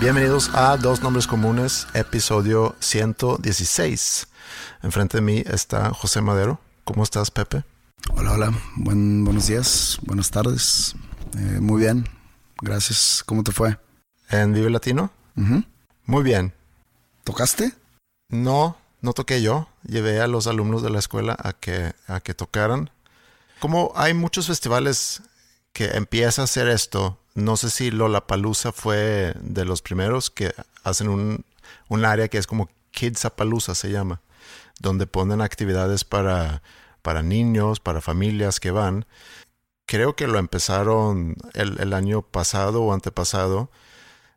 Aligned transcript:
Bienvenidos 0.00 0.50
a 0.54 0.76
Dos 0.76 1.02
Nombres 1.02 1.26
Comunes, 1.26 1.88
episodio 1.92 2.76
116. 2.78 4.28
Enfrente 4.84 5.16
de 5.16 5.22
mí 5.22 5.42
está 5.44 5.90
José 5.90 6.20
Madero. 6.20 6.60
¿Cómo 6.84 7.02
estás, 7.02 7.32
Pepe? 7.32 7.64
Hola, 8.14 8.34
hola. 8.34 8.52
Buen, 8.76 9.24
buenos 9.24 9.48
días, 9.48 9.98
buenas 10.02 10.30
tardes. 10.30 10.94
Eh, 11.36 11.58
muy 11.60 11.82
bien, 11.82 12.08
gracias. 12.62 13.24
¿Cómo 13.26 13.42
te 13.42 13.50
fue? 13.50 13.76
¿En 14.30 14.52
Vive 14.52 14.70
Latino? 14.70 15.10
Muy 16.04 16.22
bien. 16.22 16.54
¿Tocaste? 17.24 17.72
No, 18.28 18.76
no 19.00 19.12
toqué 19.14 19.42
yo. 19.42 19.68
Llevé 19.82 20.20
a 20.20 20.28
los 20.28 20.46
alumnos 20.46 20.84
de 20.84 20.90
la 20.90 21.00
escuela 21.00 21.36
a 21.36 21.54
que, 21.54 21.92
a 22.06 22.20
que 22.20 22.34
tocaran. 22.34 22.90
Como 23.58 23.90
hay 23.96 24.14
muchos 24.14 24.46
festivales 24.46 25.22
que 25.72 25.86
empieza 25.96 26.42
a 26.42 26.44
hacer 26.44 26.68
esto, 26.68 27.18
no 27.38 27.56
sé 27.56 27.70
si 27.70 27.90
Lollapalooza 27.90 28.72
fue 28.72 29.34
de 29.40 29.64
los 29.64 29.82
primeros 29.82 30.30
que 30.30 30.52
hacen 30.84 31.08
un, 31.08 31.44
un 31.88 32.04
área 32.04 32.28
que 32.28 32.38
es 32.38 32.46
como 32.46 32.68
Kidsapalooza 32.90 33.74
se 33.74 33.90
llama, 33.90 34.20
donde 34.80 35.06
ponen 35.06 35.40
actividades 35.40 36.04
para, 36.04 36.62
para 37.02 37.22
niños, 37.22 37.80
para 37.80 38.00
familias 38.00 38.60
que 38.60 38.70
van. 38.72 39.06
Creo 39.86 40.16
que 40.16 40.26
lo 40.28 40.38
empezaron 40.38 41.36
el, 41.54 41.92
año 41.94 42.22
pasado 42.22 42.82
o 42.82 42.92
antepasado 42.92 43.70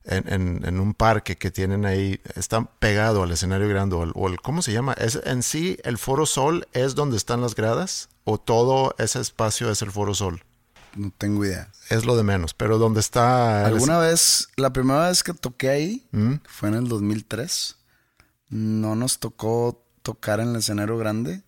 en, 0.05 0.31
en- 0.33 0.65
en 0.65 0.79
un 0.79 0.93
parque 0.93 1.37
que 1.37 1.51
tienen 1.51 1.85
ahí, 1.85 2.21
está 2.35 2.65
pegado 2.79 3.23
al 3.23 3.31
escenario 3.31 3.67
grande, 3.69 3.95
o 3.95 4.03
el, 4.03 4.11
o 4.15 4.27
el- 4.29 4.41
¿cómo 4.41 4.61
se 4.61 4.73
llama? 4.73 4.93
¿Es 4.93 5.19
en 5.25 5.43
sí 5.43 5.77
el 5.83 5.97
Foro 5.97 6.25
Sol 6.25 6.67
es 6.73 6.95
donde 6.95 7.17
están 7.17 7.41
las 7.41 7.55
gradas? 7.55 8.09
¿O 8.25 8.37
todo 8.39 8.95
ese 8.99 9.19
espacio 9.21 9.71
es 9.71 9.81
el 9.81 9.91
Foro 9.91 10.13
Sol? 10.15 10.43
No 10.95 11.11
tengo 11.17 11.45
idea. 11.45 11.71
Es 11.89 12.05
lo 12.05 12.15
de 12.17 12.23
menos, 12.23 12.53
pero 12.53 12.77
donde 12.77 12.99
está... 12.99 13.61
el- 13.67 13.73
¿Alguna 13.75 13.97
vez, 13.97 14.49
la 14.57 14.71
primera 14.73 15.07
vez 15.07 15.23
que 15.23 15.33
toqué 15.33 15.69
ahí, 15.69 16.07
¿Mm? 16.11 16.35
fue 16.45 16.69
en 16.69 16.75
el 16.75 16.87
2003, 16.87 17.77
no 18.49 18.95
nos 18.95 19.19
tocó 19.19 19.83
tocar 20.01 20.39
en 20.39 20.49
el 20.49 20.55
escenario 20.57 20.97
grande. 20.97 21.43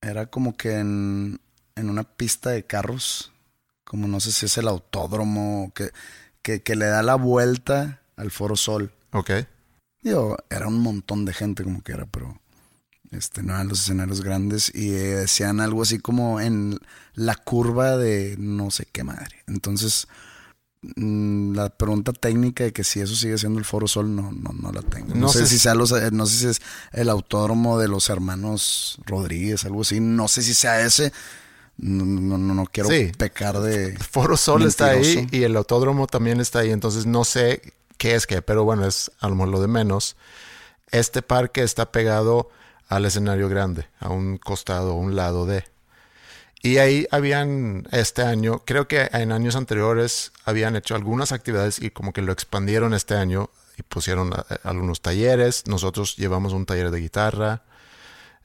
Era 0.00 0.26
como 0.26 0.56
que 0.56 0.78
en, 0.78 1.40
en 1.76 1.90
una 1.90 2.02
pista 2.04 2.50
de 2.50 2.64
carros, 2.66 3.32
como 3.84 4.08
no 4.08 4.20
sé 4.20 4.32
si 4.32 4.46
es 4.46 4.58
el 4.58 4.68
autódromo, 4.68 5.72
que, 5.74 5.90
que, 6.42 6.62
que 6.62 6.74
le 6.76 6.86
da 6.86 7.02
la 7.02 7.14
vuelta 7.14 8.00
al 8.16 8.30
Foro 8.30 8.56
Sol. 8.56 8.92
Ok. 9.12 9.30
Digo, 10.02 10.36
era 10.50 10.66
un 10.68 10.80
montón 10.80 11.24
de 11.24 11.32
gente 11.32 11.62
como 11.64 11.82
que 11.82 11.92
era, 11.92 12.06
pero 12.06 12.38
este, 13.16 13.42
no 13.42 13.54
eran 13.54 13.68
los 13.68 13.80
escenarios 13.80 14.20
grandes 14.22 14.70
y 14.74 14.90
eh, 14.90 15.14
decían 15.16 15.60
algo 15.60 15.82
así 15.82 15.98
como 15.98 16.40
en 16.40 16.78
la 17.14 17.34
curva 17.36 17.96
de 17.96 18.36
no 18.38 18.70
sé 18.70 18.86
qué 18.90 19.04
madre. 19.04 19.42
Entonces, 19.46 20.06
mm, 20.96 21.54
la 21.54 21.70
pregunta 21.70 22.12
técnica 22.12 22.64
de 22.64 22.72
que 22.72 22.84
si 22.84 23.00
eso 23.00 23.14
sigue 23.14 23.38
siendo 23.38 23.58
el 23.58 23.64
Foro 23.64 23.86
Sol, 23.88 24.14
no, 24.14 24.32
no, 24.32 24.52
no 24.52 24.72
la 24.72 24.82
tengo. 24.82 25.08
No, 25.14 25.22
No 25.22 25.28
sé 25.28 25.40
sé 25.40 25.46
si 25.46 25.54
si- 25.54 25.58
sea 25.60 25.74
los, 25.74 25.92
eh, 25.92 26.10
no 26.12 26.26
sé 26.26 26.36
si 26.38 26.46
es 26.48 26.62
el 26.92 27.08
autódromo 27.08 27.78
de 27.78 27.88
los 27.88 28.10
hermanos 28.10 28.98
Rodríguez, 29.06 29.64
algo 29.64 29.82
así. 29.82 30.00
No 30.00 30.28
sé 30.28 30.42
si 30.42 30.54
sea 30.54 30.84
ese. 30.84 31.12
No, 31.76 32.04
no, 32.04 32.54
no, 32.54 32.66
quiero 32.66 32.88
Sí. 32.88 33.10
pecar 33.18 33.58
de. 33.60 33.96
Foro 33.98 34.36
Sol 34.36 34.62
está 34.62 34.90
ahí 34.90 35.26
y 35.32 35.42
el 35.42 35.56
autódromo 35.56 36.06
también 36.06 36.40
está 36.40 36.60
ahí, 36.60 36.70
entonces 36.70 37.04
no 37.06 37.24
sé 37.24 37.72
qué 37.98 38.14
es 38.14 38.26
qué, 38.28 38.42
pero 38.42 38.62
bueno, 38.64 38.86
es 38.86 39.10
a 39.20 39.28
lo 39.28 39.34
mejor 39.34 39.48
lo 39.48 39.60
de 39.60 39.68
menos. 39.68 40.16
Este 40.92 41.20
parque 41.22 41.62
está 41.64 41.90
pegado 41.90 42.48
al 42.88 43.04
escenario 43.04 43.48
grande, 43.48 43.86
a 44.00 44.10
un 44.10 44.38
costado, 44.38 44.92
a 44.92 44.94
un 44.94 45.16
lado 45.16 45.46
de. 45.46 45.64
Y 46.62 46.78
ahí 46.78 47.06
habían 47.10 47.86
este 47.92 48.22
año, 48.22 48.62
creo 48.64 48.88
que 48.88 49.08
en 49.12 49.32
años 49.32 49.54
anteriores 49.54 50.32
habían 50.44 50.76
hecho 50.76 50.94
algunas 50.94 51.30
actividades 51.32 51.80
y 51.80 51.90
como 51.90 52.12
que 52.12 52.22
lo 52.22 52.32
expandieron 52.32 52.94
este 52.94 53.14
año 53.14 53.50
y 53.76 53.82
pusieron 53.82 54.32
eh, 54.32 54.56
algunos 54.62 55.02
talleres. 55.02 55.64
Nosotros 55.66 56.16
llevamos 56.16 56.54
un 56.54 56.64
taller 56.64 56.90
de 56.90 57.00
guitarra, 57.00 57.62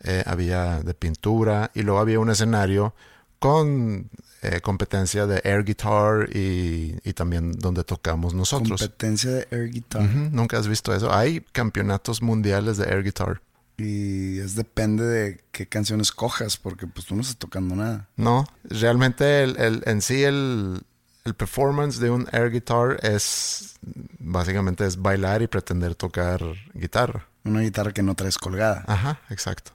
eh, 0.03 0.23
había 0.25 0.81
de 0.81 0.93
pintura 0.93 1.71
y 1.73 1.83
luego 1.83 1.99
había 1.99 2.19
un 2.19 2.29
escenario 2.29 2.93
con 3.39 4.09
eh, 4.41 4.59
competencia 4.61 5.25
de 5.25 5.41
air 5.45 5.63
guitar 5.63 6.29
y, 6.35 6.95
y 7.03 7.13
también 7.13 7.53
donde 7.53 7.85
tocamos 7.85 8.33
nosotros. 8.33 8.81
Competencia 8.81 9.31
de 9.31 9.47
air 9.51 9.69
guitar. 9.69 10.01
Nunca 10.01 10.57
has 10.57 10.67
visto 10.67 10.93
eso. 10.93 11.13
Hay 11.13 11.41
campeonatos 11.53 12.21
mundiales 12.21 12.77
de 12.77 12.85
air 12.85 13.03
guitar. 13.03 13.41
Y 13.79 14.39
es 14.39 14.55
depende 14.55 15.05
de 15.05 15.43
qué 15.51 15.67
canciones 15.67 16.11
cojas, 16.11 16.57
porque 16.57 16.85
pues 16.87 17.05
tú 17.07 17.15
no 17.15 17.21
estás 17.21 17.37
tocando 17.37 17.75
nada. 17.75 18.09
No, 18.17 18.45
realmente 18.63 19.43
el, 19.43 19.57
el- 19.57 19.83
en 19.85 20.01
sí 20.01 20.23
el, 20.23 20.81
el 21.25 21.33
performance 21.33 21.99
de 21.99 22.09
un 22.09 22.27
air 22.31 22.51
guitar 22.51 22.99
es 23.03 23.75
básicamente 24.19 24.85
es 24.85 25.01
bailar 25.01 25.41
y 25.41 25.47
pretender 25.47 25.95
tocar 25.95 26.41
guitarra. 26.73 27.27
Una 27.45 27.61
guitarra 27.61 27.93
que 27.93 28.03
no 28.03 28.15
traes 28.15 28.37
colgada. 28.37 28.83
Ajá, 28.87 29.21
exacto. 29.29 29.71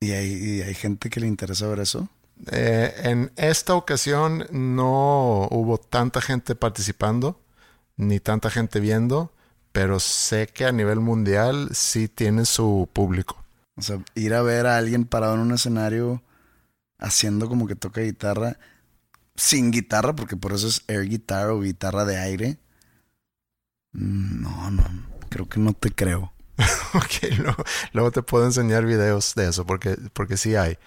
Y, 0.00 0.10
hay, 0.10 0.32
y 0.32 0.62
hay 0.62 0.74
gente 0.74 1.08
que 1.08 1.20
le 1.20 1.26
interesa 1.26 1.66
ver 1.66 1.80
eso. 1.80 2.08
Eh, 2.52 2.92
en 3.04 3.32
esta 3.36 3.74
ocasión 3.74 4.46
no 4.52 5.48
hubo 5.50 5.78
tanta 5.78 6.20
gente 6.20 6.54
participando, 6.54 7.40
ni 7.96 8.20
tanta 8.20 8.50
gente 8.50 8.78
viendo, 8.78 9.32
pero 9.72 9.98
sé 10.00 10.46
que 10.48 10.66
a 10.66 10.72
nivel 10.72 11.00
mundial 11.00 11.70
sí 11.72 12.08
tiene 12.08 12.44
su 12.44 12.90
público. 12.92 13.42
O 13.76 13.82
sea, 13.82 14.02
ir 14.14 14.34
a 14.34 14.42
ver 14.42 14.66
a 14.66 14.76
alguien 14.78 15.04
parado 15.04 15.34
en 15.34 15.40
un 15.40 15.52
escenario 15.52 16.22
haciendo 16.98 17.48
como 17.48 17.66
que 17.66 17.76
toca 17.76 18.00
guitarra 18.00 18.58
sin 19.36 19.70
guitarra, 19.70 20.16
porque 20.16 20.36
por 20.36 20.52
eso 20.52 20.66
es 20.66 20.82
air 20.88 21.08
guitar 21.08 21.50
o 21.50 21.60
guitarra 21.60 22.04
de 22.04 22.16
aire. 22.18 22.58
Mm, 23.92 24.42
No, 24.42 24.70
no, 24.70 24.84
creo 25.28 25.48
que 25.48 25.60
no 25.60 25.72
te 25.72 25.90
creo. 25.90 26.32
Ok, 26.94 27.30
luego, 27.38 27.62
luego 27.92 28.10
te 28.10 28.22
puedo 28.22 28.46
enseñar 28.46 28.86
videos 28.86 29.34
de 29.34 29.48
eso 29.50 29.66
porque, 29.66 29.98
porque 30.14 30.38
sí 30.38 30.54
hay. 30.56 30.78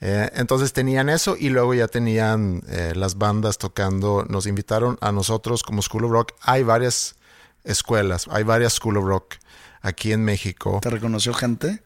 Eh, 0.00 0.30
entonces 0.34 0.72
tenían 0.72 1.10
eso 1.10 1.36
y 1.38 1.50
luego 1.50 1.74
ya 1.74 1.86
tenían 1.86 2.62
eh, 2.68 2.94
las 2.96 3.18
bandas 3.18 3.58
tocando. 3.58 4.24
Nos 4.26 4.46
invitaron 4.46 4.96
a 5.02 5.12
nosotros 5.12 5.62
como 5.62 5.82
School 5.82 6.06
of 6.06 6.12
Rock. 6.12 6.32
Hay 6.40 6.62
varias 6.62 7.16
escuelas, 7.64 8.26
hay 8.30 8.44
varias 8.44 8.72
School 8.74 8.96
of 8.96 9.04
Rock 9.04 9.34
aquí 9.82 10.12
en 10.12 10.24
México. 10.24 10.78
¿Te 10.80 10.88
reconoció 10.88 11.34
gente? 11.34 11.82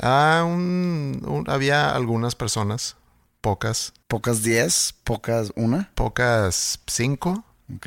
Ah, 0.00 0.44
un- 0.46 1.22
un- 1.26 1.44
había 1.48 1.90
algunas 1.94 2.34
personas, 2.34 2.96
pocas, 3.40 3.92
Pocas 4.06 4.42
10, 4.42 4.94
pocas 5.04 5.52
una. 5.56 5.90
pocas 5.94 6.80
cinco. 6.86 7.44
Ok. 7.74 7.86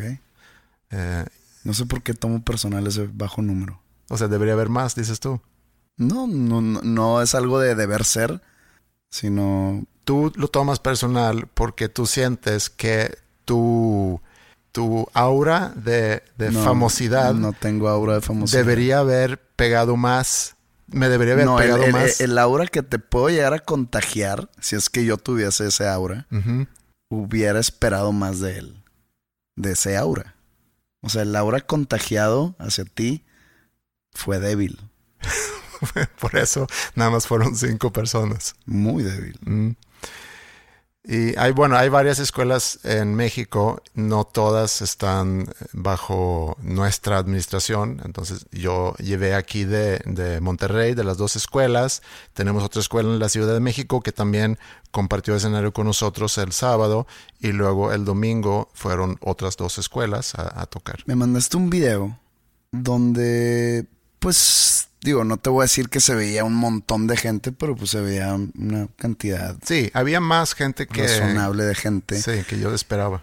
Eh, 0.92 1.26
No 1.64 1.74
sé 1.74 1.86
por 1.86 2.02
qué 2.02 2.14
tomo 2.16 2.42
personal 2.44 2.86
ese 2.88 3.08
bajo 3.14 3.42
número. 3.42 3.80
o 4.10 4.18
sea, 4.18 4.28
debería 4.28 4.54
haber 4.56 4.70
más, 4.70 4.96
dices 4.96 5.20
tú. 5.20 5.40
No, 5.98 6.26
no, 6.28 6.60
no, 6.62 6.82
no 6.82 7.22
es 7.22 7.34
algo 7.36 7.60
de 7.60 7.76
deber 7.76 8.04
ser, 8.06 8.42
sino 9.10 9.84
Tú 10.04 10.32
lo 10.36 10.48
tomas 10.48 10.80
personal 10.80 11.48
porque 11.54 11.88
tú 11.88 12.08
sientes 12.08 12.70
que 12.72 13.16
tu, 13.46 14.20
tu 14.72 15.08
aura 15.14 15.70
de, 15.76 16.24
de 16.40 16.52
no, 16.52 16.64
famosidad 16.64 17.36
No 17.36 17.54
tengo 17.54 17.88
aura 17.88 18.16
de 18.16 18.22
famosidad. 18.22 18.60
debería 18.60 18.98
haber 19.00 19.38
pegado 19.56 19.96
más 19.96 20.56
me 20.92 21.10
debería 21.10 21.34
haber 21.34 21.46
no, 21.46 21.58
pegado 21.58 21.84
el- 21.84 21.92
más. 21.94 22.22
el 22.22 22.38
aura 22.38 22.68
que 22.68 22.82
te 22.84 23.00
puedo 23.00 23.30
llegar 23.30 23.54
a 23.54 23.60
contagiar, 23.60 24.50
si 24.60 24.76
es 24.76 24.90
que 24.90 25.06
yo 25.06 25.18
tuviese 25.18 25.68
ese 25.68 25.88
aura, 25.88 26.28
hubiera 27.10 27.60
esperado 27.60 28.12
más 28.12 28.40
de 28.40 28.58
él, 28.58 28.84
de 29.56 29.72
ese 29.74 29.98
aura. 29.98 30.36
O 31.02 31.10
sea, 31.10 31.24
el 31.24 31.36
aura 31.36 31.62
contagiado 31.62 32.56
hacia 32.60 32.86
ti 32.86 33.24
fue 34.14 34.40
débil, 34.40 34.80
Por 36.20 36.36
eso 36.38 36.68
nada 36.96 37.10
más 37.10 37.26
fueron 37.28 37.56
cinco 37.56 37.92
personas. 37.92 38.56
muy 38.66 39.04
débil. 39.04 39.38
Mm. 39.46 39.72
Y 41.04 41.36
hay, 41.38 41.52
bueno, 41.52 41.78
hay 41.78 41.90
varias 41.90 42.20
escuelas 42.20 42.80
en 42.84 43.16
México, 43.16 43.82
no 43.96 44.24
todas 44.24 44.84
están 44.84 45.52
bajo 45.74 46.56
nuestra 46.62 47.18
administración. 47.18 48.02
Entonces 48.06 48.46
yo 48.52 48.94
llevé 48.98 49.34
aquí 49.34 49.64
de, 49.64 50.00
de 50.06 50.40
Monterrey, 50.42 50.94
de 50.94 51.04
las 51.04 51.18
dos 51.18 51.36
escuelas. 51.36 52.04
Tenemos 52.34 52.64
otra 52.64 52.82
escuela 52.82 53.10
en 53.10 53.18
la 53.18 53.30
Ciudad 53.30 53.54
de 53.54 53.60
México 53.60 54.02
que 54.02 54.12
también 54.12 54.60
compartió 54.92 55.36
escenario 55.36 55.74
con 55.74 55.88
nosotros 55.88 56.38
el 56.38 56.52
sábado 56.52 57.08
y 57.40 57.52
luego 57.52 57.92
el 57.94 58.06
domingo 58.06 58.70
fueron 58.74 59.18
otras 59.22 59.58
dos 59.58 59.80
escuelas 59.80 60.36
a, 60.36 60.62
a 60.62 60.68
tocar. 60.68 61.00
Me 61.08 61.16
mandaste 61.16 61.58
un 61.58 61.72
video 61.72 62.20
donde, 62.72 63.88
pues, 64.20 64.88
digo, 65.04 65.24
no 65.24 65.38
te 65.38 65.50
voy 65.50 65.62
a 65.62 65.66
decir 65.66 65.90
que 65.90 66.00
se 66.00 66.16
veía 66.16 66.44
un 66.44 66.54
montón 66.56 67.08
de 67.08 67.18
gente, 67.18 67.52
pero 67.52 67.76
pues 67.76 67.90
se 67.92 68.02
veía 68.02 68.34
una 68.34 68.88
cantidad 68.98 69.56
Sí, 69.66 69.90
había 69.94 70.20
más 70.20 70.54
gente 70.54 70.88
que, 70.88 71.04
razonable 71.04 71.64
de 71.64 71.76
gente. 71.76 72.22
sí, 72.22 72.44
que 72.48 72.60
yo 72.60 72.74
esperaba. 72.74 73.22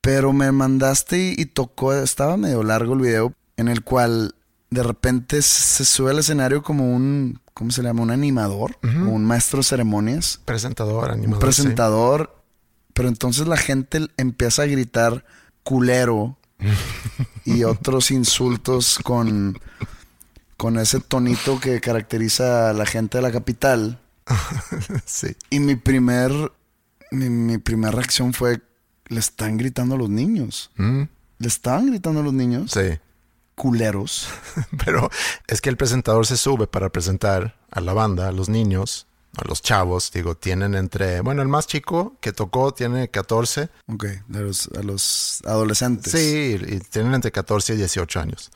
Pero 0.00 0.32
me 0.32 0.50
mandaste 0.52 1.18
y, 1.18 1.34
y 1.36 1.46
tocó, 1.46 1.92
estaba 1.92 2.36
medio 2.36 2.62
largo 2.62 2.94
el 2.94 3.00
video, 3.00 3.34
en 3.56 3.68
el 3.68 3.82
cual 3.82 4.34
de 4.70 4.82
repente 4.82 5.42
se 5.42 5.84
sube 5.84 6.10
al 6.10 6.18
escenario 6.18 6.62
como 6.62 6.94
un, 6.94 7.40
¿cómo 7.54 7.70
se 7.70 7.82
llama? 7.82 8.02
Un 8.02 8.10
animador, 8.10 8.78
como 8.80 9.12
un 9.12 9.24
maestro 9.24 9.58
de 9.58 9.64
ceremonias, 9.64 10.40
Presentador, 10.44 11.04
un 11.04 11.10
animador. 11.10 11.52
sí. 11.52 11.60
presentador. 11.60 12.34
Pero 12.94 13.08
entonces 13.08 13.46
la 13.46 13.56
gente 13.56 14.08
empieza 14.16 14.62
a 14.62 14.66
gritar 14.66 15.24
culero 15.62 16.36
y 17.44 17.64
otros 17.64 18.10
insultos 18.10 18.98
con, 19.04 19.58
con 20.58 20.76
ese 20.78 21.00
tonito 21.00 21.58
que 21.60 21.80
caracteriza 21.80 22.68
a 22.68 22.72
la 22.74 22.84
gente 22.84 23.16
de 23.18 23.22
la 23.22 23.32
capital. 23.32 23.98
Sí. 25.06 25.34
Y 25.48 25.60
mi 25.60 25.76
primer, 25.76 26.30
mi, 27.10 27.30
mi 27.30 27.56
primera 27.56 27.92
reacción 27.92 28.34
fue, 28.34 28.60
le 29.06 29.20
están 29.20 29.56
gritando 29.56 29.94
a 29.94 29.98
los 29.98 30.10
niños. 30.10 30.70
Mm, 30.76 31.02
Le 31.38 31.48
estaban 31.48 31.86
gritando 31.86 32.20
a 32.20 32.22
los 32.22 32.34
niños, 32.34 32.72
sí. 32.72 32.98
culeros. 33.54 34.28
Pero 34.84 35.08
es 35.46 35.60
que 35.62 35.70
el 35.70 35.76
presentador 35.78 36.26
se 36.26 36.36
sube 36.36 36.66
para 36.66 36.90
presentar 36.90 37.56
a 37.70 37.80
la 37.80 37.94
banda, 37.94 38.28
a 38.28 38.32
los 38.32 38.48
niños, 38.48 39.06
a 39.36 39.46
los 39.48 39.62
chavos. 39.62 40.10
Digo, 40.12 40.34
tienen 40.34 40.74
entre. 40.74 41.20
Bueno, 41.22 41.40
el 41.42 41.48
más 41.48 41.66
chico 41.68 42.16
que 42.20 42.32
tocó 42.32 42.74
tiene 42.74 43.08
14. 43.08 43.70
Ok, 43.86 44.04
de 44.26 44.40
los, 44.40 44.68
a 44.76 44.82
los 44.82 45.40
adolescentes. 45.46 46.12
Sí, 46.12 46.58
y 46.60 46.80
tienen 46.80 47.14
entre 47.14 47.30
14 47.32 47.74
y 47.74 47.76
18 47.76 48.20
años. 48.20 48.50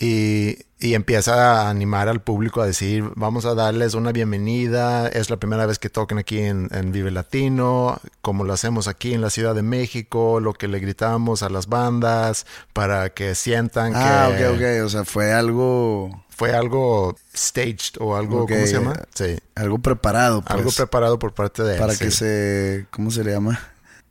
Y, 0.00 0.58
y 0.78 0.94
empieza 0.94 1.62
a 1.62 1.70
animar 1.70 2.08
al 2.08 2.20
público 2.22 2.62
a 2.62 2.66
decir, 2.66 3.04
vamos 3.16 3.44
a 3.46 3.54
darles 3.54 3.94
una 3.94 4.12
bienvenida, 4.12 5.08
es 5.08 5.28
la 5.28 5.38
primera 5.38 5.66
vez 5.66 5.80
que 5.80 5.90
toquen 5.90 6.18
aquí 6.18 6.38
en, 6.38 6.68
en 6.70 6.92
Vive 6.92 7.10
Latino, 7.10 8.00
como 8.22 8.44
lo 8.44 8.52
hacemos 8.52 8.86
aquí 8.86 9.12
en 9.12 9.20
la 9.22 9.30
Ciudad 9.30 9.56
de 9.56 9.62
México, 9.62 10.38
lo 10.38 10.52
que 10.52 10.68
le 10.68 10.78
gritamos 10.78 11.42
a 11.42 11.48
las 11.48 11.66
bandas 11.66 12.46
para 12.72 13.10
que 13.10 13.34
sientan 13.34 13.92
Ah, 13.96 14.30
que 14.38 14.46
ok, 14.46 14.54
ok. 14.54 14.86
O 14.86 14.88
sea, 14.88 15.04
fue 15.04 15.32
algo, 15.32 16.24
fue 16.28 16.52
algo 16.54 17.16
staged 17.36 17.96
o 17.98 18.14
algo, 18.16 18.42
Ok, 18.44 18.50
¿cómo 18.52 18.66
se 18.66 18.72
llama? 18.74 18.94
Sí, 19.14 19.36
algo 19.56 19.78
preparado. 19.80 20.42
Pues, 20.42 20.52
algo 20.56 20.70
preparado 20.70 21.18
por 21.18 21.34
parte 21.34 21.64
de 21.64 21.72
él. 21.74 21.80
Para 21.80 21.94
sí. 21.94 22.04
que 22.04 22.10
se, 22.12 22.86
¿cómo 22.92 23.10
se 23.10 23.24
le 23.24 23.32
llama? 23.32 23.58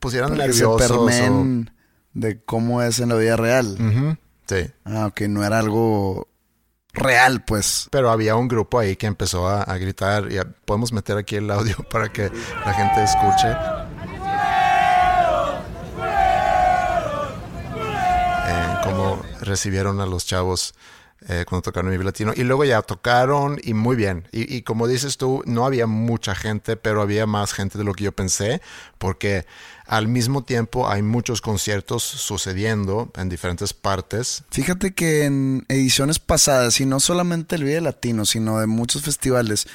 pusieran 0.00 0.32
Para 0.32 0.46
que 0.48 0.52
se 0.52 0.64
nerviosos. 0.66 0.90
o- 0.98 1.64
de 2.12 2.40
cómo 2.44 2.82
es 2.82 3.00
en 3.00 3.08
la 3.08 3.14
vida 3.14 3.36
real. 3.36 3.66
Ujú, 3.80 4.16
sí. 4.48 4.70
Ah, 4.84 5.10
no 5.28 5.44
era 5.44 5.58
algo 5.58 6.28
real, 6.92 7.44
pues. 7.44 7.88
Pero 7.90 8.10
había 8.10 8.34
un 8.36 8.48
grupo 8.48 8.78
ahí 8.78 8.96
que 8.96 9.06
empezó 9.06 9.46
a, 9.46 9.62
a 9.62 9.76
gritar. 9.78 10.32
Y 10.32 10.38
a- 10.38 10.44
podemos 10.64 10.92
meter 10.92 11.16
aquí 11.18 11.36
el 11.36 11.50
audio 11.50 11.76
para 11.90 12.10
que 12.12 12.30
la 12.64 12.72
gente 12.74 13.04
escuche. 13.04 13.48
Eh, 18.50 18.76
cómo 18.84 19.22
recibieron 19.40 20.00
a 20.00 20.06
los 20.06 20.26
chavos 20.26 20.74
eh, 21.28 21.44
cuando 21.46 21.62
tocaron 21.62 21.90
Vive 21.90 22.04
Latino. 22.04 22.32
Y 22.34 22.42
luego 22.42 22.64
ya 22.64 22.82
tocaron 22.82 23.58
y 23.62 23.74
muy 23.74 23.96
bien. 23.96 24.26
Y, 24.32 24.52
y 24.54 24.62
como 24.62 24.88
dices 24.88 25.18
tú, 25.18 25.42
no 25.46 25.66
había 25.66 25.86
mucha 25.86 26.34
gente, 26.34 26.76
pero 26.76 27.02
había 27.02 27.26
más 27.26 27.52
gente 27.52 27.78
de 27.78 27.84
lo 27.84 27.92
que 27.92 28.04
yo 28.04 28.12
pensé, 28.12 28.62
porque 28.96 29.46
al 29.86 30.08
mismo 30.08 30.42
tiempo 30.42 30.88
hay 30.88 31.02
muchos 31.02 31.40
conciertos 31.40 32.02
sucediendo 32.02 33.12
en 33.16 33.28
diferentes 33.28 33.72
partes. 33.74 34.44
Fíjate 34.50 34.94
que 34.94 35.24
en 35.24 35.64
ediciones 35.68 36.18
pasadas, 36.18 36.80
y 36.80 36.86
no 36.86 36.98
solamente 36.98 37.56
el 37.56 37.64
Vive 37.64 37.80
Latino, 37.80 38.24
sino 38.24 38.58
de 38.58 38.66
muchos 38.66 39.02
festivales, 39.02 39.66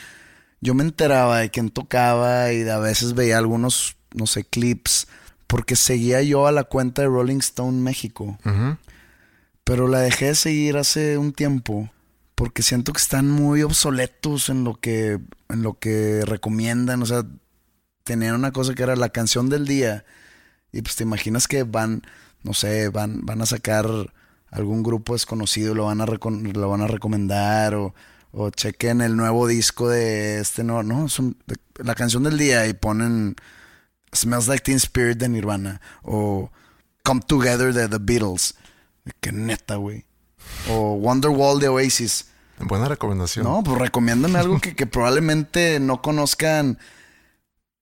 yo 0.59 0.73
me 0.73 0.83
enteraba 0.83 1.39
de 1.39 1.51
quién 1.51 1.69
tocaba 1.69 2.51
y 2.51 2.67
a 2.67 2.79
veces 2.79 3.13
veía 3.13 3.37
algunos, 3.37 3.95
no 4.13 4.27
sé, 4.27 4.43
clips, 4.43 5.07
porque 5.45 5.75
seguía 5.75 6.21
yo 6.21 6.47
a 6.47 6.51
la 6.51 6.63
cuenta 6.63 7.01
de 7.01 7.09
Rolling 7.09 7.39
Stone 7.39 7.81
México. 7.81 8.37
Ujú. 8.45 8.77
Pero 9.63 9.87
la 9.87 9.99
dejé 9.99 10.27
de 10.27 10.35
seguir 10.35 10.77
hace 10.77 11.17
un 11.17 11.33
tiempo 11.33 11.89
porque 12.35 12.63
siento 12.63 12.93
que 12.93 13.01
están 13.01 13.29
muy 13.29 13.61
obsoletos 13.63 14.49
en 14.49 14.63
lo 14.63 14.75
que 14.75 15.19
en 15.49 15.63
lo 15.63 15.79
que 15.79 16.23
recomiendan, 16.25 17.01
o 17.01 17.05
sea, 17.05 17.25
tenían 18.03 18.35
una 18.35 18.51
cosa 18.51 18.73
que 18.73 18.83
era 18.83 18.95
la 18.95 19.09
canción 19.09 19.49
del 19.49 19.67
día 19.67 20.05
y 20.71 20.81
pues 20.81 20.95
te 20.95 21.03
imaginas 21.03 21.47
que 21.47 21.63
van, 21.63 22.03
no 22.43 22.53
sé, 22.53 22.89
van 22.89 23.25
van 23.25 23.41
a 23.41 23.45
sacar 23.45 23.85
algún 24.51 24.83
grupo 24.83 25.13
desconocido, 25.13 25.75
lo 25.75 25.85
van 25.85 26.01
a 26.01 26.05
lo 26.05 26.69
van 26.69 26.81
a 26.81 26.87
recomendar 26.87 27.75
o 27.75 27.93
o 28.33 28.49
chequen 28.49 29.01
el 29.01 29.15
nuevo 29.15 29.47
disco 29.47 29.89
de 29.89 30.39
este 30.39 30.63
no, 30.63 30.81
no, 30.83 31.07
la 31.77 31.95
canción 31.95 32.23
del 32.23 32.37
día 32.37 32.65
y 32.67 32.73
ponen 32.73 33.35
Smells 34.13 34.47
Like 34.47 34.63
Teen 34.63 34.77
Spirit 34.77 35.17
de 35.17 35.29
Nirvana 35.29 35.81
o 36.01 36.51
Come 37.03 37.21
Together 37.27 37.73
de 37.73 37.87
The 37.87 37.99
Beatles. 37.99 38.55
Que 39.19 39.31
neta, 39.31 39.75
güey. 39.75 40.05
O 40.69 40.93
Wonderwall 40.93 41.59
de 41.59 41.67
Oasis. 41.67 42.27
Buena 42.59 42.87
recomendación. 42.87 43.45
No, 43.45 43.63
pues 43.63 43.77
recomiéndame 43.77 44.39
algo 44.39 44.59
que, 44.59 44.75
que 44.75 44.85
probablemente 44.85 45.79
no 45.79 46.01
conozcan 46.01 46.77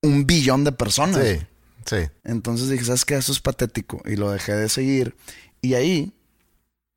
un 0.01 0.25
billón 0.25 0.63
de 0.63 0.71
personas. 0.71 1.25
Sí, 1.25 1.39
sí. 1.85 2.09
Entonces 2.23 2.69
dije, 2.69 2.85
¿sabes 2.85 3.05
qué? 3.05 3.15
Eso 3.15 3.31
es 3.31 3.39
patético. 3.39 4.01
Y 4.05 4.15
lo 4.15 4.31
dejé 4.31 4.53
de 4.53 4.69
seguir. 4.69 5.15
Y 5.61 5.75
ahí, 5.75 6.13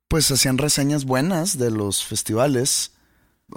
pues 0.07 0.29
hacían 0.31 0.57
reseñas 0.57 1.05
buenas 1.05 1.57
de 1.57 1.71
los 1.71 2.03
festivales. 2.03 2.91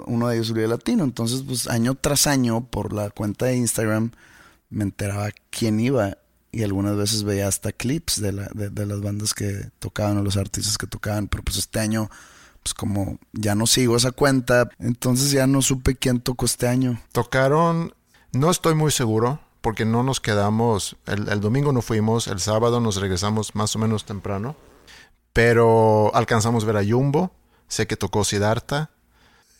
Uno 0.05 0.27
de 0.27 0.35
ellos 0.35 0.53
Vive 0.53 0.67
Latino. 0.67 1.03
Entonces, 1.03 1.43
pues 1.45 1.67
año 1.67 1.95
tras 1.95 2.27
año, 2.27 2.67
por 2.69 2.93
la 2.93 3.09
cuenta 3.09 3.45
de 3.47 3.55
Instagram, 3.55 4.11
me 4.69 4.83
enteraba 4.83 5.29
quién 5.49 5.79
iba. 5.79 6.17
Y 6.51 6.63
algunas 6.63 6.97
veces 6.97 7.23
veía 7.23 7.47
hasta 7.47 7.71
clips 7.71 8.21
de, 8.21 8.31
la, 8.31 8.49
de, 8.53 8.85
las 8.85 9.01
bandas 9.01 9.33
que 9.33 9.69
tocaban 9.79 10.17
o 10.17 10.23
los 10.23 10.37
artistas 10.37 10.77
que 10.77 10.87
tocaban. 10.87 11.27
Pero 11.27 11.43
pues 11.43 11.57
este 11.57 11.79
año, 11.79 12.09
pues 12.63 12.73
como 12.73 13.19
ya 13.33 13.55
no 13.55 13.67
sigo 13.67 13.95
esa 13.95 14.11
cuenta, 14.11 14.69
entonces 14.79 15.31
ya 15.31 15.45
no 15.45 15.61
supe 15.61 15.95
quién 15.95 16.21
tocó 16.21 16.45
este 16.45 16.67
año. 16.67 16.99
Tocaron, 17.11 17.93
no 18.31 18.49
estoy 18.49 18.73
muy 18.73 18.91
seguro, 18.91 19.39
porque 19.61 19.85
no 19.85 20.03
nos 20.03 20.19
quedamos, 20.19 20.95
el, 21.05 21.29
el 21.29 21.39
domingo 21.39 21.71
no 21.71 21.81
fuimos, 21.81 22.27
el 22.27 22.39
sábado 22.39 22.79
nos 22.79 22.95
regresamos 22.95 23.53
más 23.53 23.75
o 23.75 23.79
menos 23.79 24.05
temprano, 24.05 24.55
pero 25.33 26.13
alcanzamos 26.15 26.63
a 26.63 26.67
ver 26.67 26.77
a 26.77 26.83
Jumbo, 26.83 27.31
sé 27.67 27.85
que 27.85 27.95
tocó 27.95 28.23
Siddhartha, 28.23 28.89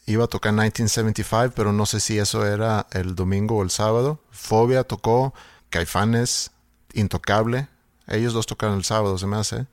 iba 0.09 0.25
a 0.25 0.27
tocar 0.27 0.51
1975, 0.53 1.53
pero 1.55 1.71
no 1.71 1.85
sé 1.85 1.99
si 1.99 2.17
eso 2.17 2.45
era 2.45 2.87
el 2.91 3.15
domingo 3.15 3.57
o 3.57 3.63
el 3.63 3.69
sábado. 3.69 4.19
Fobia 4.31 4.83
tocó, 4.83 5.33
Caifanes, 5.69 6.51
Intocable, 6.93 7.67
ellos 8.07 8.33
dos 8.33 8.45
tocaron 8.45 8.77
el 8.77 8.83
sábado, 8.83 9.17
se 9.17 9.27
me 9.27 9.37
hace. 9.37 9.67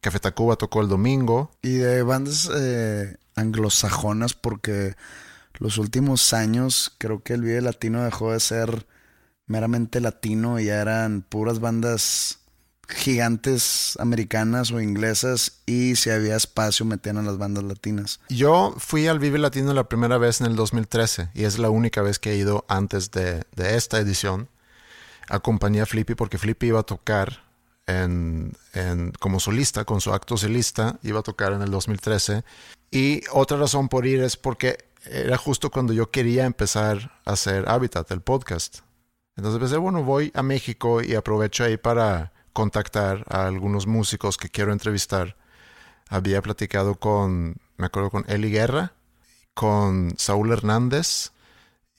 Café 0.00 0.20
Tacuba 0.20 0.56
tocó 0.56 0.80
el 0.80 0.88
domingo. 0.88 1.50
Y 1.62 1.74
de 1.76 2.02
bandas 2.02 2.50
eh, 2.54 3.16
anglosajonas, 3.34 4.34
porque 4.34 4.94
los 5.58 5.78
últimos 5.78 6.32
años 6.32 6.94
creo 6.98 7.22
que 7.22 7.34
el 7.34 7.42
Vive 7.42 7.60
Latino 7.60 8.04
dejó 8.04 8.32
de 8.32 8.40
ser 8.40 8.86
meramente 9.46 10.00
latino 10.00 10.60
y 10.60 10.66
ya 10.66 10.80
eran 10.80 11.22
puras 11.22 11.58
bandas 11.58 12.38
gigantes 12.88 13.96
americanas 13.98 14.70
o 14.70 14.80
inglesas 14.80 15.60
y 15.66 15.96
si 15.96 16.10
había 16.10 16.36
espacio 16.36 16.86
metían 16.86 17.18
a 17.18 17.22
las 17.22 17.38
bandas 17.38 17.64
latinas. 17.64 18.20
Yo 18.28 18.74
fui 18.78 19.06
al 19.06 19.18
Vive 19.18 19.38
Latino 19.38 19.74
la 19.74 19.88
primera 19.88 20.16
vez 20.16 20.40
en 20.40 20.46
el 20.46 20.56
2013 20.56 21.30
y 21.34 21.44
es 21.44 21.58
la 21.58 21.70
única 21.70 22.02
vez 22.02 22.18
que 22.18 22.32
he 22.32 22.36
ido 22.36 22.64
antes 22.68 23.10
de, 23.10 23.44
de 23.54 23.76
esta 23.76 23.98
edición. 23.98 24.48
Acompañé 25.28 25.80
a 25.80 25.86
Flippy 25.86 26.14
porque 26.14 26.38
Flippy 26.38 26.68
iba 26.68 26.80
a 26.80 26.84
tocar 26.84 27.44
en, 27.86 28.52
como 29.18 29.40
solista, 29.40 29.84
con 29.84 30.00
su 30.00 30.12
acto 30.12 30.36
solista, 30.36 30.98
iba 31.02 31.20
a 31.20 31.22
tocar 31.22 31.52
en 31.52 31.62
el 31.62 31.70
2013. 31.70 32.44
Y 32.90 33.22
otra 33.32 33.58
razón 33.58 33.88
por 33.88 34.06
ir 34.06 34.20
es 34.22 34.36
porque 34.36 34.78
era 35.04 35.36
justo 35.36 35.70
cuando 35.70 35.92
yo 35.92 36.10
quería 36.10 36.44
empezar 36.44 37.20
a 37.24 37.32
hacer 37.32 37.68
Habitat, 37.68 38.10
el 38.10 38.20
podcast. 38.20 38.80
Entonces 39.36 39.60
pensé, 39.60 39.76
bueno, 39.76 40.02
voy 40.02 40.32
a 40.34 40.42
México 40.42 41.02
y 41.02 41.14
aprovecho 41.14 41.64
ahí 41.64 41.76
para 41.76 42.32
contactar 42.52 43.24
a 43.28 43.46
algunos 43.46 43.86
músicos 43.86 44.36
que 44.36 44.48
quiero 44.48 44.72
entrevistar. 44.72 45.36
Había 46.08 46.42
platicado 46.42 46.96
con, 46.96 47.56
me 47.76 47.86
acuerdo, 47.86 48.10
con 48.10 48.24
Eli 48.28 48.50
Guerra, 48.50 48.94
con 49.54 50.14
Saúl 50.18 50.52
Hernández 50.52 51.32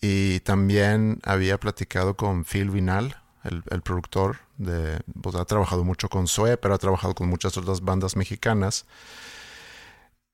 y 0.01 0.39
también 0.41 1.19
había 1.23 1.59
platicado 1.59 2.15
con 2.15 2.45
Phil 2.45 2.69
Vinal, 2.69 3.18
el, 3.43 3.81
productor. 3.81 4.37
De, 4.57 4.99
pues, 5.21 5.35
ha 5.35 5.45
trabajado 5.45 5.83
mucho 5.83 6.09
con 6.09 6.27
Zoe, 6.27 6.57
pero 6.57 6.73
ha 6.73 6.77
trabajado 6.77 7.15
con 7.15 7.27
muchas 7.27 7.57
otras 7.57 7.81
bandas 7.81 8.15
mexicanas. 8.15 8.85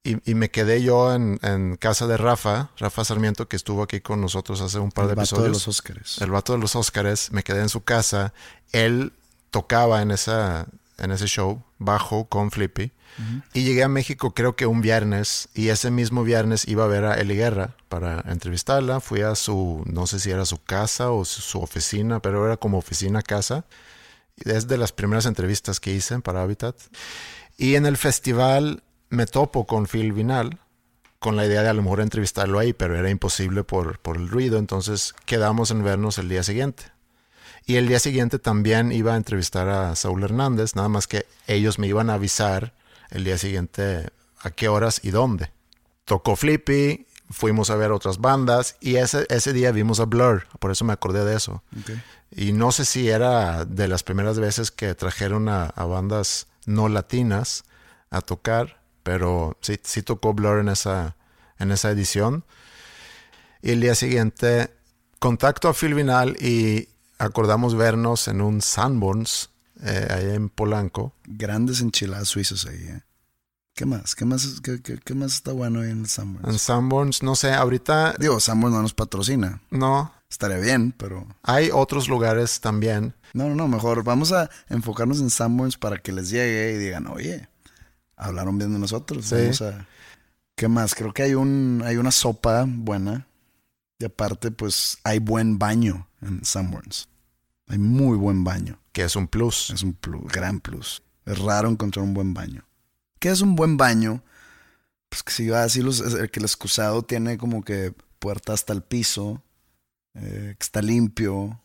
Y, 0.04 0.36
me 0.36 0.52
quedé 0.52 0.84
yo 0.84 1.16
en, 1.16 1.78
casa 1.78 2.06
de 2.06 2.16
Rafa, 2.18 2.70
Rafa 2.78 3.04
Sarmiento, 3.04 3.48
que 3.48 3.56
estuvo 3.56 3.82
aquí 3.82 4.02
con 4.02 4.22
nosotros 4.22 4.62
hace 4.62 4.78
un 4.78 4.92
par 4.92 5.08
de 5.08 5.14
episodios. 5.14 5.32
El 5.32 5.38
vato 5.38 5.44
de 5.44 5.50
los 5.50 5.68
Óscares. 5.68 6.22
El 6.22 6.32
vato 6.32 6.54
de 6.54 6.60
los 6.60 6.76
Óscares. 6.76 7.32
Me 7.32 7.44
quedé 7.44 7.62
en 7.62 7.70
su 7.70 7.84
casa. 7.84 8.32
Él 8.72 9.14
tocaba 9.50 10.04
en, 10.04 10.12
esa, 10.12 10.68
en 10.98 11.12
ese 11.12 11.28
show 11.28 11.64
bajo 11.78 12.26
con 12.26 12.52
Flippy. 12.52 12.92
Y 13.54 13.64
llegué 13.64 13.84
a 13.84 13.88
México 13.88 14.34
creo 14.34 14.58
que 14.58 14.66
un 14.66 14.82
viernes 14.82 15.48
y 15.54 15.70
ese 15.70 15.90
mismo 15.90 16.24
viernes 16.24 16.68
iba 16.68 16.84
a 16.84 16.88
ver 16.88 17.06
a 17.06 17.14
Eli 17.14 17.36
Guerra 17.36 17.76
para 17.88 18.22
entrevistarla. 18.28 19.00
Fui 19.00 19.22
a 19.22 19.36
su, 19.36 19.84
no 19.86 20.06
sé 20.06 20.20
si 20.20 20.32
era 20.32 20.46
su 20.46 20.62
casa 20.62 21.12
o 21.12 21.24
su, 21.24 21.60
oficina, 21.60 22.20
pero 22.20 22.46
era 22.46 22.58
como 22.58 22.78
oficina 22.78 23.22
casa. 23.22 23.66
Es 24.38 24.68
de 24.68 24.78
las 24.78 24.92
primeras 24.92 25.26
entrevistas 25.26 25.80
que 25.80 25.94
hice 25.94 26.20
para 26.20 26.42
Habitat. 26.42 26.76
Y 27.58 27.76
en 27.76 27.86
el 27.86 27.96
festival 27.96 28.84
me 29.10 29.28
topo 29.28 29.66
con 29.66 29.88
Phil 29.88 30.12
Vinal 30.12 30.60
con 31.20 31.38
la 31.38 31.46
idea 31.46 31.64
de 31.64 31.70
a 31.70 31.74
lo 31.74 31.82
mejor 31.82 32.02
entrevistarlo 32.02 32.60
ahí, 32.60 32.74
pero 32.74 32.98
era 32.98 33.10
imposible 33.10 33.64
por, 33.64 33.98
por 34.00 34.18
el 34.18 34.28
ruido, 34.28 34.60
entonces 34.60 35.16
quedamos 35.26 35.72
en 35.72 35.84
vernos 35.84 36.18
el 36.18 36.30
día 36.30 36.44
siguiente. 36.44 36.95
Y 37.66 37.78
el 37.78 37.88
día 37.88 38.00
siguiente 38.00 38.38
también 38.38 38.92
iba 38.92 39.14
a 39.14 39.18
entrevistar 39.18 39.70
a 39.70 39.96
Saúl 39.96 40.24
Hernández, 40.24 40.76
nada 40.76 40.90
más 40.90 41.08
que 41.08 41.26
ellos 41.48 41.80
me 41.80 41.88
iban 41.88 42.10
a 42.10 42.16
avisar 42.16 42.74
el 43.10 43.24
día 43.24 43.38
siguiente 43.38 44.10
a 44.40 44.52
qué 44.52 44.68
horas 44.68 45.02
y 45.04 45.10
dónde. 45.10 45.52
Tocó 46.06 46.36
Flippy, 46.36 47.08
fuimos 47.32 47.72
a 47.72 47.76
ver 47.76 47.92
otras 47.92 48.20
bandas 48.20 48.78
y 48.80 48.98
ese, 48.98 49.26
ese 49.30 49.52
día 49.52 49.72
vimos 49.72 50.00
a 50.00 50.06
Blur, 50.06 50.48
por 50.60 50.72
eso 50.72 50.86
me 50.86 50.94
acordé 50.94 51.26
de 51.26 51.36
eso. 51.36 51.64
Y 52.30 52.54
no 52.54 52.72
sé 52.72 52.86
si 52.86 53.10
era 53.10 53.66
de 53.66 53.88
las 53.88 54.04
primeras 54.04 54.40
veces 54.40 54.70
que 54.70 54.94
trajeron 54.94 55.50
a, 55.50 55.72
bandas 55.72 56.48
no 56.68 56.88
latinas 56.88 57.64
a 58.12 58.22
tocar, 58.22 58.80
pero 59.02 59.58
sí, 59.62 59.80
sí 59.82 60.04
tocó 60.04 60.34
Blur 60.36 60.60
en 60.60 60.70
esa, 60.70 61.16
en 61.58 61.72
esa 61.72 61.90
edición. 61.90 62.44
Y 63.64 63.72
el 63.72 63.82
día 63.82 63.96
siguiente 63.96 64.72
contacto 65.18 65.68
a 65.68 65.74
Phil 65.74 65.96
Vinal 65.96 66.38
y 66.40 66.90
acordamos 67.18 67.76
vernos 67.76 68.28
en 68.28 68.42
un 68.42 68.62
Sanborns 68.62 69.50
eh, 69.84 70.08
allá 70.10 70.34
en 70.34 70.50
Polanco. 70.50 71.14
Grandes 71.26 71.82
enchiladas 71.82 72.28
suizas 72.28 72.66
ahí, 72.66 72.78
¿eh? 72.78 73.02
¿Qué 73.76 73.86
más? 73.86 74.16
¿Qué 74.16 74.24
más, 74.24 74.62
qué, 74.62 75.14
más 75.16 75.34
está 75.34 75.52
bueno 75.52 75.82
ahí 75.82 75.90
en 75.90 76.06
Sanborns? 76.06 76.48
En 76.48 76.58
Sanborns, 76.60 77.24
no 77.24 77.36
sé, 77.36 77.54
ahorita... 77.54 78.16
Digo, 78.18 78.40
Sanborns 78.40 78.74
no 78.74 78.82
nos 78.82 78.94
patrocina. 78.94 79.62
No. 79.70 80.14
Estaría 80.30 80.60
bien, 80.60 80.94
pero... 80.94 81.28
Hay 81.44 81.72
otros 81.74 82.08
lugares 82.08 82.62
también. 82.62 83.16
No, 83.34 83.50
no, 83.50 83.56
no, 83.56 83.68
mejor 83.68 84.06
vamos 84.06 84.32
a 84.32 84.50
enfocarnos 84.70 85.20
en 85.20 85.30
Sanborns 85.30 85.76
para 85.76 85.98
que 85.98 86.14
les 86.14 86.30
llegue 86.30 86.72
y 86.72 86.78
digan, 86.78 87.08
oye, 87.08 87.50
hablaron 88.16 88.58
bien 88.58 88.72
de 88.72 88.80
nosotros. 88.80 89.26
Sí. 89.26 89.36
Vamos 89.36 89.62
a... 89.62 89.86
¿Qué 90.56 90.70
más? 90.70 90.96
Creo 90.96 91.14
que 91.14 91.24
hay, 91.24 91.34
un, 91.34 91.84
hay 91.86 91.98
una 91.98 92.12
sopa 92.12 92.66
buena. 92.66 93.28
Y 94.00 94.06
aparte, 94.06 94.52
pues, 94.52 94.98
hay 95.04 95.20
buen 95.20 95.58
baño 95.58 96.08
en 96.22 96.44
Sanborns. 96.44 97.08
Hay 97.68 97.78
muy 97.78 98.18
buen 98.18 98.44
baño. 98.44 98.80
Que 98.92 99.04
es 99.04 99.16
un 99.16 99.28
plus. 99.28 99.72
Es 99.72 99.84
un 99.84 99.94
plus, 99.94 100.32
gran 100.32 100.60
plus. 100.60 101.04
Es 101.26 101.40
raro 101.40 101.70
encontrar 101.70 102.04
un 102.04 102.14
buen 102.14 102.34
baño. 102.34 102.66
¿Qué 103.20 103.30
es 103.30 103.42
un 103.42 103.56
buen 103.56 103.78
baño? 103.78 104.24
Pues 105.10 105.24
que 105.24 105.32
si 105.32 105.48
va 105.50 105.64
así, 105.64 105.82
los, 105.82 106.02
que 106.02 106.40
el 106.40 106.46
excusado 106.46 107.04
tiene 107.04 107.38
como 107.38 107.64
que 107.64 107.94
puerta 108.20 108.54
hasta 108.54 108.74
el 108.74 108.82
piso, 108.82 109.42
eh, 110.14 110.56
que 110.58 110.64
está 110.64 110.82
limpio, 110.82 111.62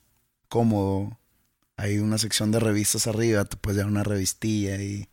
cómodo. 0.48 1.18
Hay 1.76 1.98
una 1.98 2.18
sección 2.18 2.50
de 2.50 2.60
revistas 2.60 3.06
arriba, 3.06 3.44
te 3.44 3.56
puedes 3.56 3.78
dar 3.78 3.86
una 3.86 4.04
revistilla 4.04 4.76
y 4.80 5.08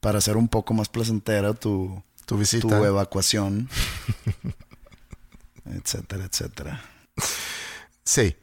para 0.00 0.18
hacer 0.18 0.36
un 0.36 0.48
poco 0.48 0.74
más 0.74 0.88
placentera 0.88 1.54
tu, 1.54 2.02
tu 2.26 2.36
visita, 2.36 2.68
tu 2.68 2.84
evacuación, 2.84 3.68
etcétera, 5.66 6.24
etcétera. 6.24 6.82
Sí, 8.04 8.36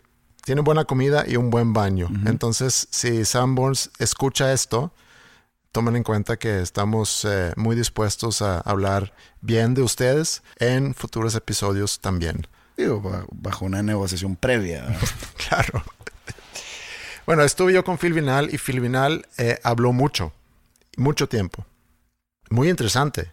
tiene 0.43 0.61
buena 0.61 0.85
comida 0.85 1.25
y 1.27 1.35
un 1.35 1.49
buen 1.49 1.73
baño. 1.73 2.09
Entonces, 2.25 2.87
si 2.91 3.25
Sanborns 3.25 3.91
escucha 3.99 4.53
esto, 4.53 4.91
tomen 5.71 5.95
en 5.95 6.03
cuenta 6.03 6.37
que 6.37 6.61
estamos 6.61 7.25
eh, 7.25 7.53
muy 7.55 7.75
dispuestos 7.75 8.41
a 8.41 8.59
hablar 8.59 9.13
bien 9.41 9.73
de 9.73 9.81
ustedes 9.81 10.41
en 10.57 10.93
futuros 10.93 11.35
episodios 11.35 11.99
también. 11.99 12.47
Digo, 12.77 13.27
bajo 13.31 13.65
una 13.65 13.83
negociación 13.83 14.35
previa. 14.35 14.87
claro. 15.49 15.83
Bueno, 17.25 17.43
estuve 17.43 17.73
yo 17.73 17.83
con 17.83 17.97
Phil 17.97 18.13
Vinal 18.13 18.53
y 18.53 18.57
Phil 18.57 18.79
Vinal 18.79 19.27
eh, 19.37 19.59
habló 19.63 19.93
mucho, 19.93 20.33
mucho 20.97 21.27
tiempo. 21.27 21.65
Muy 22.49 22.69
interesante. 22.69 23.31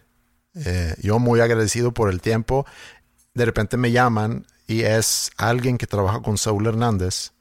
Eh, 0.65 0.95
yo 1.01 1.19
muy 1.19 1.39
agradecido 1.39 1.91
por 1.93 2.11
el 2.11 2.21
tiempo. 2.21 2.65
De 3.37 3.45
repente 3.45 3.77
me 3.77 3.91
llaman 3.91 4.47
y 4.65 4.81
es 4.81 5.29
alguien 5.37 5.77
que 5.77 5.85
trabaja 5.85 6.23
con 6.23 6.39
Saúl 6.39 6.65
Hernández 6.65 7.33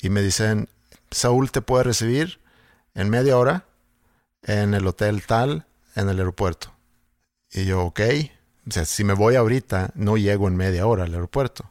y 0.00 0.10
me 0.10 0.22
dicen, 0.22 0.68
Saúl 1.12 1.52
te 1.52 1.62
puede 1.62 1.84
recibir 1.84 2.40
en 2.96 3.10
media 3.10 3.38
hora 3.38 3.64
en 4.42 4.74
el 4.74 4.84
hotel 4.88 5.24
tal, 5.24 5.66
en 5.94 6.08
el 6.08 6.18
aeropuerto. 6.18 6.72
Y 7.52 7.64
yo, 7.64 7.82
ok, 7.82 8.00
o 8.66 8.72
sea, 8.72 8.84
si 8.84 9.04
me 9.04 9.12
voy 9.12 9.36
ahorita, 9.36 9.92
no 9.94 10.16
llego 10.16 10.48
en 10.48 10.56
media 10.56 10.84
hora 10.88 11.04
al 11.04 11.14
aeropuerto. 11.14 11.70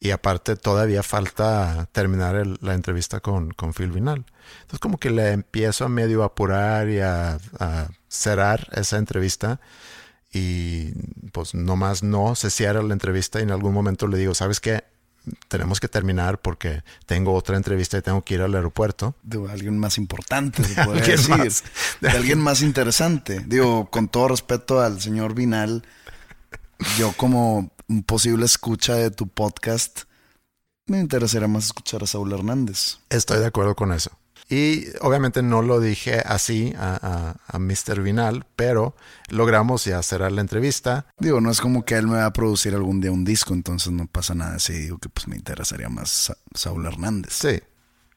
Y 0.00 0.10
aparte 0.10 0.56
todavía 0.56 1.04
falta 1.04 1.88
terminar 1.92 2.44
la 2.60 2.74
entrevista 2.74 3.20
con, 3.20 3.52
con 3.52 3.72
Phil 3.72 3.92
Vinal. 3.92 4.24
Entonces 4.62 4.80
como 4.80 4.98
que 4.98 5.10
le 5.10 5.30
empiezo 5.30 5.84
a 5.84 5.88
medio 5.88 6.24
apurar 6.24 6.88
y 6.88 6.98
a, 6.98 7.38
a 7.60 7.88
cerrar 8.08 8.66
esa 8.72 8.98
entrevista 8.98 9.60
y 10.32 10.92
pues 11.32 11.54
nomás 11.54 12.02
no 12.02 12.34
se 12.34 12.50
cierra 12.50 12.82
la 12.82 12.92
entrevista 12.92 13.40
y 13.40 13.42
en 13.42 13.50
algún 13.50 13.74
momento 13.74 14.06
le 14.06 14.18
digo, 14.18 14.34
¿sabes 14.34 14.60
qué? 14.60 14.84
Tenemos 15.48 15.80
que 15.80 15.88
terminar 15.88 16.40
porque 16.40 16.82
tengo 17.04 17.34
otra 17.34 17.56
entrevista 17.56 17.98
y 17.98 18.02
tengo 18.02 18.22
que 18.22 18.34
ir 18.34 18.42
al 18.42 18.54
aeropuerto. 18.54 19.14
De 19.22 19.50
alguien 19.50 19.78
más 19.78 19.98
importante, 19.98 20.64
se 20.64 20.84
puede 20.84 21.00
decir. 21.02 21.52
De 22.00 22.08
alguien 22.08 22.40
más 22.40 22.62
interesante. 22.62 23.40
Digo, 23.46 23.90
con 23.90 24.08
todo 24.08 24.28
respeto 24.28 24.80
al 24.80 25.00
señor 25.00 25.34
Vinal, 25.34 25.84
yo 26.98 27.12
como 27.12 27.70
un 27.88 28.02
posible 28.04 28.46
escucha 28.46 28.94
de 28.94 29.10
tu 29.10 29.28
podcast, 29.28 30.02
me 30.86 31.00
interesaría 31.00 31.48
más 31.48 31.66
escuchar 31.66 32.02
a 32.02 32.06
Saúl 32.06 32.32
Hernández. 32.32 32.98
Estoy 33.10 33.40
de 33.40 33.46
acuerdo 33.46 33.74
con 33.74 33.92
eso. 33.92 34.10
Y 34.50 34.86
obviamente 35.00 35.44
no 35.44 35.62
lo 35.62 35.78
dije 35.78 36.24
así 36.26 36.74
a, 36.76 37.36
a, 37.46 37.58
Mr. 37.60 38.00
Vinal, 38.02 38.44
pero 38.56 38.96
logramos 39.28 39.84
ya 39.84 40.02
cerrar 40.02 40.32
la 40.32 40.40
entrevista. 40.40 41.06
Digo, 41.20 41.40
no 41.40 41.52
es 41.52 41.60
como 41.60 41.84
que 41.84 41.94
él 41.94 42.08
me 42.08 42.16
va 42.16 42.26
a 42.26 42.32
producir 42.32 42.74
algún 42.74 43.00
día 43.00 43.12
un 43.12 43.24
disco, 43.24 43.54
entonces 43.54 43.92
no 43.92 44.08
pasa 44.08 44.34
nada 44.34 44.58
si 44.58 44.72
digo 44.72 44.98
que 44.98 45.08
pues 45.08 45.28
me 45.28 45.36
interesaría 45.36 45.88
más 45.88 46.32
Saúl 46.52 46.84
Hernández. 46.84 47.32
Sí. 47.32 47.60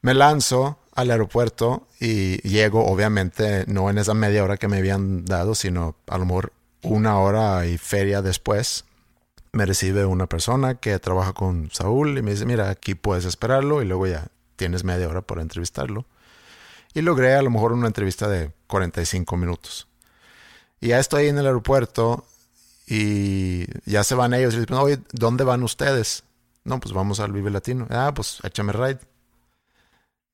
Me 0.02 0.12
lanzo 0.12 0.80
al 0.96 1.12
aeropuerto 1.12 1.86
y 2.00 2.38
llego, 2.38 2.84
obviamente, 2.84 3.64
no 3.68 3.88
en 3.88 3.98
esa 3.98 4.14
media 4.14 4.42
hora 4.42 4.56
que 4.56 4.66
me 4.66 4.78
habían 4.78 5.24
dado, 5.24 5.54
sino 5.54 5.94
a 6.08 6.18
lo 6.18 6.24
mejor 6.24 6.52
una 6.82 7.16
hora 7.20 7.64
y 7.66 7.78
feria 7.78 8.22
después. 8.22 8.86
Me 9.52 9.66
recibe 9.66 10.04
una 10.04 10.26
persona 10.26 10.74
que 10.74 10.98
trabaja 10.98 11.32
con 11.32 11.70
Saúl 11.70 12.18
y 12.18 12.22
me 12.22 12.32
dice, 12.32 12.44
mira, 12.44 12.70
aquí 12.70 12.96
puedes 12.96 13.24
esperarlo 13.24 13.82
y 13.82 13.86
luego 13.86 14.08
ya 14.08 14.26
tienes 14.56 14.82
media 14.82 15.08
hora 15.08 15.22
para 15.22 15.40
entrevistarlo 15.40 16.06
y 16.94 17.02
logré 17.02 17.34
a 17.34 17.42
lo 17.42 17.50
mejor 17.50 17.72
una 17.72 17.88
entrevista 17.88 18.28
de 18.28 18.52
45 18.68 19.36
minutos. 19.36 19.88
Y 20.80 20.88
ya 20.88 21.00
estoy 21.00 21.26
en 21.26 21.38
el 21.38 21.46
aeropuerto 21.46 22.24
y 22.86 23.66
ya 23.90 24.04
se 24.04 24.14
van 24.14 24.32
ellos 24.32 24.54
y 24.54 24.58
les 24.58 24.70
oye, 24.70 25.00
¿dónde 25.12 25.42
van 25.42 25.62
ustedes? 25.64 26.22
No, 26.62 26.78
pues 26.80 26.94
vamos 26.94 27.20
al 27.20 27.32
Vive 27.32 27.50
Latino. 27.50 27.86
Ah, 27.90 28.12
pues 28.14 28.38
échame 28.44 28.72
ride. 28.72 29.00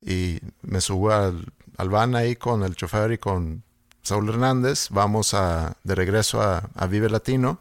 Y 0.02 0.40
me 0.62 0.80
subo 0.80 1.12
al, 1.12 1.44
van 1.88 2.14
ahí 2.14 2.36
con 2.36 2.62
el 2.62 2.76
chofer 2.76 3.12
y 3.12 3.18
con 3.18 3.62
Saúl 4.02 4.28
Hernández. 4.28 4.88
Vamos 4.90 5.34
a, 5.34 5.76
de 5.82 5.94
regreso 5.94 6.42
a, 6.42 6.68
a 6.74 6.86
Vive 6.86 7.08
Latino. 7.08 7.60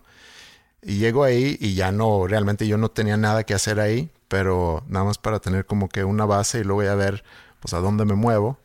Y 0.82 0.98
llego 0.98 1.24
ahí 1.24 1.58
y 1.60 1.76
ya 1.76 1.92
no, 1.92 2.28
realmente 2.28 2.68
yo 2.68 2.78
no 2.78 2.90
tenía 2.90 3.18
nada 3.18 3.44
que 3.44 3.54
hacer 3.54 3.80
ahí, 3.80 4.10
pero 4.30 4.84
nada 4.88 5.06
más 5.06 5.18
para 5.18 5.40
tener 5.40 5.66
como 5.66 5.90
que 5.90 6.06
una 6.06 6.26
base 6.26 6.60
y 6.60 6.64
luego 6.64 6.84
ya 6.84 6.96
ver 6.96 7.24
pues 7.60 7.74
a 7.74 7.80
dónde 7.80 8.06
me 8.06 8.14
muevo 8.14 8.58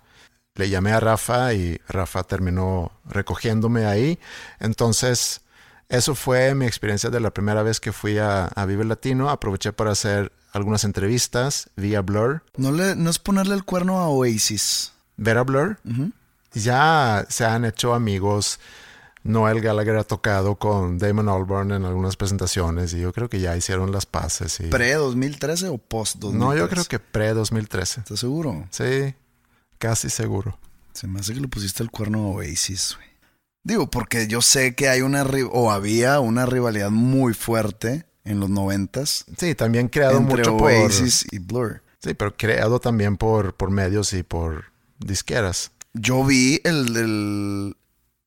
le 0.54 0.68
llamé 0.68 0.92
a 0.92 1.00
Rafa 1.00 1.52
y 1.54 1.80
Rafa 1.88 2.22
terminó 2.22 2.92
recogiéndome 3.06 3.86
ahí. 3.86 4.18
Entonces 4.60 5.40
Eso 5.88 6.14
fue 6.14 6.54
mi 6.54 6.66
experiencia 6.66 7.10
de 7.10 7.20
la 7.20 7.32
primera 7.32 7.62
vez 7.62 7.78
que 7.78 7.92
fui 7.92 8.18
a, 8.18 8.46
a 8.46 8.64
Vive 8.66 8.84
Latino. 8.84 9.28
Aproveché 9.30 9.72
para 9.72 9.92
hacer 9.92 10.32
algunas 10.52 10.84
entrevistas 10.84 11.68
vía 11.76 12.00
Blur. 12.00 12.42
No, 12.56 12.72
le, 12.72 12.96
no 12.96 13.10
es 13.10 13.18
ponerle 13.18 13.54
el 13.54 13.64
cuerno 13.64 13.98
a 14.00 14.08
Oasis. 14.08 14.92
¿Ver 15.16 15.38
a 15.38 15.42
Blur? 15.42 15.78
Ya 16.54 17.26
se 17.28 17.44
han 17.44 17.64
hecho 17.64 17.94
amigos. 17.94 18.60
Noel 19.24 19.60
Gallagher 19.60 19.96
ha 19.96 20.04
tocado 20.04 20.56
con 20.56 20.98
Damon 20.98 21.28
Albarn 21.28 21.72
en 21.72 21.84
algunas 21.84 22.16
presentaciones 22.16 22.92
y 22.92 23.00
yo 23.00 23.12
creo 23.12 23.28
que 23.30 23.40
ya 23.40 23.56
hicieron 23.56 23.90
las 23.90 24.04
paces. 24.04 24.60
Y... 24.60 24.64
¿Pre-2013 24.64 25.70
o 25.72 25.78
post-2013? 25.78 26.32
No, 26.32 26.54
yo 26.54 26.68
creo 26.68 26.84
que 26.84 26.98
pre-2013. 26.98 27.98
¿Estás 27.98 28.20
seguro? 28.20 28.66
Sí, 28.70 29.14
casi 29.84 30.08
seguro. 30.08 30.58
Se 30.94 31.06
me 31.06 31.20
hace 31.20 31.34
que 31.34 31.40
le 31.40 31.48
pusiste 31.48 31.82
el 31.82 31.90
cuerno 31.90 32.20
a 32.20 32.28
Oasis, 32.28 32.94
güey. 32.96 33.08
Digo, 33.64 33.90
porque 33.90 34.26
yo 34.28 34.40
sé 34.40 34.74
que 34.74 34.88
hay 34.88 35.02
una, 35.02 35.26
o 35.52 35.70
había 35.70 36.20
una 36.20 36.46
rivalidad 36.46 36.90
muy 36.90 37.34
fuerte 37.34 38.06
en 38.24 38.40
los 38.40 38.48
noventas. 38.48 39.26
Sí, 39.36 39.54
también 39.54 39.88
creado 39.88 40.16
entre 40.16 40.38
mucho 40.38 40.56
Oasis 40.56 41.26
y 41.30 41.38
Blur. 41.38 41.82
Sí, 42.02 42.14
pero 42.14 42.34
creado 42.34 42.80
también 42.80 43.18
por, 43.18 43.56
por 43.56 43.70
medios 43.70 44.14
y 44.14 44.22
por 44.22 44.72
disqueras. 45.00 45.70
Yo 45.92 46.24
vi 46.24 46.62
el, 46.64 46.96
el, 46.96 47.76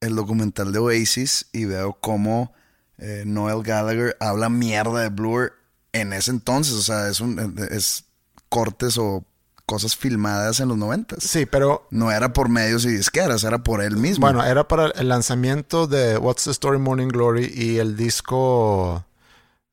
el 0.02 0.16
documental 0.16 0.72
de 0.72 0.78
Oasis 0.78 1.48
y 1.54 1.66
veo 1.66 1.98
cómo 2.00 2.54
eh, 3.00 3.24
Noel 3.26 3.64
Gallagher 3.64 4.16
habla 4.20 4.50
mierda 4.50 5.02
de 5.02 5.10
Blur 5.10 5.54
en 5.92 6.14
ese 6.14 6.30
entonces. 6.30 6.76
O 6.76 6.84
sea, 6.84 7.10
es, 7.10 7.20
un, 7.20 7.56
es 7.72 8.06
cortes 8.48 9.00
o 9.00 9.26
cosas 9.68 9.98
filmadas 9.98 10.62
en 10.62 10.70
los 10.70 10.78
noventas. 10.78 11.24
Sí, 11.24 11.46
pero... 11.46 11.88
No 11.92 12.10
era 12.10 12.32
por 12.32 12.48
medios 12.48 12.86
y 12.86 12.90
disqueras, 12.90 13.44
era 13.44 13.60
por 13.60 13.84
él 13.84 13.98
mismo. 13.98 14.26
Bueno, 14.26 14.44
era 14.44 14.68
para 14.68 14.88
el 14.88 15.10
lanzamiento 15.10 15.88
de 15.88 16.18
What's 16.18 16.46
the 16.46 16.52
Story 16.52 16.80
Morning 16.80 17.10
Glory 17.10 17.52
y 17.54 17.78
el 17.78 17.98
disco 17.98 19.06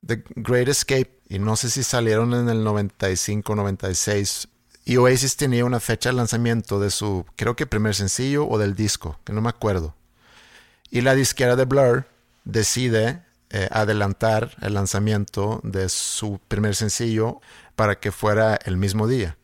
The 0.04 0.24
Great 0.34 0.68
Escape. 0.68 1.10
Y 1.28 1.38
no 1.38 1.56
sé 1.56 1.70
si 1.70 1.84
salieron 1.84 2.34
en 2.34 2.48
el 2.48 2.64
95, 2.64 3.54
96. 3.54 4.48
Y 4.84 4.96
Oasis 4.96 5.36
tenía 5.36 5.64
una 5.64 5.80
fecha 5.80 6.10
de 6.10 6.16
lanzamiento 6.16 6.80
de 6.80 6.90
su, 6.90 7.24
creo 7.36 7.54
que 7.54 7.64
primer 7.64 7.94
sencillo 7.94 8.46
o 8.48 8.58
del 8.58 8.74
disco, 8.74 9.18
que 9.24 9.32
no 9.32 9.40
me 9.40 9.48
acuerdo. 9.48 9.94
Y 10.90 11.02
la 11.02 11.14
disquera 11.14 11.54
de 11.54 11.66
Blur 11.66 12.04
decide 12.44 13.22
eh, 13.50 13.68
adelantar 13.70 14.56
el 14.60 14.74
lanzamiento 14.74 15.60
de 15.62 15.88
su 15.88 16.40
primer 16.48 16.74
sencillo 16.74 17.40
para 17.76 18.00
que 18.00 18.10
fuera 18.10 18.58
el 18.64 18.76
mismo 18.76 19.06
día. 19.06 19.36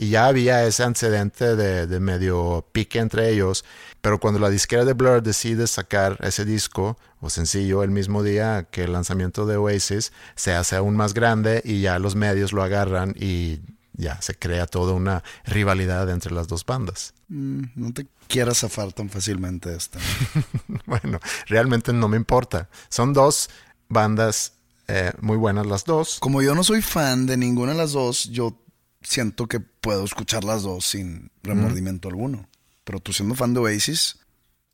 Y 0.00 0.10
ya 0.10 0.26
había 0.26 0.64
ese 0.64 0.84
antecedente 0.84 1.56
de, 1.56 1.86
de, 1.86 2.00
medio 2.00 2.64
pique 2.72 3.00
entre 3.00 3.30
ellos. 3.30 3.64
Pero 4.00 4.20
cuando 4.20 4.38
la 4.38 4.48
disquera 4.48 4.84
de 4.84 4.92
Blur 4.92 5.22
decide 5.22 5.66
sacar 5.66 6.16
ese 6.22 6.44
disco 6.44 6.96
o 7.20 7.30
sencillo 7.30 7.82
el 7.82 7.90
mismo 7.90 8.22
día 8.22 8.68
que 8.70 8.84
el 8.84 8.92
lanzamiento 8.92 9.44
de 9.44 9.56
Oasis, 9.56 10.12
se 10.36 10.54
hace 10.54 10.76
aún 10.76 10.96
más 10.96 11.14
grande 11.14 11.62
y 11.64 11.80
ya 11.80 11.98
los 11.98 12.14
medios 12.14 12.52
lo 12.52 12.62
agarran 12.62 13.12
y 13.18 13.60
ya 13.98 14.22
se 14.22 14.34
crea 14.36 14.66
toda 14.66 14.94
una 14.94 15.24
rivalidad 15.44 16.08
entre 16.08 16.32
las 16.32 16.46
dos 16.46 16.64
bandas. 16.64 17.12
Mm, 17.28 17.62
no 17.74 17.92
te 17.92 18.06
quieras 18.28 18.58
zafar 18.58 18.92
tan 18.92 19.10
fácilmente 19.10 19.74
esta. 19.74 19.98
bueno, 20.86 21.18
realmente 21.46 21.92
no 21.92 22.08
me 22.08 22.16
importa. 22.16 22.68
Son 22.88 23.12
dos 23.12 23.50
bandas 23.88 24.52
eh, 24.86 25.12
muy 25.20 25.36
buenas 25.36 25.66
las 25.66 25.84
dos. 25.84 26.18
Como 26.20 26.40
yo 26.40 26.54
no 26.54 26.62
soy 26.62 26.80
fan 26.80 27.26
de 27.26 27.36
ninguna 27.36 27.72
de 27.72 27.78
las 27.78 27.92
dos, 27.92 28.30
yo 28.30 28.56
siento 29.02 29.46
que 29.46 29.60
puedo 29.60 30.04
escuchar 30.04 30.44
las 30.44 30.62
dos 30.62 30.86
sin 30.86 31.30
remordimiento 31.42 32.08
mm. 32.08 32.12
alguno. 32.12 32.48
Pero 32.84 33.00
tú 33.00 33.12
siendo 33.12 33.34
fan 33.34 33.54
de 33.54 33.60
Oasis, 33.60 34.18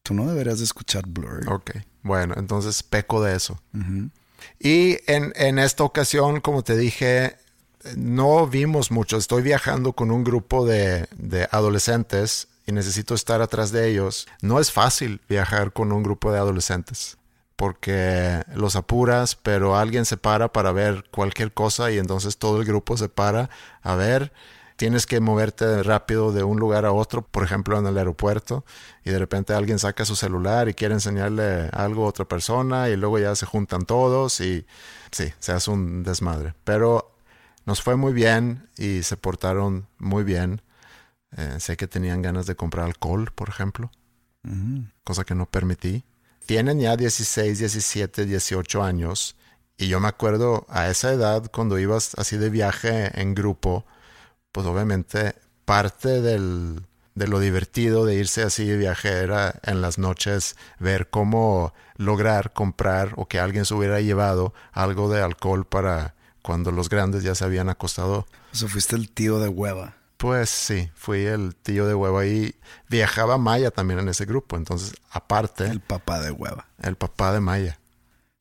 tú 0.02 0.14
no 0.14 0.26
deberías 0.26 0.58
de 0.58 0.64
escuchar 0.64 1.06
Blur. 1.06 1.48
Ok, 1.48 1.72
bueno, 2.02 2.34
entonces 2.36 2.82
peco 2.82 3.22
de 3.22 3.36
eso. 3.36 3.60
Uh 3.74 3.78
-huh. 3.78 4.10
Y 4.58 4.98
en, 5.06 5.32
en, 5.36 5.58
esta 5.58 5.84
ocasión, 5.84 6.40
como 6.40 6.62
te 6.62 6.76
dije, 6.76 7.36
no 7.96 8.46
vimos 8.46 8.90
mucho. 8.90 9.16
Estoy 9.16 9.42
viajando 9.42 9.94
con 9.94 10.10
un 10.10 10.22
grupo 10.22 10.66
de, 10.66 11.08
de 11.16 11.48
adolescentes 11.50 12.48
y 12.66 12.72
necesito 12.72 13.14
estar 13.14 13.40
atrás 13.40 13.72
de 13.72 13.88
ellos. 13.88 14.26
No 14.42 14.60
es 14.60 14.70
fácil 14.70 15.20
viajar 15.28 15.72
con 15.72 15.92
un 15.92 16.02
grupo 16.02 16.30
de 16.30 16.38
adolescentes 16.38 17.16
porque 17.56 18.42
los 18.54 18.76
apuras, 18.76 19.36
pero 19.36 19.76
alguien 19.76 20.04
se 20.04 20.16
para 20.16 20.52
para 20.52 20.72
ver 20.72 21.04
cualquier 21.10 21.52
cosa 21.52 21.90
y 21.90 21.98
entonces 21.98 22.38
todo 22.38 22.60
el 22.60 22.66
grupo 22.66 22.96
se 22.96 23.08
para 23.08 23.50
a 23.82 23.94
ver. 23.94 24.32
Tienes 24.76 25.06
que 25.06 25.20
moverte 25.20 25.84
rápido 25.84 26.32
de 26.32 26.42
un 26.42 26.58
lugar 26.58 26.84
a 26.84 26.90
otro, 26.92 27.22
por 27.22 27.44
ejemplo 27.44 27.78
en 27.78 27.86
el 27.86 27.96
aeropuerto, 27.96 28.64
y 29.04 29.10
de 29.10 29.20
repente 29.20 29.54
alguien 29.54 29.78
saca 29.78 30.04
su 30.04 30.16
celular 30.16 30.68
y 30.68 30.74
quiere 30.74 30.94
enseñarle 30.94 31.68
algo 31.72 32.04
a 32.04 32.08
otra 32.08 32.24
persona 32.24 32.88
y 32.88 32.96
luego 32.96 33.20
ya 33.20 33.36
se 33.36 33.46
juntan 33.46 33.82
todos 33.86 34.40
y 34.40 34.66
sí, 35.12 35.32
se 35.38 35.52
hace 35.52 35.70
un 35.70 36.02
desmadre. 36.02 36.54
Pero 36.64 37.14
nos 37.66 37.82
fue 37.82 37.94
muy 37.94 38.12
bien 38.12 38.68
y 38.76 39.04
se 39.04 39.16
portaron 39.16 39.86
muy 39.98 40.24
bien. 40.24 40.60
Eh, 41.36 41.56
sé 41.60 41.76
que 41.76 41.86
tenían 41.86 42.20
ganas 42.20 42.46
de 42.46 42.56
comprar 42.56 42.86
alcohol, 42.86 43.30
por 43.32 43.48
ejemplo, 43.48 43.92
uh 44.44 44.50
-huh. 44.50 44.92
cosa 45.04 45.24
que 45.24 45.36
no 45.36 45.46
permití 45.46 46.04
tienen 46.46 46.80
ya 46.80 46.96
16, 46.96 47.58
17, 47.58 48.26
18 48.26 48.82
años. 48.82 49.36
Y 49.76 49.88
yo 49.88 50.00
me 50.00 50.08
acuerdo 50.08 50.66
a 50.68 50.88
esa 50.88 51.12
edad, 51.12 51.50
cuando 51.50 51.78
ibas 51.78 52.14
así 52.16 52.36
de 52.36 52.50
viaje 52.50 53.10
en 53.20 53.34
grupo, 53.34 53.84
pues 54.52 54.66
obviamente 54.66 55.34
parte 55.64 56.20
del, 56.20 56.82
de 57.14 57.28
lo 57.28 57.40
divertido 57.40 58.04
de 58.04 58.14
irse 58.14 58.42
así 58.42 58.64
de 58.64 58.76
viaje 58.76 59.08
era 59.08 59.60
en 59.62 59.80
las 59.80 59.98
noches 59.98 60.56
ver 60.78 61.10
cómo 61.10 61.72
lograr 61.96 62.52
comprar 62.52 63.12
o 63.16 63.26
que 63.26 63.38
alguien 63.38 63.64
se 63.64 63.74
hubiera 63.74 64.00
llevado 64.00 64.52
algo 64.72 65.08
de 65.08 65.22
alcohol 65.22 65.64
para 65.64 66.14
cuando 66.42 66.72
los 66.72 66.88
grandes 66.88 67.22
ya 67.22 67.34
se 67.34 67.44
habían 67.44 67.68
acostado. 67.68 68.26
O 68.52 68.68
fuiste 68.68 68.96
el 68.96 69.10
tío 69.10 69.38
de 69.38 69.48
hueva. 69.48 69.96
Pues 70.24 70.48
sí, 70.48 70.88
fui 70.94 71.26
el 71.26 71.54
tío 71.54 71.86
de 71.86 71.94
hueva 71.94 72.24
y 72.24 72.54
viajaba 72.88 73.36
Maya 73.36 73.70
también 73.70 74.00
en 74.00 74.08
ese 74.08 74.24
grupo. 74.24 74.56
Entonces, 74.56 74.94
aparte. 75.10 75.66
El 75.66 75.80
papá 75.80 76.18
de 76.18 76.30
hueva. 76.30 76.66
El 76.82 76.96
papá 76.96 77.30
de 77.34 77.40
Maya. 77.40 77.78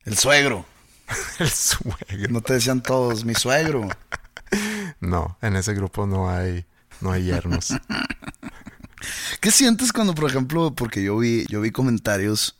El 0.02 0.16
suegro. 0.16 0.64
el 1.38 1.50
suegro. 1.50 2.28
No 2.30 2.40
te 2.40 2.54
decían 2.54 2.82
todos, 2.82 3.26
mi 3.26 3.34
suegro. 3.34 3.86
no, 5.00 5.36
en 5.42 5.56
ese 5.56 5.74
grupo 5.74 6.06
no 6.06 6.30
hay, 6.30 6.64
no 7.02 7.12
hay 7.12 7.24
yernos. 7.24 7.74
¿Qué 9.42 9.50
sientes 9.50 9.92
cuando, 9.92 10.14
por 10.14 10.30
ejemplo, 10.30 10.74
porque 10.74 11.02
yo 11.02 11.18
vi, 11.18 11.44
yo 11.50 11.60
vi 11.60 11.70
comentarios 11.70 12.58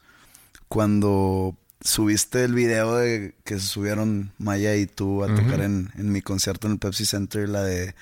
cuando 0.69 1.57
subiste 1.81 2.45
el 2.45 2.53
video 2.53 2.97
de 2.97 3.35
que 3.43 3.59
se 3.59 3.67
subieron 3.69 4.35
Maya 4.37 4.77
y 4.77 4.85
tú 4.85 5.25
a 5.25 5.29
uh 5.29 5.31
-huh. 5.31 5.43
tocar 5.43 5.63
en, 5.63 5.93
en 5.97 6.13
mi 6.13 6.21
concierto 6.21 6.67
en 6.67 6.75
el 6.75 6.79
Pepsi 6.79 7.07
Center, 7.07 7.49
la 7.49 7.63
de 7.63 7.95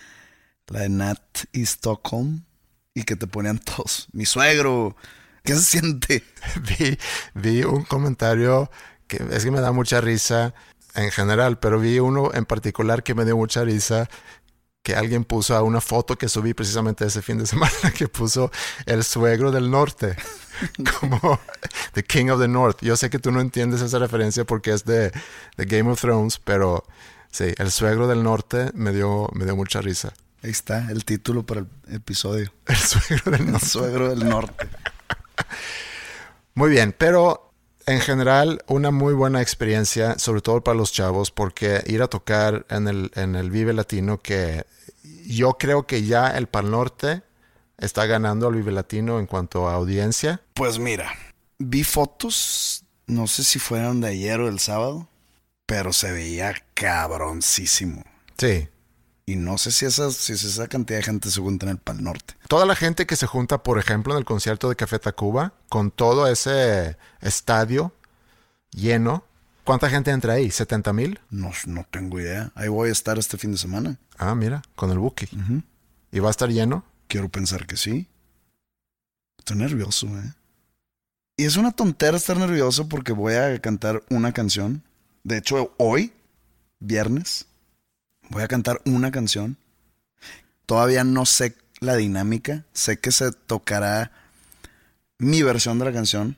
la 0.68 0.81
de 0.81 0.88
Nat 0.88 1.20
y 1.53 1.62
Stockholm, 1.62 2.44
y 2.94 3.05
que 3.05 3.16
te 3.16 3.27
ponían 3.27 3.59
todos, 3.59 4.09
mi 4.12 4.27
suegro, 4.27 4.96
¿qué 5.44 5.55
se 5.55 5.62
siente? 5.62 6.25
vi, 6.79 6.98
vi 7.35 7.64
un 7.64 7.85
comentario 7.85 8.70
que 9.07 9.22
es 9.31 9.44
que 9.44 9.51
me 9.51 9.61
da 9.61 9.72
mucha 9.72 10.01
risa 10.01 10.55
en 10.94 11.11
general, 11.11 11.59
pero 11.59 11.79
vi 11.79 11.98
uno 11.98 12.31
en 12.35 12.44
particular 12.44 13.03
que 13.03 13.14
me 13.14 13.25
dio 13.25 13.37
mucha 13.37 13.64
risa 13.64 14.09
que 14.83 14.96
alguien 14.96 15.25
puso 15.25 15.55
a 15.55 15.62
una 15.62 15.81
foto 15.81 16.18
que 16.18 16.29
subí 16.29 16.55
precisamente 16.55 17.07
ese 17.07 17.22
fin 17.22 17.38
de 17.38 17.46
semana 17.53 17.92
que 17.96 18.09
puso 18.09 18.51
el 18.87 19.05
suegro 19.05 19.51
del 19.51 19.70
norte 19.70 20.16
como 21.01 21.40
The 21.94 22.03
King 22.03 22.31
of 22.31 22.40
the 22.40 22.48
North. 22.48 22.79
Yo 22.83 22.96
sé 22.96 23.11
que 23.11 23.18
tú 23.18 23.31
no 23.31 23.40
entiendes 23.40 23.81
esa 23.81 23.98
referencia 23.98 24.44
porque 24.44 24.72
es 24.72 24.85
de, 24.85 25.12
de 25.57 25.64
Game 25.64 25.90
of 25.90 26.01
Thrones, 26.01 26.38
pero 26.38 26.85
sí, 27.31 27.53
el 27.59 27.70
suegro 27.70 28.09
del 28.09 28.22
norte 28.22 28.70
me 28.75 28.92
dio, 28.92 29.29
me 29.35 29.44
dio 29.44 29.57
mucha 29.57 29.81
risa. 29.81 30.12
Ahí 30.43 30.51
está 30.51 30.91
el 30.91 31.05
título 31.05 31.47
para 31.47 31.61
el 31.61 31.69
episodio. 31.95 32.53
El 32.67 32.77
suegro 32.77 33.31
del 33.31 33.47
norte. 33.47 33.65
El 33.65 33.71
suegro 33.71 34.09
del 34.09 34.29
norte. 34.29 34.69
Muy 36.55 36.71
bien, 36.71 36.95
pero 36.97 37.53
en 37.87 38.01
general 38.01 38.63
una 38.67 38.91
muy 38.91 39.15
buena 39.15 39.41
experiencia, 39.41 40.19
sobre 40.19 40.41
todo 40.41 40.63
para 40.65 40.77
los 40.77 40.93
chavos, 40.93 41.31
porque 41.31 41.83
ir 41.87 42.03
a 42.03 42.09
tocar 42.09 42.67
en 42.71 42.89
el, 42.89 43.13
en 43.15 43.37
el 43.37 43.51
Vive 43.51 43.73
Latino, 43.73 44.21
que 44.21 44.67
yo 45.27 45.55
creo 45.59 45.87
que 45.87 46.05
ya 46.05 46.29
el 46.37 46.49
Pal 46.49 46.71
Norte 46.71 47.23
está 47.79 48.07
ganando 48.07 48.49
al 48.49 48.55
Vive 48.55 48.73
Latino 48.73 49.21
en 49.21 49.27
cuanto 49.27 49.69
a 49.69 49.75
audiencia. 49.75 50.41
Pues 50.55 50.79
mira, 50.79 51.13
vi 51.59 51.85
fotos, 51.85 52.85
no 53.07 53.29
sé 53.29 53.45
si 53.45 53.59
fueron 53.59 54.01
de 54.01 54.09
ayer 54.09 54.41
o 54.41 54.47
del 54.47 54.59
sábado, 54.59 55.09
pero 55.67 55.93
se 55.93 56.11
veía 56.11 56.55
cabroncísimo. 56.75 58.05
Sí, 58.37 58.69
y 59.25 59.37
no 59.37 59.59
sé 59.59 59.71
si 59.71 59.87
esa, 59.87 60.11
si 60.11 60.33
esa 60.33 60.69
cantidad 60.69 60.99
de 60.99 61.05
gente 61.05 61.31
se 61.31 61.41
junta 61.41 61.67
en 61.67 61.73
el 61.73 61.79
Pal 61.79 62.03
Norte. 62.03 62.35
Toda 62.49 62.67
la 62.67 62.75
gente 62.75 63.07
que 63.07 63.17
se 63.17 63.27
junta, 63.27 63.63
por 63.63 63.79
ejemplo, 63.79 64.13
en 64.13 64.19
el 64.19 64.25
concierto 64.25 64.69
de 64.69 64.77
Café 64.77 64.99
Tacuba, 64.99 65.55
con 65.69 65.91
todo 65.91 66.27
ese 66.27 66.97
estadio 67.21 67.93
lleno, 68.71 69.25
¿cuánta 69.65 69.89
gente 69.89 70.11
entra 70.11 70.35
ahí? 70.35 70.49
¿70 70.49 70.93
mil? 70.93 71.21
No, 71.31 71.51
no 71.67 71.87
tengo 71.91 72.21
idea. 72.21 72.51
Ahí 72.55 72.69
voy 72.69 72.89
a 72.89 72.93
estar 72.93 73.19
este 73.19 73.39
fin 73.39 73.53
de 73.53 73.59
semana. 73.59 73.99
Ah, 74.19 74.35
mira, 74.35 74.63
con 74.75 74.91
el 74.91 74.99
Buki. 74.99 75.29
Uh 75.33 75.39
-huh. 75.39 75.63
¿Y 76.11 76.19
va 76.19 76.29
a 76.29 76.33
estar 76.33 76.49
lleno? 76.51 76.85
Quiero 77.07 77.29
pensar 77.29 77.67
que 77.67 77.77
sí. 77.77 78.09
Estoy 79.39 79.57
nervioso, 79.57 80.07
¿eh? 80.07 80.35
Y 81.37 81.45
es 81.45 81.57
una 81.57 81.73
tontera 81.73 82.17
estar 82.17 82.37
nervioso 82.37 82.89
porque 82.89 83.13
voy 83.13 83.35
a 83.35 83.59
cantar 83.61 84.03
una 84.11 84.33
canción. 84.33 84.83
De 85.25 85.39
hecho, 85.39 85.75
hoy, 85.79 86.13
viernes, 86.79 87.47
voy 88.33 88.42
a 88.42 88.49
cantar 88.49 88.81
una 88.85 89.11
canción. 89.11 89.59
Todavía 90.66 91.05
no 91.05 91.27
sé 91.27 91.55
la 91.81 91.97
dinámica. 91.97 92.64
Sé 92.73 92.99
que 92.99 93.12
se 93.12 93.31
tocará 93.31 94.11
mi 95.18 95.42
versión 95.42 95.79
de 95.79 95.85
la 95.85 95.92
canción. 95.92 96.37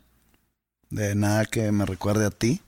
De 0.90 1.14
nada 1.14 1.46
que 1.46 1.70
me 1.72 1.87
recuerde 1.87 2.26
a 2.26 2.30
ti. 2.30 2.61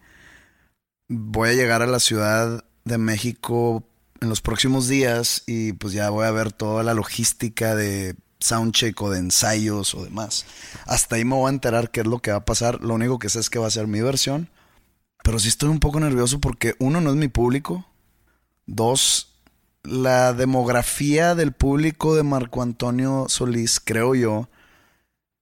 Voy 1.08 1.50
a 1.50 1.54
llegar 1.54 1.82
a 1.82 1.86
la 1.86 2.00
Ciudad 2.00 2.64
de 2.84 2.98
México 2.98 3.84
en 4.20 4.28
los 4.28 4.40
próximos 4.40 4.88
días 4.88 5.42
y 5.46 5.72
pues 5.72 5.92
ya 5.92 6.08
voy 6.10 6.24
a 6.24 6.30
ver 6.30 6.52
toda 6.52 6.82
la 6.82 6.94
logística 6.94 7.74
de 7.74 8.14
soundcheck 8.38 9.00
o 9.02 9.10
de 9.10 9.18
ensayos 9.18 9.94
o 9.94 10.04
demás. 10.04 10.46
Hasta 10.86 11.16
ahí 11.16 11.24
me 11.24 11.34
voy 11.34 11.48
a 11.48 11.54
enterar 11.54 11.90
qué 11.90 12.00
es 12.00 12.06
lo 12.06 12.20
que 12.20 12.30
va 12.30 12.38
a 12.38 12.44
pasar. 12.44 12.80
Lo 12.80 12.94
único 12.94 13.18
que 13.18 13.28
sé 13.28 13.40
es 13.40 13.50
que 13.50 13.58
va 13.58 13.66
a 13.66 13.70
ser 13.70 13.88
mi 13.88 14.00
versión. 14.00 14.50
Pero 15.24 15.40
sí 15.40 15.48
estoy 15.48 15.68
un 15.68 15.80
poco 15.80 15.98
nervioso 15.98 16.40
porque 16.40 16.76
uno 16.78 17.00
no 17.00 17.10
es 17.10 17.16
mi 17.16 17.26
público. 17.26 17.84
Dos, 18.66 19.35
la 19.83 20.33
demografía 20.33 21.35
del 21.35 21.52
público 21.52 22.14
de 22.14 22.22
Marco 22.22 22.62
Antonio 22.62 23.26
Solís, 23.29 23.81
creo 23.81 24.14
yo, 24.14 24.48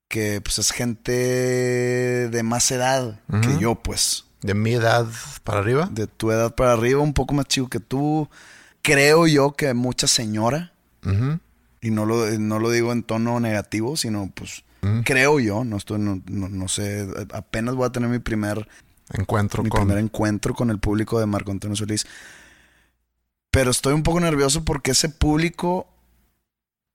que 0.09 0.41
pues 0.41 0.59
es 0.59 0.71
gente 0.71 1.13
de 2.29 2.43
más 2.43 2.71
edad 2.71 3.21
que 3.43 3.59
yo, 3.59 3.75
pues. 3.77 4.27
¿De 4.43 4.55
mi 4.55 4.75
edad 4.75 5.07
para 5.43 5.61
arriba? 5.61 5.89
De 5.91 6.07
tu 6.07 6.31
edad 6.31 6.55
para 6.55 6.73
arriba, 6.73 7.01
un 7.01 7.15
poco 7.15 7.35
más 7.35 7.47
chico 7.47 7.69
que 7.69 7.81
tú. 7.81 8.29
Creo 8.83 9.27
yo 9.27 9.53
que 9.53 9.73
mucha 9.73 10.07
señora. 10.07 10.73
Y 11.81 11.91
no 11.91 12.07
lo, 12.07 12.31
no 12.39 12.59
lo 12.59 12.71
digo 12.71 12.93
en 12.93 13.03
tono 13.03 13.41
negativo, 13.41 13.97
sino 13.97 14.31
pues 14.35 14.65
creo 15.05 15.41
yo, 15.41 15.65
no 15.65 15.77
estoy, 15.77 15.99
no, 15.99 16.21
no, 16.27 16.69
sé, 16.69 17.09
apenas 17.33 17.75
voy 17.75 17.87
a 17.87 17.91
tener 17.91 18.09
mi 18.09 18.19
primer 18.19 18.69
encuentro 19.13 19.63
mi 19.63 19.71
primer 19.71 19.99
encuentro 19.99 20.55
con 20.55 20.71
el 20.71 20.79
público 20.79 21.21
de 21.21 21.27
Marco 21.27 21.51
Antonio 21.51 21.77
Solís. 21.77 22.07
Pero 23.55 23.71
estoy 23.71 23.95
un 23.95 24.03
poco 24.03 24.19
nervioso 24.19 24.65
porque 24.65 24.91
ese 24.91 25.09
público 25.09 25.87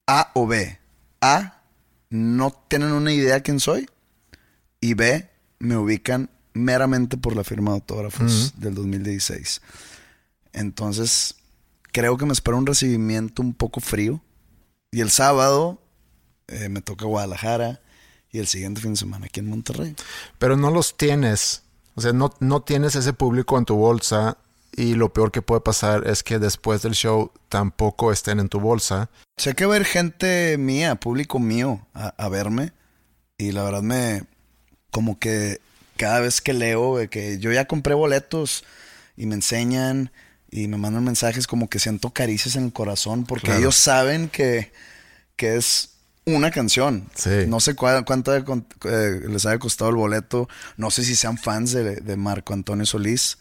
A 0.06 0.30
o 0.34 0.46
B. 0.46 0.78
A, 1.22 1.62
no 2.10 2.52
tienen 2.68 2.92
una 2.92 3.14
idea 3.14 3.36
de 3.36 3.42
quién 3.44 3.62
soy. 3.62 3.90
Y 4.82 4.94
B, 4.94 5.30
me 5.60 5.78
ubican 5.78 6.30
meramente 6.54 7.16
por 7.16 7.34
la 7.34 7.46
firma 7.46 7.72
de 7.72 7.76
autógrafos 7.76 8.60
del 8.60 8.76
2016. 8.76 9.62
Entonces, 10.52 11.36
creo 11.94 12.18
que 12.18 12.26
me 12.26 12.34
espera 12.34 12.58
un 12.58 12.66
recibimiento 12.66 13.42
un 13.42 13.54
poco 13.54 13.80
frío. 13.80 14.22
Y 14.92 15.00
el 15.00 15.12
sábado 15.12 15.82
eh, 16.50 16.68
me 16.68 16.82
toca 16.82 17.06
Guadalajara 17.06 17.80
y 18.32 18.40
el 18.40 18.48
siguiente 18.48 18.82
fin 18.82 18.96
de 18.96 18.98
semana 18.98 19.28
aquí 19.28 19.40
en 19.40 19.48
Monterrey. 19.48 19.96
Pero 20.38 20.58
no 20.58 20.72
los 20.72 20.98
tienes. 20.98 21.64
O 21.96 22.02
sea, 22.02 22.12
no, 22.12 22.34
no 22.42 22.64
tienes 22.64 22.96
ese 22.96 23.14
público 23.14 23.58
en 23.58 23.64
tu 23.64 23.76
bolsa 23.76 24.38
y 24.80 24.94
lo 24.94 25.12
peor 25.12 25.34
que 25.34 25.42
puede 25.42 25.60
pasar 25.60 26.08
es 26.08 26.24
que 26.24 26.40
después 26.40 26.82
del 26.82 26.94
show 26.94 27.34
tampoco 27.50 28.14
estén 28.14 28.40
en 28.40 28.48
tu 28.48 28.62
bolsa. 28.62 29.10
Sé 29.36 29.54
que 29.54 29.66
ver 29.66 29.84
gente 29.84 30.58
mía, 30.58 30.96
público 30.96 31.38
mío, 31.38 31.86
a, 31.94 32.30
verme 32.30 32.72
y 33.38 33.52
la 33.52 33.64
verdad 33.64 33.82
me, 33.82 34.24
como 34.90 35.20
que 35.20 35.60
cada 35.98 36.22
vez 36.22 36.40
que 36.40 36.54
leo 36.54 36.98
que 37.10 37.40
yo 37.40 37.52
ya 37.52 37.66
compré 37.66 37.94
boletos 37.94 38.64
y 39.18 39.26
me 39.26 39.36
enseñan 39.36 40.14
y 40.50 40.70
me 40.70 40.78
mandan 40.78 41.04
mensajes 41.04 41.46
como 41.46 41.70
que 41.70 41.80
siento 41.80 42.12
caricias 42.12 42.56
en 42.56 42.64
el 42.64 42.72
corazón 42.72 43.26
porque 43.26 43.58
ellos 43.58 43.76
saben 43.76 44.30
que, 44.30 44.72
que 45.36 45.58
es 45.58 45.90
una 46.24 46.52
canción. 46.52 47.10
No 47.48 47.60
sé 47.60 47.76
cuánto 47.76 48.34
eh, 48.34 49.22
les 49.28 49.46
haya 49.46 49.60
costado 49.60 49.90
el 49.90 49.98
boleto. 49.98 50.48
No 50.78 50.90
sé 50.90 51.04
si 51.04 51.18
sean 51.18 51.38
fans 51.38 51.74
de, 51.74 52.16
Marco 52.16 52.54
Antonio 52.54 52.86
Solís, 52.86 53.40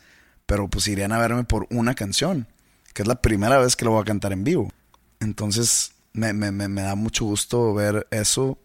pero 0.48 0.66
pues 0.66 0.88
irían 0.88 1.12
a 1.12 1.18
verme 1.18 1.44
por 1.44 1.68
una 1.70 1.94
canción, 1.94 2.48
que 2.94 3.02
es 3.02 3.08
la 3.08 3.22
primera 3.22 3.58
vez 3.58 3.76
que 3.76 3.84
lo 3.84 3.92
voy 3.92 4.02
a 4.02 4.06
cantar 4.06 4.32
en 4.32 4.42
vivo. 4.42 4.72
Entonces 5.20 5.92
me, 6.12 6.32
me 6.32 6.82
da 6.82 6.96
mucho 6.96 7.26
gusto 7.26 7.72
ver 7.74 8.08
eso 8.10 8.58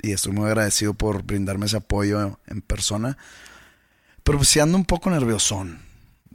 y 0.00 0.12
estoy 0.12 0.32
muy 0.32 0.46
agradecido 0.46 0.94
por 0.94 1.24
brindarme 1.24 1.66
ese 1.66 1.76
apoyo 1.76 2.38
en 2.46 2.62
persona. 2.62 3.18
Pero 4.22 4.38
pues 4.38 4.48
sí 4.48 4.60
ando 4.60 4.78
un 4.78 4.86
poco 4.86 5.10
nerviosón 5.10 5.84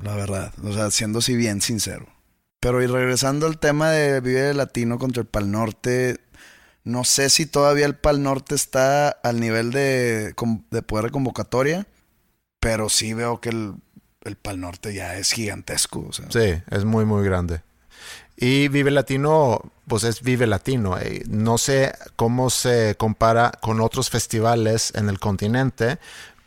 la 0.01 0.15
verdad. 0.15 0.53
O 0.63 0.73
sea, 0.73 0.91
siendo 0.91 1.19
así 1.19 1.35
bien 1.35 1.61
sincero. 1.61 2.07
Pero 2.59 2.81
y 2.83 2.87
regresando 2.87 3.47
al 3.47 3.59
tema 3.59 3.91
de 3.91 4.19
Vive 4.21 4.53
Latino 4.53 4.99
contra 4.99 5.21
el 5.21 5.27
Pal 5.27 5.51
Norte, 5.51 6.19
no 6.83 7.03
sé 7.03 7.29
si 7.29 7.45
todavía 7.45 7.85
el 7.85 7.95
Pal 7.95 8.21
Norte 8.21 8.55
está 8.55 9.09
al 9.09 9.39
nivel 9.39 9.71
de, 9.71 10.33
de 10.71 10.81
poder 10.81 11.05
de 11.05 11.11
convocatoria, 11.11 11.87
pero 12.59 12.89
sí 12.89 13.13
veo 13.13 13.39
que 13.39 13.49
el, 13.49 13.75
el 14.29 14.37
Pal 14.37 14.61
Norte 14.61 14.93
ya 14.93 15.17
es 15.17 15.31
gigantesco. 15.31 16.09
Sí, 16.29 16.53
es 16.69 16.85
muy, 16.85 17.05
muy 17.05 17.23
grande. 17.23 17.61
Y 18.37 18.69
Vive 18.69 18.91
Latino, 18.91 19.61
pues 19.85 20.05
es 20.05 20.21
Vive 20.21 20.47
Latino. 20.47 20.97
Eh, 20.97 21.23
no 21.27 21.57
sé 21.57 21.93
cómo 22.15 22.49
se 22.49 22.95
compara 22.95 23.51
con 23.59 23.81
otros 23.81 24.09
festivales 24.09 24.93
en 24.95 25.09
el 25.09 25.19
continente, 25.19 25.99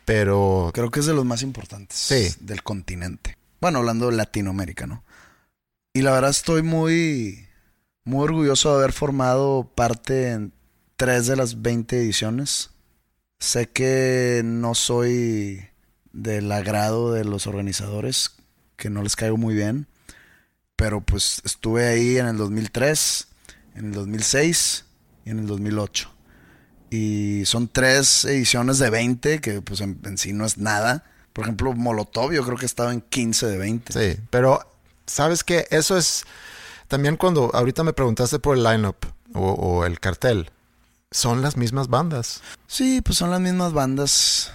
pero... 0.03 0.71
Creo 0.73 0.89
que 0.89 1.01
es 1.01 1.05
de 1.05 1.13
los 1.13 1.25
más 1.25 1.43
importantes 1.43 2.37
del 2.39 2.63
continente. 2.63 3.37
Bueno, 3.61 3.79
hablando 3.79 4.09
de 4.09 4.17
Latinoamérica, 4.17 4.87
¿no? 4.87 5.03
Y 5.93 6.01
la 6.01 6.13
verdad 6.13 6.31
estoy 6.31 6.63
muy, 6.63 7.47
muy 8.03 8.23
orgulloso 8.23 8.71
de 8.71 8.77
haber 8.79 8.93
formado 8.93 9.71
parte 9.75 10.31
en 10.31 10.51
tres 10.95 11.27
de 11.27 11.35
las 11.35 11.61
20 11.61 11.95
ediciones. 11.97 12.71
Sé 13.39 13.69
que 13.69 14.41
no 14.43 14.73
soy 14.73 15.69
del 16.13 16.51
agrado 16.51 17.11
de 17.11 17.25
los 17.25 17.45
organizadores, 17.47 18.31
que 18.77 18.89
no 18.89 19.03
les 19.03 19.15
caigo 19.15 19.37
muy 19.37 19.53
bien, 19.53 19.87
pero 20.75 21.01
pues 21.01 21.41
estuve 21.43 21.87
ahí 21.87 22.17
en 22.17 22.27
el 22.27 22.37
2003, 22.37 23.27
en 23.75 23.85
el 23.85 23.91
2006 23.93 24.85
y 25.25 25.31
en 25.31 25.39
el 25.39 25.47
2008. 25.47 26.09
Y 26.89 27.43
son 27.45 27.67
tres 27.67 28.23
ediciones 28.25 28.79
de 28.79 28.89
20, 28.89 29.41
que 29.41 29.61
pues 29.61 29.81
en 29.81 30.17
sí 30.17 30.31
no 30.31 30.45
es 30.45 30.57
nada 30.57 31.03
por 31.33 31.45
ejemplo, 31.45 31.73
Molotov 31.73 32.31
yo 32.31 32.45
creo 32.45 32.57
que 32.57 32.67
estaba 32.67 32.93
en 32.93 33.01
15 33.01 33.47
de 33.47 33.57
20. 33.57 33.93
Sí, 33.93 34.21
pero 34.29 34.59
sabes 35.07 35.43
que 35.43 35.67
eso 35.71 35.97
es 35.97 36.25
también 36.87 37.17
cuando 37.17 37.49
ahorita 37.53 37.83
me 37.83 37.93
preguntaste 37.93 38.37
por 38.37 38.55
el 38.55 38.63
lineup 38.63 38.97
o, 39.33 39.51
o 39.51 39.85
el 39.85 39.99
cartel, 39.99 40.51
son 41.09 41.41
las 41.41 41.57
mismas 41.57 41.87
bandas. 41.87 42.41
Sí, 42.67 43.01
pues 43.01 43.17
son 43.17 43.31
las 43.31 43.41
mismas 43.41 43.73
bandas. 43.73 44.53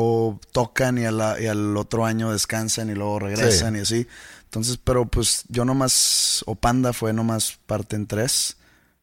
O 0.00 0.38
tocan 0.52 0.96
y, 0.96 1.06
al 1.06 1.76
otro 1.76 2.06
año 2.06 2.30
descansan 2.30 2.88
y 2.88 2.94
luego 2.94 3.18
regresan 3.18 3.74
y 3.74 3.80
así. 3.80 4.06
Entonces, 4.44 4.78
pero 4.78 5.06
pues 5.06 5.42
yo 5.48 5.64
nomás, 5.64 6.44
o 6.46 6.54
Panda 6.54 6.92
fue 6.92 7.12
nomás 7.12 7.58
parte 7.66 7.96
en 7.96 8.06
tres. 8.06 8.58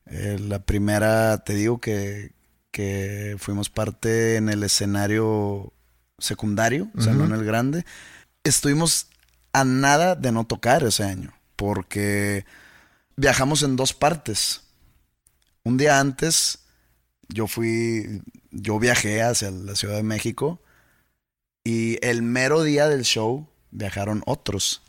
Eh, 0.05 0.37
la 0.39 0.59
primera, 0.59 1.43
te 1.43 1.53
digo 1.53 1.81
que, 1.81 2.31
que 2.71 3.35
fuimos 3.39 3.69
parte 3.69 4.37
en 4.37 4.47
el 4.47 4.63
escenario 4.63 5.73
secundario, 6.17 6.89
o 6.97 7.01
sea, 7.01 7.13
no 7.13 7.25
en 7.25 7.33
el 7.33 7.43
grande. 7.43 7.85
Estuvimos 8.45 9.07
a 9.51 9.65
nada 9.65 10.15
de 10.15 10.31
no 10.31 10.45
tocar 10.45 10.83
ese 10.83 11.03
año, 11.03 11.33
porque 11.57 12.45
viajamos 13.17 13.63
en 13.63 13.75
dos 13.75 13.93
partes. 13.93 14.61
Un 15.63 15.77
día 15.77 15.99
antes, 15.99 16.59
yo 17.27 17.47
fui, 17.47 18.21
yo 18.51 18.79
viajé 18.79 19.21
hacia 19.21 19.51
la 19.51 19.75
Ciudad 19.75 19.97
de 19.97 20.03
México 20.03 20.61
y 21.65 21.97
el 22.05 22.21
mero 22.21 22.63
día 22.63 22.87
del 22.87 23.01
show 23.01 23.49
viajaron 23.71 24.21
otros. 24.25 24.83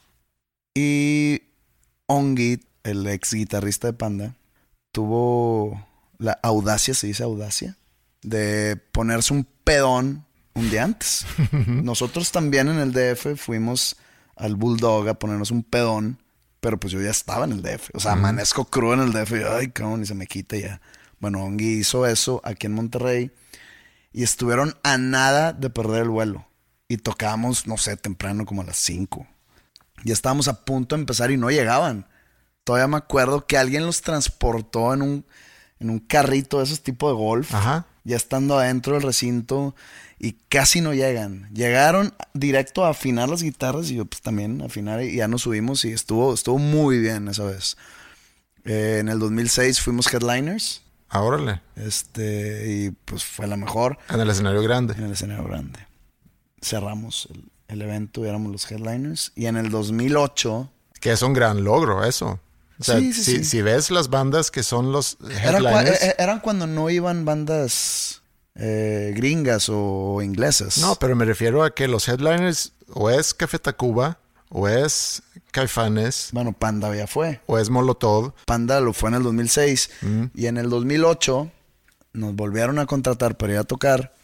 Y 0.75 1.43
Ongi, 2.07 2.61
el 2.85 3.07
ex 3.09 3.33
guitarrista 3.33 3.89
de 3.89 3.95
Panda, 3.95 4.37
tuvo 4.93 5.85
la 6.19 6.39
audacia, 6.43 6.95
se 6.95 7.07
dice 7.07 7.25
audacia, 7.25 7.77
de 8.23 8.77
ponerse 8.93 9.33
un 9.33 9.49
pedón 9.65 10.27
un 10.55 10.71
día 10.71 10.85
antes. 10.85 11.27
Nosotros 11.67 12.31
también 12.31 12.69
en 12.69 12.79
el 12.79 12.93
DF 12.93 13.41
fuimos 13.41 13.97
al 14.37 14.55
Bulldog 14.55 15.09
a 15.09 15.19
ponernos 15.19 15.51
un 15.51 15.63
pedón, 15.63 16.19
pero 16.61 16.79
pues 16.79 16.93
yo 16.93 17.01
ya 17.01 17.11
estaba 17.11 17.47
en 17.47 17.53
el 17.53 17.63
DF. 17.63 17.89
O 17.95 18.01
sea, 18.01 18.13
amanezco 18.13 18.67
crudo 18.67 18.95
en 18.95 19.01
el 19.01 19.13
DF 19.13 19.33
y 19.33 19.43
ay, 19.49 19.71
cabrón, 19.71 20.03
y 20.03 20.07
se 20.07 20.15
me 20.15 20.27
quita 20.27 20.59
ya. 20.59 20.81
Bueno, 21.21 21.43
Ongi 21.43 21.79
hizo 21.79 22.07
eso 22.07 22.43
aquí 22.45 22.67
en 22.67 22.75
Monterrey 22.75 23.31
y 24.13 24.23
estuvieron 24.23 24.75
a 24.83 24.99
nada 24.99 25.55
de 25.55 25.71
perder 25.71 26.03
el 26.03 26.11
vuelo. 26.11 26.46
Y 26.89 26.99
tocábamos, 26.99 27.67
no 27.67 27.77
sé, 27.79 27.97
temprano 27.97 28.47
como 28.47 28.63
a 28.63 28.65
las 28.65 28.77
5. 28.79 29.27
Ya 30.05 30.13
estábamos 30.13 30.47
a 30.49 30.65
punto 30.65 30.95
de 30.95 31.01
empezar 31.01 31.31
y 31.31 31.37
no 31.37 31.51
llegaban. 31.51 32.07
Todavía 32.65 32.87
me 32.89 32.97
acuerdo 32.97 33.47
que 33.47 33.59
alguien 33.59 33.87
los 33.87 34.03
transportó 34.03 34.93
en 34.95 35.03
un, 35.03 35.27
en 35.81 35.91
un 35.91 35.99
carrito 35.99 36.59
de 36.59 36.65
esos 36.65 36.83
tipos 36.83 37.11
de 37.11 37.17
golf. 37.17 37.55
Ajá. 37.55 37.87
Ya 38.05 38.17
estando 38.17 38.59
adentro 38.59 38.95
del 38.95 39.03
recinto 39.03 39.75
y 40.19 40.33
casi 40.49 40.81
no 40.81 40.95
llegan. 40.95 41.49
Llegaron 41.53 42.15
directo 42.35 42.85
a 42.85 42.91
afinar 42.91 43.29
las 43.29 43.43
guitarras 43.43 43.91
y 43.91 43.97
yo 43.97 44.05
pues 44.05 44.23
también 44.23 44.63
afinar 44.63 45.03
y 45.03 45.17
ya 45.17 45.27
nos 45.27 45.43
subimos 45.43 45.85
y 45.85 45.93
estuvo, 45.93 46.33
estuvo 46.33 46.59
muy 46.59 46.99
bien 47.01 47.27
esa 47.27 47.45
vez. 47.45 47.77
Eh, 48.65 48.99
en 49.01 49.09
el 49.09 49.19
2006 49.19 49.81
fuimos 49.81 50.13
headliners 50.13 50.83
Ah, 51.09 51.23
órale. 51.23 51.61
Este, 51.77 52.65
y 52.69 52.91
pues 52.91 53.25
fue 53.25 53.47
la 53.47 53.57
mejor 53.57 53.97
En 54.09 54.21
el 54.21 54.29
escenario 54.29 54.63
grande. 54.63 54.95
en 54.95 55.05
el 55.05 55.13
escenario 55.13 55.45
grande. 55.45 55.79
Cerramos 56.67 57.29
el, 57.33 57.45
el 57.69 57.83
evento, 57.83 58.25
éramos 58.25 58.53
los 58.53 58.71
headliners. 58.71 59.33
Y 59.37 59.47
en 59.47 59.57
el 59.57 59.71
2008, 59.71 60.71
Que 61.01 61.13
es 61.13 61.23
un 61.23 61.33
gran 61.33 61.63
logro 61.65 62.05
eso. 62.05 62.41
O 62.79 62.85
sea, 62.85 62.99
Sí, 62.99 63.13
sí, 63.13 63.25
si, 63.25 63.37
sí. 63.39 63.45
si 63.45 63.63
ves 63.63 63.91
las 63.91 64.11
bandas 64.11 64.51
que 64.51 64.63
son 64.63 64.93
los 64.93 65.17
headliners. 65.43 66.03
eh, 66.03 66.15
eran 66.19 66.41
cuando 66.41 66.67
no 66.67 66.91
iban 66.91 67.25
bandas 67.25 68.23
eh, 68.55 69.13
gringas 69.17 69.69
o 69.71 70.21
inglesas. 70.23 70.79
No, 70.79 70.97
pero 70.97 71.15
me 71.17 71.25
refiero 71.25 71.63
a 71.65 71.75
que 71.75 71.89
los 71.89 72.07
headliners 72.09 72.73
o 72.93 73.09
es 73.11 73.33
Café 73.35 73.59
Tacuba, 73.59 74.19
o 74.49 74.69
es 74.69 75.23
Caifanes, 75.53 76.29
Bueno, 76.33 76.53
Panda 76.53 76.95
ya 76.95 77.07
fue. 77.07 77.41
o 77.47 77.59
es 77.59 77.69
Molotov. 77.71 78.33
Panda 78.47 78.81
lo 78.81 78.93
fue 78.93 79.09
en 79.11 79.17
el 79.17 79.23
2006. 79.23 79.91
Y 80.35 80.47
en 80.47 80.57
el 80.59 80.69
2008 80.71 81.51
nos 82.13 82.35
volvieron 82.37 82.79
a 82.79 82.87
contratar 82.87 83.37
para 83.37 83.55
ir 83.55 83.59
a 83.59 83.65
tocar. 83.65 84.15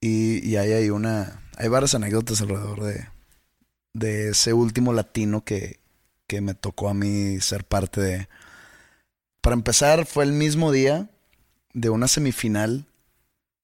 Y, 0.00 0.46
y 0.48 0.56
ahí 0.56 0.72
hay 0.72 0.90
una. 0.90 1.39
Hay 1.60 1.68
varias 1.68 1.94
anécdotas 1.94 2.40
alrededor 2.40 2.82
de, 2.82 3.06
de 3.92 4.30
ese 4.30 4.54
último 4.54 4.94
latino 4.94 5.44
que, 5.44 5.78
que 6.26 6.40
me 6.40 6.54
tocó 6.54 6.88
a 6.88 6.94
mí 6.94 7.38
ser 7.40 7.64
parte 7.64 8.00
de. 8.00 8.28
Para 9.42 9.52
empezar, 9.56 10.06
fue 10.06 10.24
el 10.24 10.32
mismo 10.32 10.72
día 10.72 11.10
de 11.74 11.90
una 11.90 12.08
semifinal 12.08 12.86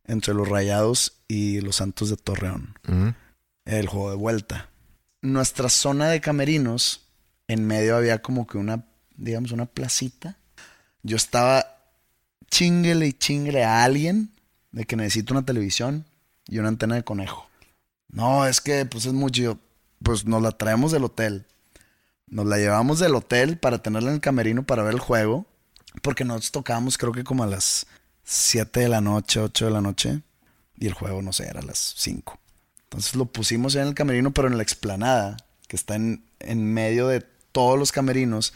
entre 0.04 0.34
los 0.34 0.46
Rayados 0.46 1.14
y 1.26 1.62
los 1.62 1.76
Santos 1.76 2.10
de 2.10 2.18
Torreón. 2.18 2.78
El 3.64 3.88
juego 3.88 4.10
de 4.10 4.16
vuelta. 4.16 4.68
Nuestra 5.22 5.70
zona 5.70 6.08
de 6.08 6.20
camerinos, 6.20 7.00
en 7.48 7.66
medio 7.66 7.96
había 7.96 8.20
como 8.20 8.46
que 8.46 8.58
una, 8.58 8.84
digamos, 9.16 9.52
una 9.52 9.64
placita. 9.64 10.36
Yo 11.02 11.16
estaba 11.16 11.78
chinguele 12.50 13.06
y 13.06 13.14
chinguele 13.14 13.64
a 13.64 13.84
alguien 13.84 14.32
de 14.72 14.84
que 14.84 14.96
necesito 14.96 15.32
una 15.32 15.46
televisión 15.46 16.04
y 16.46 16.58
una 16.58 16.68
antena 16.68 16.96
de 16.96 17.02
conejo. 17.02 17.45
No, 18.16 18.46
es 18.46 18.62
que 18.62 18.86
pues 18.86 19.04
es 19.04 19.12
mucho. 19.12 19.42
Yo, 19.42 19.58
Pues 20.02 20.24
nos 20.24 20.42
la 20.42 20.50
traemos 20.52 20.90
del 20.90 21.04
hotel. 21.04 21.44
Nos 22.26 22.46
la 22.46 22.56
llevamos 22.56 22.98
del 22.98 23.14
hotel 23.14 23.58
para 23.58 23.82
tenerla 23.82 24.08
en 24.08 24.16
el 24.16 24.20
camerino 24.22 24.64
para 24.64 24.82
ver 24.82 24.94
el 24.94 25.00
juego. 25.00 25.44
Porque 26.00 26.24
nosotros 26.24 26.50
tocábamos 26.50 26.96
creo 26.96 27.12
que 27.12 27.24
como 27.24 27.44
a 27.44 27.46
las 27.46 27.86
7 28.24 28.80
de 28.80 28.88
la 28.88 29.02
noche, 29.02 29.38
8 29.38 29.66
de 29.66 29.70
la 29.70 29.82
noche. 29.82 30.22
Y 30.78 30.86
el 30.86 30.94
juego, 30.94 31.20
no 31.20 31.34
sé, 31.34 31.46
era 31.46 31.60
a 31.60 31.62
las 31.64 31.94
5. 31.98 32.38
Entonces 32.84 33.16
lo 33.16 33.26
pusimos 33.26 33.74
en 33.74 33.86
el 33.86 33.94
camerino, 33.94 34.32
pero 34.32 34.48
en 34.48 34.56
la 34.56 34.62
explanada, 34.62 35.36
que 35.68 35.76
está 35.76 35.96
en, 35.96 36.24
en 36.40 36.72
medio 36.72 37.08
de 37.08 37.20
todos 37.52 37.78
los 37.78 37.92
camerinos. 37.92 38.54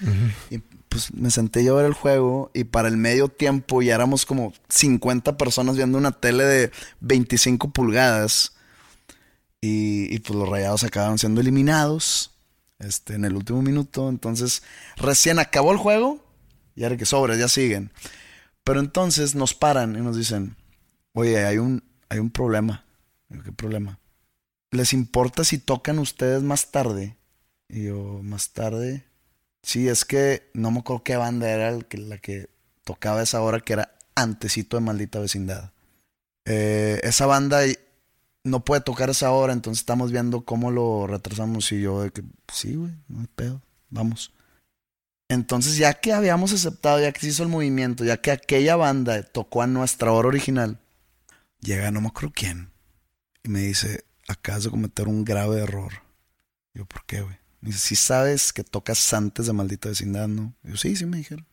Y 0.49 0.59
pues 0.89 1.13
me 1.13 1.31
senté 1.31 1.65
yo 1.65 1.75
a 1.75 1.83
ver 1.83 1.87
el 1.87 1.95
juego 1.95 2.51
y 2.55 2.65
para 2.65 2.89
el 2.89 2.97
medio 2.97 3.29
tiempo 3.29 3.83
ya 3.83 3.95
éramos 3.95 4.25
como 4.25 4.55
50 4.71 5.37
personas 5.37 5.77
viendo 5.77 5.99
una 5.99 6.13
tele 6.13 6.45
de 6.45 6.71
25 7.01 7.71
pulgadas. 7.71 8.55
Y, 9.61 10.19
pues 10.21 10.39
los 10.39 10.49
rayados 10.49 10.85
acabaron 10.85 11.19
siendo 11.19 11.41
eliminados 11.41 12.31
este, 12.79 13.15
en 13.15 13.25
el 13.25 13.37
último 13.37 13.63
minuto. 13.63 14.09
Entonces 14.09 14.63
recién 14.97 15.39
acabó 15.39 15.73
el 15.73 15.79
juego 15.79 16.25
y 16.75 16.85
ahora 16.85 16.97
que 16.97 17.07
sobres, 17.07 17.39
ya 17.39 17.49
siguen. 17.49 17.93
Pero 18.65 18.81
entonces 18.81 19.35
nos 19.35 19.55
paran 19.55 19.97
y 19.97 20.01
nos 20.01 20.17
dicen, 20.17 20.57
oye, 21.13 21.45
hay 21.45 21.59
un, 21.59 21.83
hay 22.09 22.19
un 22.19 22.31
problema. 22.31 22.85
¿Qué 23.45 23.53
problema? 23.53 23.99
¿Les 24.71 24.93
importa 24.93 25.45
si 25.45 25.59
tocan 25.59 25.99
ustedes 25.99 26.43
más 26.43 26.71
tarde? 26.71 27.17
Y 27.69 27.85
yo, 27.85 28.21
más 28.23 28.51
tarde. 28.51 29.05
Sí, 29.63 29.89
es 29.89 30.05
que 30.05 30.51
no 30.55 30.71
me 30.71 30.81
acuerdo 30.81 31.05
qué 31.05 31.17
banda 31.17 31.51
era 31.51 31.69
el 31.69 31.87
que, 31.87 31.99
la 31.99 32.19
que 32.19 32.49
tocaba 32.85 33.23
esa 33.23 33.41
hora, 33.43 33.61
que 33.61 33.75
era 33.75 33.95
antecito 34.15 34.77
de 34.77 34.83
maldita 34.83 35.21
vecindad. 35.21 35.73
Eh, 36.45 37.01
esa 37.03 37.27
banda 37.27 37.61
no 38.45 38.65
puede 38.65 38.81
tocar 38.81 39.11
esa 39.11 39.31
hora, 39.33 39.53
entonces 39.53 39.81
estamos 39.81 40.13
viendo 40.13 40.45
cómo 40.45 40.71
lo 40.71 41.07
retrasamos. 41.07 41.71
Y 41.73 41.83
yo, 41.83 42.03
de 42.03 42.11
que, 42.11 42.23
sí, 42.53 42.75
güey, 42.75 42.93
no 43.09 43.21
hay 43.21 43.29
pedo, 43.35 43.63
vamos. 43.91 44.33
Entonces, 45.29 45.77
ya 45.77 45.95
que 45.95 46.13
habíamos 46.13 46.53
aceptado, 46.53 47.01
ya 47.01 47.13
que 47.13 47.21
se 47.21 47.29
hizo 47.29 47.43
el 47.43 47.49
movimiento, 47.49 48.05
ya 48.05 48.17
que 48.17 48.33
aquella 48.33 48.77
banda 48.77 49.23
tocó 49.23 49.63
a 49.63 49.67
nuestra 49.67 50.13
hora 50.13 50.29
original, 50.29 50.79
llega 51.61 51.91
no 51.91 52.01
me 52.01 52.09
acuerdo 52.09 52.33
quién 52.35 52.71
y 53.45 53.49
me 53.49 53.61
dice, 53.61 54.05
acabas 54.29 54.65
de 54.65 54.71
cometer 54.71 55.09
un 55.09 55.25
grave 55.25 55.61
error. 55.61 55.93
Yo, 56.75 56.85
¿por 56.85 57.05
qué, 57.07 57.23
güey? 57.23 57.37
Dice, 57.61 57.79
si 57.79 57.97
sabes 57.97 58.53
que 58.53 58.65
tocas 58.65 59.13
antes 59.13 59.47
de 59.47 59.53
maldita 59.53 59.89
vecindad, 59.89 60.29
¿no? 60.29 60.55
Yo, 60.63 60.77
sí, 60.77 60.97
sí 60.97 61.07
me 61.07 61.19
dijeron. 61.19 61.47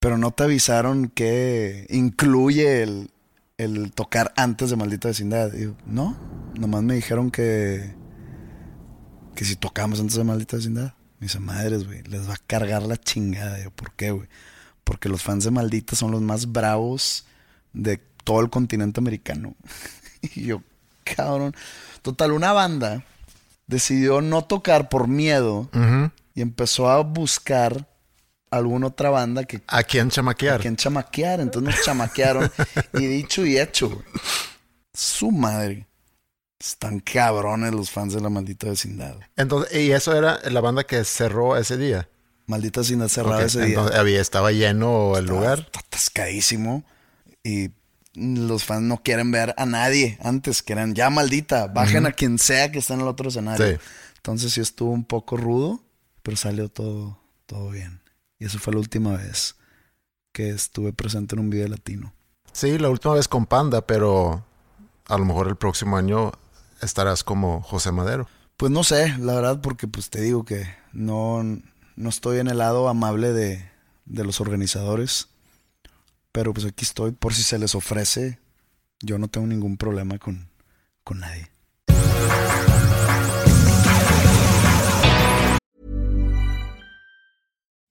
Pero 0.00 0.18
no 0.18 0.32
te 0.32 0.44
avisaron 0.44 1.08
que 1.08 1.86
incluye 1.90 2.82
el, 2.82 3.10
el 3.56 3.92
tocar 3.92 4.32
antes 4.36 4.70
de 4.70 4.76
maldita 4.76 5.08
vecindad. 5.08 5.52
Y 5.54 5.64
yo, 5.64 5.76
no, 5.86 6.16
nomás 6.58 6.82
me 6.82 6.94
dijeron 6.94 7.30
que, 7.30 7.94
que 9.34 9.44
si 9.44 9.56
tocamos 9.56 10.00
antes 10.00 10.16
de 10.16 10.24
maldita 10.24 10.56
vecindad. 10.56 10.94
Me 11.20 11.26
dice, 11.26 11.38
madres, 11.40 11.86
güey, 11.86 12.02
les 12.02 12.28
va 12.28 12.34
a 12.34 12.40
cargar 12.46 12.82
la 12.82 12.96
chingada. 12.96 13.62
Yo, 13.62 13.70
¿por 13.70 13.92
qué, 13.92 14.10
güey? 14.10 14.28
Porque 14.82 15.08
los 15.08 15.22
fans 15.22 15.44
de 15.44 15.50
Maldita 15.50 15.96
son 15.96 16.10
los 16.10 16.20
más 16.20 16.52
bravos 16.52 17.24
de 17.72 17.98
todo 18.24 18.40
el 18.40 18.50
continente 18.50 19.00
americano. 19.00 19.54
y 20.20 20.44
yo, 20.46 20.62
cabrón. 21.04 21.54
Total, 22.02 22.32
una 22.32 22.52
banda 22.52 23.04
decidió 23.66 24.20
no 24.20 24.44
tocar 24.44 24.88
por 24.90 25.08
miedo 25.08 25.70
y 26.34 26.42
empezó 26.42 26.90
a 26.90 27.00
buscar 27.00 27.88
alguna 28.56 28.88
otra 28.88 29.10
banda 29.10 29.44
que 29.44 29.62
¿A 29.66 29.82
quién 29.82 30.10
chamaquear? 30.10 30.56
a 30.56 30.62
quien 30.62 30.76
chamaquear. 30.76 31.40
Entonces 31.40 31.74
nos 31.74 31.84
chamaquearon. 31.84 32.50
y 32.94 33.06
dicho 33.06 33.44
y 33.46 33.58
hecho, 33.58 33.88
güey. 33.90 34.02
Su 34.92 35.30
madre. 35.30 35.86
Están 36.60 37.00
cabrones 37.00 37.72
los 37.72 37.90
fans 37.90 38.14
de 38.14 38.20
la 38.20 38.30
maldita 38.30 38.68
vecindad. 38.68 39.16
Entonces, 39.36 39.74
y 39.76 39.90
eso 39.92 40.16
era 40.16 40.38
la 40.50 40.60
banda 40.60 40.84
que 40.84 41.04
cerró 41.04 41.56
ese 41.56 41.76
día. 41.76 42.08
Maldita 42.46 42.80
vecindad 42.80 43.08
cerrada 43.08 43.38
Ok, 43.40 43.46
ese 43.46 43.66
día. 43.66 43.80
Había, 43.98 44.20
estaba 44.20 44.50
lleno 44.52 45.16
el 45.16 45.24
Estaba 45.24 45.40
lugar. 45.40 45.70
atascadísimo. 45.78 46.84
Y 47.42 47.70
los 48.14 48.64
fans 48.64 48.82
no 48.82 49.02
quieren 49.02 49.30
ver 49.30 49.54
a 49.58 49.66
nadie 49.66 50.18
antes. 50.22 50.62
Quieren, 50.62 50.94
ya 50.94 51.10
maldita, 51.10 51.66
bajen 51.66 52.06
a 52.06 52.12
quien 52.12 52.38
sea 52.38 52.70
que 52.72 52.78
esté 52.78 52.94
en 52.94 53.00
el 53.00 53.08
otro 53.08 53.28
escenario. 53.28 53.76
Sí. 53.76 53.82
Entonces 54.16 54.52
sí 54.52 54.60
estuvo 54.62 54.92
un 54.92 55.04
poco 55.04 55.36
rudo, 55.36 55.82
pero 56.22 56.36
salió 56.38 56.70
todo, 56.70 57.18
todo 57.44 57.68
bien. 57.70 58.00
Y 58.38 58.46
eso 58.46 58.58
fue 58.58 58.72
la 58.72 58.80
última 58.80 59.16
vez 59.16 59.56
que 60.32 60.50
estuve 60.50 60.92
presente 60.92 61.34
en 61.34 61.40
un 61.40 61.50
video 61.50 61.68
latino. 61.68 62.12
Sí, 62.52 62.78
la 62.78 62.90
última 62.90 63.14
vez 63.14 63.28
con 63.28 63.46
Panda, 63.46 63.86
pero 63.86 64.44
a 65.06 65.18
lo 65.18 65.24
mejor 65.24 65.48
el 65.48 65.56
próximo 65.56 65.96
año 65.96 66.32
estarás 66.80 67.24
como 67.24 67.62
José 67.62 67.92
Madero. 67.92 68.28
Pues 68.56 68.70
no 68.70 68.84
sé, 68.84 69.16
la 69.18 69.34
verdad, 69.34 69.60
porque 69.60 69.88
pues 69.88 70.10
te 70.10 70.20
digo 70.20 70.44
que 70.44 70.66
no, 70.92 71.42
no 71.96 72.08
estoy 72.08 72.38
en 72.38 72.48
el 72.48 72.58
lado 72.58 72.88
amable 72.88 73.32
de, 73.32 73.68
de 74.04 74.24
los 74.24 74.40
organizadores. 74.40 75.28
Pero 76.32 76.52
pues 76.52 76.66
aquí 76.66 76.84
estoy 76.84 77.12
por 77.12 77.34
si 77.34 77.42
se 77.42 77.58
les 77.58 77.74
ofrece. 77.74 78.38
Yo 79.00 79.18
no 79.18 79.28
tengo 79.28 79.46
ningún 79.46 79.76
problema 79.76 80.18
con, 80.18 80.48
con 81.04 81.20
nadie. 81.20 81.50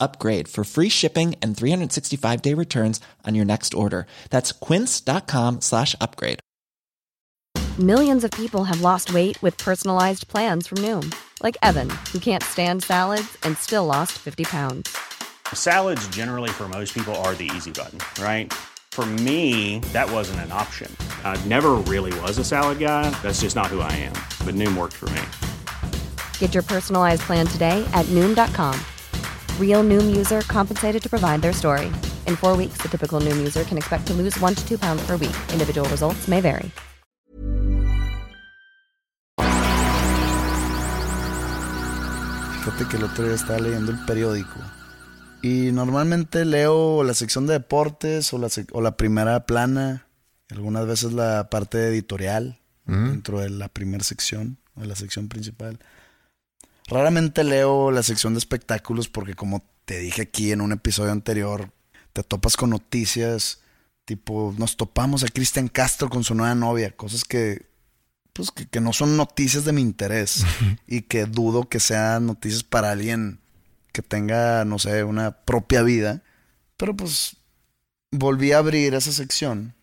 upgrade 0.00 0.48
for 0.48 0.64
free 0.64 0.88
shipping 0.88 1.34
and 1.42 1.56
365 1.56 2.42
day 2.42 2.54
returns 2.54 3.00
on 3.26 3.34
your 3.34 3.44
next 3.44 3.74
order. 3.74 4.06
That's 4.30 4.52
quince.com 4.52 5.60
slash 5.60 5.94
upgrade. 6.00 6.40
Millions 7.78 8.24
of 8.24 8.30
people 8.32 8.64
have 8.64 8.82
lost 8.82 9.14
weight 9.14 9.40
with 9.42 9.56
personalized 9.56 10.28
plans 10.28 10.66
from 10.66 10.78
Noom, 10.78 11.14
like 11.42 11.56
Evan, 11.62 11.88
who 12.12 12.18
can't 12.18 12.42
stand 12.42 12.82
salads 12.82 13.38
and 13.42 13.56
still 13.56 13.86
lost 13.86 14.12
50 14.18 14.44
pounds. 14.44 14.94
Salads, 15.54 16.06
generally, 16.08 16.50
for 16.50 16.68
most 16.68 16.92
people, 16.92 17.14
are 17.24 17.34
the 17.34 17.50
easy 17.56 17.70
button, 17.70 17.98
right? 18.22 18.52
For 18.92 19.06
me, 19.06 19.78
that 19.94 20.10
wasn't 20.10 20.40
an 20.40 20.52
option. 20.52 20.94
I 21.24 21.42
never 21.46 21.70
really 21.88 22.12
was 22.20 22.36
a 22.38 22.44
salad 22.44 22.78
guy. 22.80 23.08
That's 23.22 23.40
just 23.40 23.56
not 23.56 23.68
who 23.68 23.80
I 23.80 23.92
am. 23.92 24.12
But 24.44 24.56
Noom 24.56 24.76
worked 24.76 24.96
for 24.96 25.08
me. 25.10 25.22
Get 26.38 26.52
your 26.52 26.62
personalized 26.62 27.22
plan 27.22 27.46
today 27.46 27.82
at 27.94 28.04
Noom.com. 28.06 28.78
Real 29.60 29.82
Noom 29.84 30.16
user 30.16 30.40
compensated 30.42 31.02
to 31.02 31.08
provide 31.08 31.40
their 31.40 31.52
story. 31.52 31.86
In 32.26 32.36
four 32.36 32.56
weeks, 32.56 32.78
the 32.82 32.88
typical 32.88 33.20
Noom 33.20 33.38
user 33.38 33.64
can 33.64 33.78
expect 33.78 34.06
to 34.08 34.14
lose 34.14 34.38
one 34.40 34.54
to 34.54 34.62
two 34.68 34.78
pounds 34.78 35.02
per 35.06 35.16
week. 35.16 35.36
Individual 35.52 35.88
results 35.88 36.28
may 36.28 36.40
vary. 36.40 36.70
Fíjate 42.60 42.88
que 42.88 42.96
el 42.98 43.04
otro 43.04 43.24
día 43.24 43.34
estaba 43.34 43.58
leyendo 43.58 43.90
el 43.90 43.98
periódico 44.04 44.60
y 45.42 45.72
normalmente 45.72 46.44
leo 46.44 47.02
la 47.04 47.14
sección 47.14 47.46
de 47.46 47.54
deportes 47.54 48.32
o 48.34 48.38
la, 48.38 48.48
o 48.72 48.80
la 48.82 48.96
primera 48.96 49.46
plana, 49.46 50.06
algunas 50.50 50.86
veces 50.86 51.12
la 51.12 51.48
parte 51.50 51.88
editorial 51.88 52.58
mm 52.84 52.94
-hmm. 52.94 53.10
dentro 53.10 53.40
de 53.40 53.50
la 53.50 53.68
primera 53.68 54.04
sección 54.04 54.58
o 54.74 54.84
la 54.84 54.94
sección 54.94 55.28
principal. 55.28 55.78
Raramente 56.90 57.44
leo 57.44 57.92
la 57.92 58.02
sección 58.02 58.34
de 58.34 58.38
espectáculos 58.38 59.08
porque 59.08 59.34
como 59.34 59.64
te 59.84 60.00
dije 60.00 60.22
aquí 60.22 60.50
en 60.50 60.60
un 60.60 60.72
episodio 60.72 61.12
anterior, 61.12 61.70
te 62.12 62.24
topas 62.24 62.56
con 62.56 62.70
noticias 62.70 63.60
tipo, 64.04 64.52
nos 64.58 64.76
topamos 64.76 65.22
a 65.22 65.28
Cristian 65.28 65.68
Castro 65.68 66.08
con 66.08 66.24
su 66.24 66.34
nueva 66.34 66.56
novia, 66.56 66.90
cosas 66.90 67.24
que 67.24 67.70
pues 68.32 68.50
que, 68.50 68.66
que 68.66 68.80
no 68.80 68.92
son 68.92 69.16
noticias 69.16 69.64
de 69.64 69.72
mi 69.72 69.82
interés 69.82 70.44
y 70.88 71.02
que 71.02 71.26
dudo 71.26 71.68
que 71.68 71.78
sean 71.78 72.26
noticias 72.26 72.64
para 72.64 72.90
alguien 72.90 73.38
que 73.92 74.02
tenga, 74.02 74.64
no 74.64 74.80
sé, 74.80 75.04
una 75.04 75.30
propia 75.44 75.82
vida. 75.82 76.24
Pero 76.76 76.96
pues 76.96 77.36
volví 78.10 78.50
a 78.50 78.58
abrir 78.58 78.94
esa 78.94 79.12
sección 79.12 79.74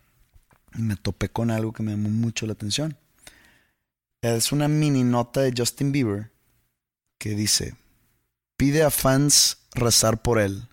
y 0.74 0.82
me 0.82 0.96
topé 0.96 1.30
con 1.30 1.50
algo 1.50 1.72
que 1.72 1.82
me 1.82 1.92
llamó 1.92 2.10
mucho 2.10 2.44
la 2.46 2.52
atención. 2.52 2.98
Es 4.20 4.52
una 4.52 4.68
mini 4.68 5.04
nota 5.04 5.40
de 5.40 5.54
Justin 5.56 5.90
Bieber 5.90 6.32
que 7.18 7.30
dice, 7.30 7.74
pide 8.56 8.82
a 8.82 8.90
fans 8.90 9.58
rezar 9.74 10.22
por 10.22 10.38
él. 10.38 10.68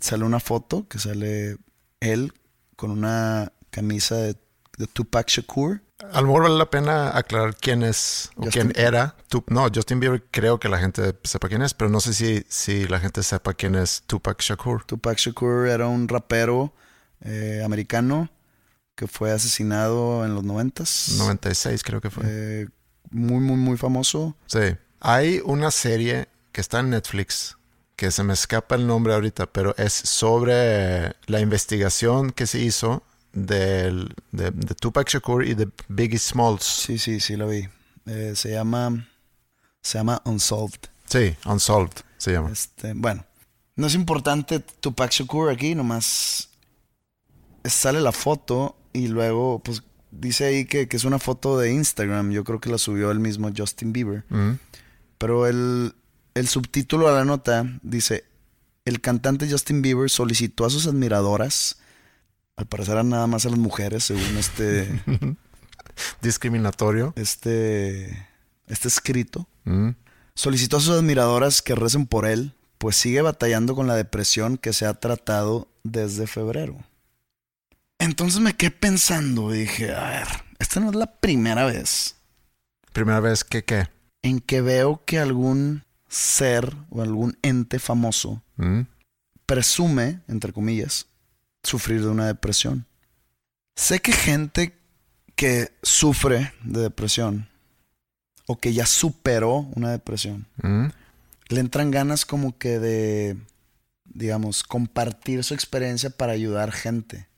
Sale 0.00 0.24
una 0.24 0.40
foto 0.40 0.86
que 0.88 0.98
sale 0.98 1.56
él 2.00 2.32
con 2.76 2.90
una 2.90 3.52
camisa 3.70 4.16
de, 4.16 4.36
de 4.78 4.86
Tupac 4.86 5.28
Shakur. 5.28 5.82
A 6.12 6.20
lo 6.20 6.28
mejor 6.28 6.42
vale 6.44 6.56
la 6.56 6.70
pena 6.70 7.16
aclarar 7.16 7.56
quién 7.56 7.82
es 7.82 8.30
o 8.36 8.44
Justin- 8.44 8.70
quién 8.70 8.72
era. 8.86 9.16
Tu- 9.28 9.42
no, 9.48 9.66
Justin 9.74 9.98
Bieber 9.98 10.24
creo 10.30 10.60
que 10.60 10.68
la 10.68 10.78
gente 10.78 11.16
sepa 11.24 11.48
quién 11.48 11.62
es, 11.62 11.74
pero 11.74 11.90
no 11.90 11.98
sé 11.98 12.14
si, 12.14 12.44
si 12.48 12.86
la 12.86 13.00
gente 13.00 13.22
sepa 13.24 13.54
quién 13.54 13.74
es 13.74 14.02
Tupac 14.06 14.40
Shakur. 14.40 14.84
Tupac 14.84 15.18
Shakur 15.18 15.66
era 15.66 15.88
un 15.88 16.06
rapero 16.06 16.72
eh, 17.22 17.62
americano 17.64 18.30
que 18.94 19.08
fue 19.08 19.32
asesinado 19.32 20.24
en 20.24 20.34
los 20.36 20.44
noventas. 20.44 21.14
96 21.18 21.82
creo 21.82 22.00
que 22.00 22.10
fue. 22.10 22.22
Eh, 22.26 22.68
muy, 23.10 23.40
muy, 23.40 23.56
muy 23.56 23.76
famoso. 23.76 24.36
Sí. 24.46 24.76
Hay 25.00 25.40
una 25.44 25.70
serie 25.70 26.28
que 26.52 26.60
está 26.60 26.80
en 26.80 26.90
Netflix 26.90 27.56
que 27.96 28.12
se 28.12 28.22
me 28.22 28.32
escapa 28.32 28.76
el 28.76 28.86
nombre 28.86 29.12
ahorita, 29.14 29.46
pero 29.46 29.76
es 29.76 29.92
sobre 29.92 31.16
la 31.26 31.40
investigación 31.40 32.30
que 32.30 32.46
se 32.46 32.60
hizo 32.60 33.02
del, 33.32 34.14
de, 34.30 34.52
de 34.52 34.74
Tupac 34.76 35.08
Shakur 35.08 35.44
y 35.44 35.54
de 35.54 35.68
Biggie 35.88 36.18
Smalls. 36.18 36.64
Sí, 36.64 36.98
sí, 36.98 37.18
sí, 37.18 37.34
lo 37.34 37.48
vi. 37.48 37.68
Eh, 38.06 38.34
se 38.36 38.52
llama. 38.52 39.08
Se 39.82 39.98
llama 39.98 40.22
Unsolved. 40.24 40.78
Sí, 41.06 41.36
Unsolved 41.44 42.04
se 42.18 42.32
llama. 42.32 42.50
Este, 42.52 42.92
bueno, 42.94 43.24
no 43.74 43.86
es 43.86 43.94
importante 43.94 44.60
Tupac 44.60 45.10
Shakur 45.10 45.50
aquí, 45.50 45.74
nomás 45.74 46.50
sale 47.64 48.00
la 48.00 48.12
foto 48.12 48.76
y 48.92 49.08
luego, 49.08 49.60
pues 49.60 49.82
dice 50.10 50.44
ahí 50.46 50.64
que, 50.64 50.88
que 50.88 50.96
es 50.96 51.04
una 51.04 51.18
foto 51.18 51.58
de 51.58 51.72
Instagram. 51.72 52.30
Yo 52.30 52.44
creo 52.44 52.60
que 52.60 52.70
la 52.70 52.78
subió 52.78 53.10
el 53.10 53.20
mismo 53.20 53.50
Justin 53.56 53.92
Bieber. 53.92 54.24
Mm. 54.28 54.52
Pero 55.18 55.46
el, 55.46 55.94
el 56.34 56.48
subtítulo 56.48 57.08
a 57.08 57.12
la 57.12 57.24
nota 57.24 57.66
dice: 57.82 58.24
El 58.84 59.00
cantante 59.00 59.50
Justin 59.50 59.82
Bieber 59.82 60.10
solicitó 60.10 60.64
a 60.64 60.70
sus 60.70 60.86
admiradoras, 60.86 61.78
al 62.56 62.66
parecer 62.66 62.96
a 62.96 63.02
nada 63.02 63.26
más 63.26 63.44
a 63.46 63.50
las 63.50 63.58
mujeres, 63.58 64.04
según 64.04 64.36
este, 64.36 65.02
Discriminatorio. 66.22 67.12
este, 67.16 68.26
este 68.66 68.88
escrito. 68.88 69.48
Mm. 69.64 69.90
Solicitó 70.34 70.76
a 70.76 70.80
sus 70.80 70.96
admiradoras 70.96 71.62
que 71.62 71.74
recen 71.74 72.06
por 72.06 72.24
él, 72.24 72.54
pues 72.78 72.96
sigue 72.96 73.22
batallando 73.22 73.74
con 73.74 73.88
la 73.88 73.96
depresión 73.96 74.56
que 74.56 74.72
se 74.72 74.86
ha 74.86 74.94
tratado 74.94 75.68
desde 75.82 76.28
febrero. 76.28 76.76
Entonces 77.98 78.40
me 78.40 78.54
quedé 78.56 78.70
pensando 78.70 79.52
y 79.52 79.60
dije, 79.60 79.92
a 79.92 80.10
ver, 80.10 80.28
esta 80.60 80.78
no 80.78 80.90
es 80.90 80.94
la 80.96 81.06
primera 81.06 81.64
vez 81.64 82.14
Primera 82.92 83.18
vez 83.20 83.42
que 83.44 83.64
qué. 83.64 83.88
En 84.28 84.40
que 84.40 84.60
veo 84.60 85.02
que 85.04 85.18
algún 85.18 85.84
ser 86.08 86.74
o 86.90 87.02
algún 87.02 87.36
ente 87.42 87.78
famoso 87.78 88.42
Mm. 88.56 88.82
presume, 89.46 90.20
entre 90.28 90.52
comillas, 90.52 91.06
sufrir 91.62 92.00
de 92.02 92.08
una 92.08 92.26
depresión. 92.26 92.86
Sé 93.76 94.00
que 94.00 94.12
gente 94.12 94.74
que 95.36 95.70
sufre 95.82 96.52
de 96.64 96.80
depresión 96.82 97.48
o 98.46 98.58
que 98.58 98.72
ya 98.72 98.86
superó 98.86 99.68
una 99.76 99.90
depresión, 99.90 100.46
Mm. 100.62 100.86
le 101.48 101.60
entran 101.60 101.90
ganas 101.90 102.24
como 102.26 102.58
que 102.58 102.78
de, 102.78 103.36
digamos, 104.04 104.62
compartir 104.62 105.44
su 105.44 105.54
experiencia 105.54 106.10
para 106.10 106.32
ayudar 106.32 106.72
gente. 106.72 107.28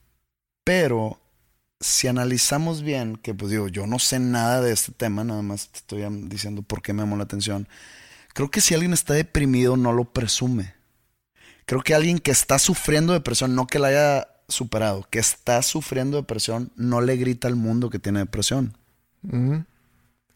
Pero 0.65 1.21
si 1.81 2.09
analizamos 2.09 2.83
bien, 2.83 3.17
que 3.17 3.35
pues 3.35 3.51
digo, 3.51 3.69
yo 3.69 3.87
no 3.87 3.99
sé 3.99 4.19
nada 4.19 4.61
de 4.61 4.73
este 4.73 4.93
tema, 4.93 5.25
nada 5.25 5.43
más 5.43 5.69
te 5.69 5.79
estoy 5.79 6.03
diciendo 6.29 6.63
por 6.63 6.83
qué 6.83 6.93
me 6.93 7.03
llamó 7.03 7.17
la 7.17 7.25
atención. 7.25 7.69
Creo 8.35 8.51
que 8.51 8.61
si 8.61 8.75
alguien 8.75 8.93
está 8.93 9.15
deprimido 9.15 9.77
no 9.77 9.93
lo 9.93 10.05
presume. 10.05 10.75
Creo 11.67 11.83
que 11.83 11.95
alguien 11.95 12.19
que 12.19 12.31
está 12.33 12.59
sufriendo 12.59 13.13
depresión, 13.13 13.55
no 13.55 13.67
que 13.67 13.79
la 13.79 13.89
haya 13.89 14.29
superado, 14.49 15.07
que 15.11 15.21
está 15.21 15.63
sufriendo 15.63 16.17
depresión, 16.17 16.73
no 16.77 17.01
le 17.01 17.17
grita 17.17 17.49
al 17.49 17.57
mundo 17.57 17.91
que 17.91 17.99
tiene 17.99 18.21
depresión. 18.21 18.77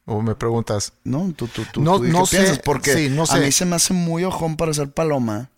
O 0.07 0.23
me 0.23 0.35
preguntas, 0.35 0.93
No, 1.05 1.33
tú, 1.37 1.47
tú, 1.49 1.63
tú, 1.73 1.81
No- 1.81 1.99
tú, 1.99 2.07
¿y 2.07 2.11
no 2.11 2.21
qué 2.21 2.27
sé, 2.27 2.37
piensas? 2.37 2.59
Porque 2.61 2.95
sí, 2.95 3.09
no 3.11 3.25
a 3.25 3.37
mí 3.39 3.53
se 3.53 3.65
me 3.65 3.77
hace 3.77 3.95
muy 3.95 4.25
ojón 4.25 4.57
para 4.57 4.73
ser 4.75 4.91
paloma. 4.93 5.51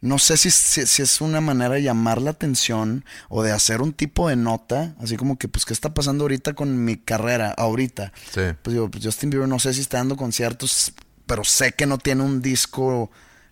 No 0.00 0.18
sé 0.18 0.36
si, 0.36 0.50
si, 0.50 0.86
si 0.86 1.02
es 1.02 1.20
una 1.20 1.40
manera 1.40 1.74
de 1.74 1.82
llamar 1.82 2.22
la 2.22 2.30
atención 2.30 3.04
o 3.28 3.42
de 3.42 3.50
hacer 3.50 3.82
un 3.82 3.92
tipo 3.92 4.28
de 4.28 4.36
nota, 4.36 4.94
así 5.00 5.16
como 5.16 5.38
que, 5.38 5.48
pues, 5.48 5.64
¿qué 5.64 5.72
está 5.72 5.92
pasando 5.92 6.24
ahorita 6.24 6.54
con 6.54 6.84
mi 6.84 6.96
carrera? 6.96 7.52
Ahorita. 7.56 8.12
sí. 8.30 8.42
Pues 8.62 8.74
digo, 8.74 8.90
pues 8.90 9.04
Justin 9.04 9.30
Bieber 9.30 9.48
no 9.48 9.58
sé 9.58 9.74
si 9.74 9.80
está 9.80 9.98
dando 9.98 10.16
conciertos, 10.16 10.92
pero 11.26 11.42
sé 11.42 11.72
que 11.72 11.86
no 11.86 11.98
tiene 11.98 12.22
un 12.22 12.42
disco 12.42 13.10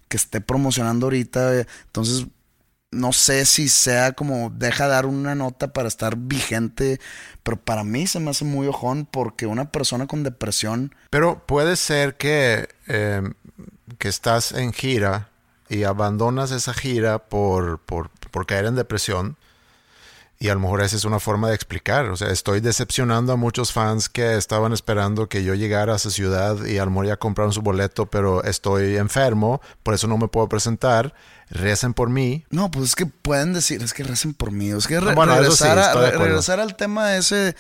que 0.09 0.17
esté 0.17 0.41
promocionando 0.41 1.07
ahorita. 1.07 1.67
Entonces, 1.87 2.27
no 2.93 3.13
sé 3.13 3.45
si 3.45 3.69
sea 3.69 4.13
como 4.13 4.51
deja 4.51 4.87
dar 4.87 5.07
una 5.07 5.35
nota 5.35 5.73
para 5.73 5.89
estar 5.89 6.17
vigente, 6.17 7.01
pero 7.43 7.57
para 7.57 7.85
mí 7.85 8.07
se 8.07 8.21
me 8.21 8.31
hace 8.31 8.45
muy 8.45 8.67
ojón 8.67 9.07
porque 9.07 9.47
una 9.47 9.71
persona 9.71 10.07
con 10.07 10.23
depresión, 10.23 10.95
Pero 11.11 11.45
puede 11.47 11.77
ser 11.77 12.17
que, 12.17 12.69
eh, 12.87 13.23
que 13.99 14.09
estás 14.09 14.53
en 14.53 14.73
gira 14.73 15.31
y 15.69 15.85
abandonas 15.85 16.51
esa 16.51 16.73
gira 16.75 17.19
por, 17.19 17.79
por, 17.81 18.11
por 18.31 18.47
caer 18.47 18.67
en 18.67 18.75
depresión. 18.77 19.37
Y 20.39 20.51
a 20.51 20.55
lo 20.55 20.61
mejor 20.61 20.83
esa 20.83 20.97
es 20.97 21.07
una 21.07 21.19
forma 21.19 21.49
de 21.49 21.55
explicar. 21.55 22.11
O 22.11 22.17
sea, 22.17 22.29
estoy 22.29 22.61
decepcionando 22.61 23.33
a 23.33 23.37
muchos 23.37 23.73
fans 23.73 24.11
que 24.11 24.37
estaban 24.37 24.75
esperando 24.75 25.31
que 25.31 25.43
yo 25.43 25.55
llegara 25.55 25.95
a 25.95 25.97
esa 25.97 26.11
ciudad 26.11 26.63
y 26.67 26.77
a 26.77 26.85
lo 26.85 26.91
mejor 26.91 27.07
ya 27.07 27.17
compraron 27.17 27.55
su 27.55 27.63
boleto, 27.63 28.05
pero 28.07 28.45
estoy 28.45 28.97
enfermo, 28.99 29.63
por 29.83 29.95
eso 29.95 30.07
no 30.09 30.19
me 30.19 30.29
puedo 30.29 30.47
presentar. 30.47 31.15
Recen 31.49 31.95
por 31.95 32.11
mí. 32.11 32.45
no, 32.51 32.71
pues 32.71 32.87
es 32.91 32.95
que 32.97 33.07
pueden 33.07 33.55
decir, 33.55 33.83
es 33.83 33.95
que 33.95 34.03
recen 34.05 34.35
por 34.35 34.51
mí, 34.51 34.71
es 34.73 34.87
que 34.87 35.01
re- 35.01 35.13
Ah, 35.13 35.15
bueno, 35.15 35.33
eso 35.41 35.53
sí, 35.53 35.65
regresar, 35.65 35.79
a- 35.97 36.11
re- 36.11 36.19
regresar 36.19 36.61
al 36.61 36.77
tema 36.77 37.17
ese, 37.17 37.55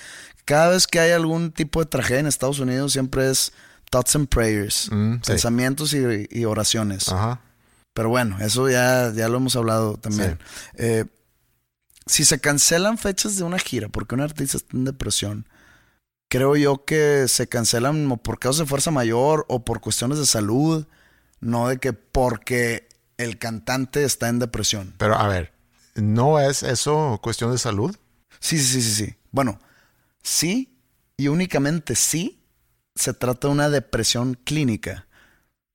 cada 0.44 0.68
vez 0.70 0.86
que 0.86 0.98
hay 1.00 1.12
algún 1.12 1.52
tipo 1.52 1.80
de 1.80 1.86
tragedia 1.86 2.18
en 2.20 2.26
Estados 2.26 2.58
Unidos 2.58 2.92
siempre 2.92 3.30
es 3.30 3.52
thoughts 3.88 4.16
and 4.16 4.28
prayers, 4.28 4.88
Mm, 4.92 5.14
sí. 5.14 5.20
pensamientos 5.24 5.94
y, 5.94 6.26
y 6.30 6.44
oraciones. 6.44 7.08
Ajá. 7.08 7.40
Pero 7.96 8.10
bueno, 8.10 8.36
eso 8.40 8.68
ya, 8.68 9.10
ya 9.14 9.26
lo 9.30 9.38
hemos 9.38 9.56
hablado 9.56 9.96
también. 9.96 10.38
Eh, 10.74 11.06
si 12.04 12.26
se 12.26 12.38
cancelan 12.38 12.98
fechas 12.98 13.36
de 13.36 13.42
una 13.42 13.58
gira 13.58 13.88
porque 13.88 14.14
un 14.14 14.20
artista 14.20 14.58
está 14.58 14.76
en 14.76 14.84
depresión, 14.84 15.48
creo 16.28 16.56
yo 16.56 16.84
que 16.84 17.26
se 17.26 17.48
cancelan 17.48 18.20
por 18.22 18.38
causas 18.38 18.66
de 18.66 18.66
fuerza 18.66 18.90
mayor 18.90 19.46
o 19.48 19.64
por 19.64 19.80
cuestiones 19.80 20.18
de 20.18 20.26
salud, 20.26 20.86
no 21.40 21.68
de 21.68 21.78
que 21.78 21.94
porque 21.94 22.86
el 23.16 23.38
cantante 23.38 24.04
está 24.04 24.28
en 24.28 24.40
depresión. 24.40 24.92
Pero 24.98 25.16
a 25.16 25.26
ver, 25.26 25.54
¿no 25.94 26.38
es 26.38 26.62
eso 26.64 27.18
cuestión 27.22 27.50
de 27.50 27.56
salud? 27.56 27.96
Sí, 28.40 28.58
sí, 28.58 28.64
sí, 28.64 28.82
sí, 28.82 29.06
sí. 29.06 29.14
Bueno, 29.30 29.58
sí 30.22 30.78
y 31.16 31.28
únicamente 31.28 31.94
sí 31.94 32.42
se 32.94 33.14
trata 33.14 33.48
de 33.48 33.54
una 33.54 33.70
depresión 33.70 34.34
clínica. 34.34 35.06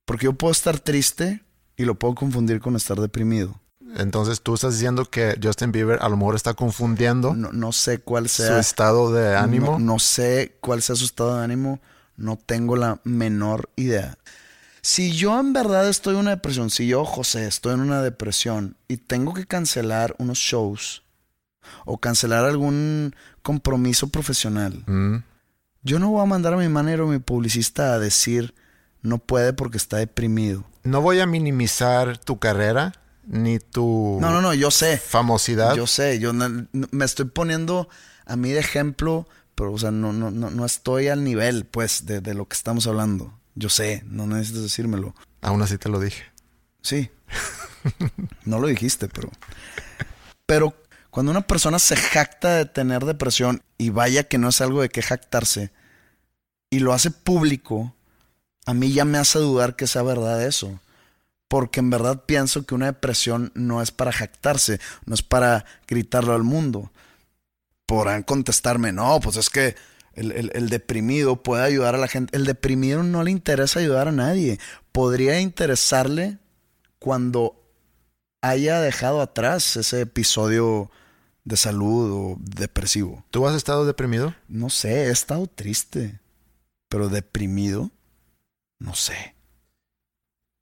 Porque 0.04 0.26
yo 0.26 0.34
puedo 0.34 0.52
estar 0.52 0.78
triste 0.78 1.42
y 1.76 1.84
lo 1.84 1.94
puedo 1.98 2.14
confundir 2.14 2.60
con 2.60 2.76
estar 2.76 2.98
deprimido. 3.00 3.54
Entonces 3.96 4.40
tú 4.40 4.54
estás 4.54 4.74
diciendo 4.74 5.04
que 5.04 5.38
Justin 5.42 5.70
Bieber 5.72 5.98
a 6.00 6.08
lo 6.08 6.16
mejor 6.16 6.34
está 6.34 6.54
confundiendo 6.54 7.34
No, 7.34 7.52
no 7.52 7.72
sé 7.72 7.98
cuál 7.98 8.28
su 8.28 8.42
sea. 8.42 8.58
estado 8.58 9.12
de 9.12 9.36
ánimo. 9.36 9.72
No, 9.72 9.78
no 9.94 9.98
sé 9.98 10.56
cuál 10.60 10.80
sea 10.80 10.96
su 10.96 11.04
estado 11.04 11.36
de 11.36 11.44
ánimo. 11.44 11.80
No 12.16 12.36
tengo 12.36 12.76
la 12.76 13.00
menor 13.04 13.68
idea. 13.76 14.16
Si 14.80 15.12
yo 15.12 15.38
en 15.38 15.52
verdad 15.52 15.88
estoy 15.88 16.14
en 16.14 16.20
una 16.20 16.30
depresión, 16.30 16.70
si 16.70 16.86
yo, 16.86 17.04
José, 17.04 17.46
estoy 17.46 17.74
en 17.74 17.80
una 17.80 18.02
depresión 18.02 18.76
y 18.88 18.96
tengo 18.96 19.34
que 19.34 19.46
cancelar 19.46 20.14
unos 20.18 20.38
shows 20.38 21.02
o 21.84 21.98
cancelar 21.98 22.44
algún 22.44 23.14
compromiso 23.42 24.08
profesional, 24.08 24.82
Mm, 24.86 25.18
yo 25.84 25.98
no 25.98 26.10
voy 26.10 26.22
a 26.22 26.26
mandar 26.26 26.54
a 26.54 26.56
mi 26.56 26.68
manager 26.68 27.02
o 27.02 27.06
mi 27.08 27.18
publicista 27.18 27.92
a 27.94 27.98
decir, 27.98 28.54
no 29.02 29.18
puede 29.18 29.52
porque 29.52 29.76
está 29.76 29.98
deprimido. 29.98 30.64
No 30.84 31.00
voy 31.00 31.20
a 31.20 31.26
minimizar 31.26 32.18
tu 32.18 32.38
carrera 32.38 32.92
ni 33.24 33.58
tu 33.58 34.18
No, 34.20 34.30
no, 34.30 34.40
no, 34.42 34.52
yo 34.54 34.70
sé. 34.70 34.98
famosidad. 34.98 35.74
Yo 35.76 35.86
sé, 35.86 36.18
yo 36.18 36.32
no- 36.32 36.66
me 36.72 37.04
estoy 37.04 37.26
poniendo 37.26 37.88
a 38.26 38.36
mí 38.36 38.50
de 38.50 38.58
ejemplo, 38.60 39.28
pero 39.54 39.72
o 39.72 39.78
sea, 39.78 39.90
no, 39.90 40.12
no, 40.12 40.30
no, 40.30 40.50
no 40.50 40.64
estoy 40.64 41.08
al 41.08 41.22
nivel, 41.24 41.64
pues, 41.66 42.06
de, 42.06 42.20
de 42.20 42.34
lo 42.34 42.48
que 42.48 42.56
estamos 42.56 42.86
hablando. 42.86 43.38
Yo 43.54 43.68
sé, 43.68 44.02
no 44.06 44.26
necesitas 44.26 44.62
decírmelo. 44.62 45.14
Aún 45.40 45.62
así 45.62 45.78
te 45.78 45.88
lo 45.88 46.00
dije. 46.00 46.24
Sí. 46.82 47.10
No 48.44 48.60
lo 48.60 48.68
dijiste, 48.68 49.08
pero. 49.08 49.28
Pero 50.46 50.74
cuando 51.10 51.32
una 51.32 51.40
persona 51.42 51.78
se 51.80 51.96
jacta 51.96 52.54
de 52.54 52.64
tener 52.66 53.04
depresión, 53.04 53.62
y 53.76 53.90
vaya 53.90 54.22
que 54.24 54.38
no 54.38 54.48
es 54.48 54.60
algo 54.60 54.82
de 54.82 54.88
que 54.88 55.02
jactarse, 55.02 55.72
y 56.70 56.78
lo 56.78 56.92
hace 56.92 57.10
público, 57.10 57.94
a 58.66 58.74
mí 58.74 58.92
ya 58.92 59.04
me 59.04 59.18
hace 59.18 59.38
dudar 59.38 59.76
que 59.76 59.86
sea 59.86 60.02
verdad 60.02 60.44
eso. 60.44 60.80
Porque 61.48 61.80
en 61.80 61.90
verdad 61.90 62.24
pienso 62.24 62.64
que 62.64 62.74
una 62.74 62.86
depresión 62.86 63.52
no 63.54 63.82
es 63.82 63.90
para 63.90 64.12
jactarse, 64.12 64.80
no 65.04 65.14
es 65.14 65.22
para 65.22 65.66
gritarlo 65.86 66.32
al 66.34 66.44
mundo. 66.44 66.90
Podrán 67.86 68.22
contestarme, 68.22 68.92
no, 68.92 69.20
pues 69.20 69.36
es 69.36 69.50
que 69.50 69.74
el, 70.14 70.32
el- 70.32 70.50
el 70.54 70.68
deprimido 70.70 71.42
puede 71.42 71.64
ayudar 71.64 71.94
a 71.94 71.98
la 71.98 72.08
gente. 72.08 72.34
El 72.36 72.44
deprimido 72.46 73.02
no 73.02 73.22
le 73.22 73.30
interesa 73.30 73.80
ayudar 73.80 74.08
a 74.08 74.12
nadie. 74.12 74.58
Podría 74.92 75.40
interesarle 75.40 76.38
cuando 76.98 77.58
haya 78.40 78.80
dejado 78.80 79.20
atrás 79.20 79.76
ese 79.76 80.00
episodio 80.02 80.90
de 81.44 81.56
salud 81.56 82.10
o 82.12 82.36
depresivo. 82.38 83.24
¿Tú 83.30 83.46
has 83.46 83.54
estado 83.56 83.84
deprimido? 83.84 84.34
No 84.48 84.70
sé, 84.70 85.06
he 85.06 85.10
estado 85.10 85.46
triste, 85.48 86.20
pero 86.88 87.08
deprimido, 87.08 87.90
no 88.82 88.94
sé. 88.94 89.34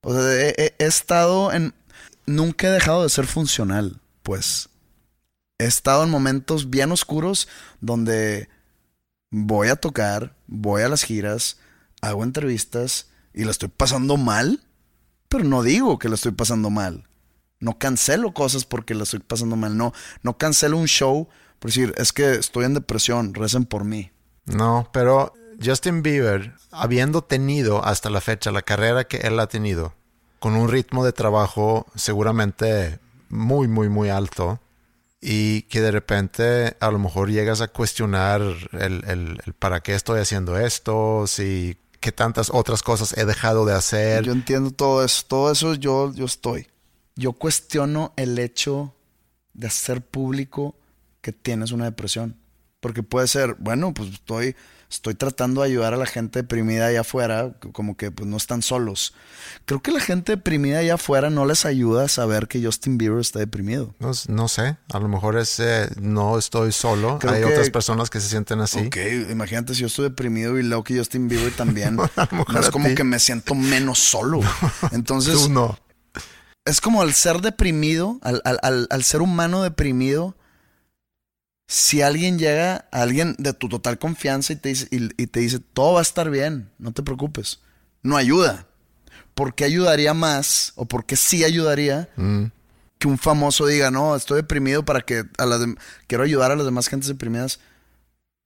O 0.03 0.13
sea, 0.13 0.23
he, 0.33 0.55
he- 0.57 0.75
he 0.79 0.87
estado 0.87 1.53
en... 1.53 1.75
Nunca 2.27 2.69
he 2.69 2.71
dejado 2.71 3.03
de 3.03 3.09
ser 3.09 3.27
funcional, 3.27 4.01
pues. 4.23 4.69
He 5.59 5.65
estado 5.65 6.05
en 6.05 6.11
momentos 6.11 6.71
bien 6.71 6.93
oscuros 6.93 7.49
donde 7.81 8.49
voy 9.31 9.69
a 9.69 9.77
tocar, 9.77 10.37
voy 10.47 10.83
a 10.83 10.89
las 10.89 11.03
giras, 11.03 11.59
hago 12.01 12.25
entrevistas 12.25 13.09
y 13.35 13.45
la 13.45 13.51
estoy 13.51 13.69
pasando 13.69 14.17
mal, 14.17 14.63
pero 15.29 15.45
no 15.45 15.63
digo 15.63 15.99
que 15.99 16.09
la 16.09 16.15
estoy 16.15 16.33
pasando 16.33 16.71
mal. 16.71 17.09
No 17.59 17.79
cancelo 17.79 18.33
cosas 18.33 18.65
porque 18.65 18.95
la 18.95 19.03
estoy 19.03 19.21
pasando 19.21 19.57
mal. 19.57 19.77
No, 19.77 19.93
no 20.23 20.39
cancelo 20.39 20.79
un 20.79 20.87
show 20.89 21.29
por 21.59 21.71
decir, 21.71 21.93
es 21.99 22.13
que 22.15 22.33
estoy 22.33 22.65
en 22.65 22.73
depresión, 22.73 23.35
recen 23.35 23.67
por 23.67 23.85
mí. 23.85 24.11
No, 24.47 24.89
pero 24.95 25.35
Justin 25.63 26.03
Bieber, 26.03 26.55
habiendo 26.71 27.23
tenido 27.23 27.85
hasta 27.85 28.11
la 28.11 28.21
fecha 28.21 28.51
la 28.51 28.63
carrera 28.63 29.05
que 29.05 29.19
él 29.19 29.39
ha 29.41 29.47
tenido, 29.47 29.95
con 30.39 30.55
un 30.57 30.69
ritmo 30.71 31.05
de 31.05 31.13
trabajo 31.13 31.87
seguramente 31.95 32.99
muy, 33.29 33.69
muy, 33.69 33.89
muy 33.89 34.09
alto, 34.09 34.61
y 35.21 35.63
que 35.63 35.83
de 35.83 35.91
repente 35.91 36.77
a 36.81 36.91
lo 36.91 36.99
mejor 36.99 37.31
llegas 37.31 37.61
a 37.61 37.69
cuestionar 37.69 38.41
el, 38.41 39.05
el- 39.07 39.41
el 39.45 39.53
para 39.59 39.81
qué 39.83 39.95
estoy 39.95 40.21
haciendo 40.21 40.59
esto, 40.59 41.27
si 41.27 41.77
qué 42.01 42.11
tantas 42.11 42.49
otras 42.51 42.83
cosas 42.83 43.17
he 43.19 43.27
dejado 43.27 43.67
de 43.67 43.75
hacer. 43.75 44.25
Yo 44.25 44.33
entiendo 44.33 44.71
todo 44.71 45.05
eso, 45.05 45.25
todo 45.29 45.53
eso 45.53 45.75
yo, 45.75 46.11
yo 46.15 46.25
estoy. 46.25 46.69
Yo 47.17 47.35
cuestiono 47.35 48.15
el 48.17 48.39
hecho 48.39 48.95
de 49.53 49.67
hacer 49.67 50.01
público 50.01 50.75
que 51.21 51.33
tienes 51.33 51.71
una 51.73 51.85
depresión. 51.85 52.37
Porque 52.81 53.03
puede 53.03 53.29
ser, 53.29 53.57
bueno, 53.59 53.93
pues 53.93 54.09
estoy, 54.15 54.57
estoy 54.91 55.15
tratando 55.15 55.63
de 55.63 55.69
ayudar 55.69 55.95
a 55.95 55.97
la 55.97 56.07
gente 56.07 56.41
deprimida 56.41 56.87
allá 56.87 57.03
afuera, 57.03 57.55
como 57.73 57.97
que 57.97 58.11
pues 58.11 58.29
no 58.29 58.37
están 58.37 58.61
solos. 58.63 59.15
Creo 59.65 59.81
que 59.81 59.93
la 59.93 60.01
gente 60.01 60.33
deprimida 60.33 60.79
allá 60.81 60.95
afuera 60.95 61.31
no 61.31 61.47
les 61.47 61.65
ayuda 61.65 62.05
a 62.05 62.09
saber 62.09 62.49
que 62.49 62.63
Justin 62.63 62.99
Bieber 62.99 63.21
está 63.21 63.39
deprimido. 63.39 63.95
No, 64.01 64.11
no 64.29 64.49
sé, 64.49 64.77
a 64.93 64.99
lo 64.99 65.07
mejor 65.09 65.39
es 65.39 65.61
eh, 65.61 65.89
no 66.01 66.37
estoy 66.39 66.73
solo, 66.73 67.19
Creo 67.21 67.35
hay 67.35 67.41
que- 67.43 67.47
otras 67.53 67.71
personas 67.71 68.11
que 68.11 68.21
se 68.21 68.29
sienten 68.29 68.61
así. 68.61 68.81
Ok, 68.87 68.97
imagínate 69.31 69.75
si 69.75 69.83
yo 69.83 69.87
estoy 69.87 70.05
deprimido 70.09 70.59
y 70.59 70.63
leo 70.65 70.83
que 70.85 70.99
Justin 70.99 71.29
Bieber 71.29 71.53
también. 71.53 71.97
No 72.53 72.61
es 72.61 72.71
como 72.71 72.89
ti. 72.89 72.95
que 72.97 73.05
me 73.05 73.19
siento 73.21 73.55
menos 73.55 73.99
solo. 74.01 74.41
Entonces, 74.93 75.35
Tú 75.35 75.49
no. 75.51 75.79
es 76.65 76.81
como 76.81 77.01
al 77.03 77.15
ser 77.15 77.41
deprimido, 77.41 78.19
al, 78.23 78.43
al- 78.45 78.59
al- 78.63 78.87
al 78.91 79.05
ser 79.05 79.23
humano 79.23 79.63
deprimido, 79.63 80.35
si 81.73 82.03
alguien 82.03 82.37
llega, 82.37 82.89
alguien 82.91 83.37
de 83.39 83.53
tu 83.53 83.69
total 83.69 83.97
confianza 83.97 84.53
y 84.53 84.57
te, 84.57 84.71
dice, 84.71 84.89
y, 84.91 85.05
y 85.23 85.29
te 85.29 85.39
dice, 85.39 85.61
todo 85.61 85.93
va 85.93 85.99
a 86.01 86.03
estar 86.03 86.29
bien, 86.29 86.69
no 86.79 86.91
te 86.91 87.05
preocupes, 87.05 87.61
no 88.03 88.17
ayuda. 88.17 88.67
¿Por 89.35 89.55
qué 89.55 89.65
ayudaría 89.67 90.13
más 90.13 90.73
o 90.75 90.85
por 90.87 91.07
qué 91.07 91.15
sí 91.15 91.45
ayudaría 91.45 92.09
Mm. 92.17 92.47
que 92.99 93.07
un 93.07 93.19
famoso 93.19 93.67
diga, 93.67 93.93
no, 93.93 94.17
estoy 94.17 94.39
deprimido 94.39 94.85
para 94.85 95.01
que 95.03 95.23
a 95.39 95.47
las 95.47 95.61
quiero 96.09 96.25
ayudar 96.25 96.51
a 96.51 96.57
las 96.57 96.65
demás 96.65 96.89
gentes 96.89 97.07
deprimidas? 97.09 97.61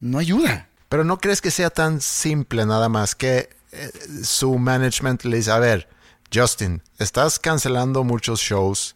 No 0.01 0.18
ayuda. 0.18 0.68
Pero 0.91 1.03
no 1.03 1.16
crees 1.16 1.41
que 1.41 1.51
sea 1.51 1.70
tan 1.70 2.03
simple 2.03 2.66
nada 2.66 2.91
más 2.91 3.14
que 3.14 3.49
eh, 3.72 3.91
su 4.22 4.59
management 4.59 5.25
le 5.25 5.39
dice, 5.39 5.51
a 5.51 5.59
ver, 5.59 5.89
Justin, 6.33 6.83
estás 6.99 7.39
cancelando 7.39 8.05
muchos 8.05 8.41
shows, 8.41 8.95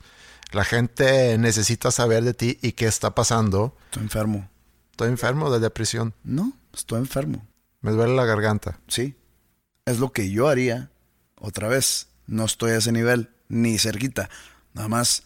la 0.52 0.64
gente 0.64 1.36
necesita 1.38 1.90
saber 1.90 2.24
de 2.24 2.34
ti 2.34 2.58
y 2.62 2.72
qué 2.72 2.86
está 2.86 3.14
pasando. 3.14 3.76
Estoy 3.86 4.02
enfermo. 4.04 4.48
Estoy 4.90 5.08
enfermo 5.08 5.50
de 5.50 5.60
depresión, 5.60 6.14
No, 6.24 6.52
estoy 6.74 6.98
enfermo. 6.98 7.46
me 7.80 7.92
duele 7.92 8.14
la 8.16 8.24
garganta. 8.24 8.80
Sí. 8.88 9.14
Es 9.84 9.98
lo 10.00 10.12
que 10.12 10.30
yo 10.30 10.48
haría. 10.48 10.90
Otra 11.36 11.68
vez, 11.68 12.08
no 12.26 12.44
estoy 12.44 12.72
a 12.72 12.78
ese 12.78 12.90
nivel, 12.92 13.30
ni 13.48 13.78
cerquita. 13.78 14.28
Nada 14.74 14.88
más, 14.88 15.22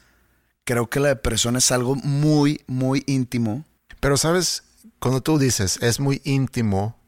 creo 0.65 0.91
que 0.91 1.01
la 1.01 1.09
depresión 1.09 1.57
es 1.57 1.73
algo 1.73 1.95
muy, 1.97 2.63
muy 2.67 3.03
íntimo. 3.07 3.65
Pero 4.01 4.17
sabes, 4.17 4.65
cuando 4.99 5.23
tú 5.23 5.39
dices 5.39 5.79
es 5.83 6.01
muy 6.01 6.21
íntimo 6.25 7.01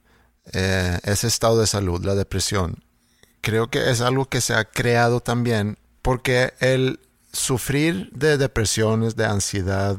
eh, 0.53 0.99
ese 1.05 1.27
estado 1.27 1.61
de 1.61 1.67
salud, 1.67 2.05
la 2.05 2.15
depresión, 2.15 2.83
creo 3.41 3.69
que 3.71 3.91
es 3.91 4.01
algo 4.01 4.27
que 4.29 4.41
se 4.41 4.55
ha 4.55 4.65
creado 4.65 5.21
también 5.21 5.79
porque 6.03 6.55
el 6.61 6.99
sufrir 7.35 8.11
de 8.13 8.39
depresiones, 8.39 9.17
de 9.17 9.27
ansiedad, 9.27 9.97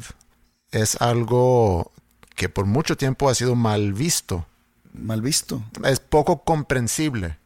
es 0.71 0.99
algo 1.01 1.91
que 2.35 2.49
por 2.49 2.65
mucho 2.65 2.97
tiempo 2.97 3.29
ha 3.29 3.35
sido 3.35 3.55
mal 3.55 3.93
visto. 3.93 4.45
Mal 4.93 5.21
visto. 5.21 5.61
Es 5.83 5.99
poco 5.99 6.43
comprensible 6.43 7.37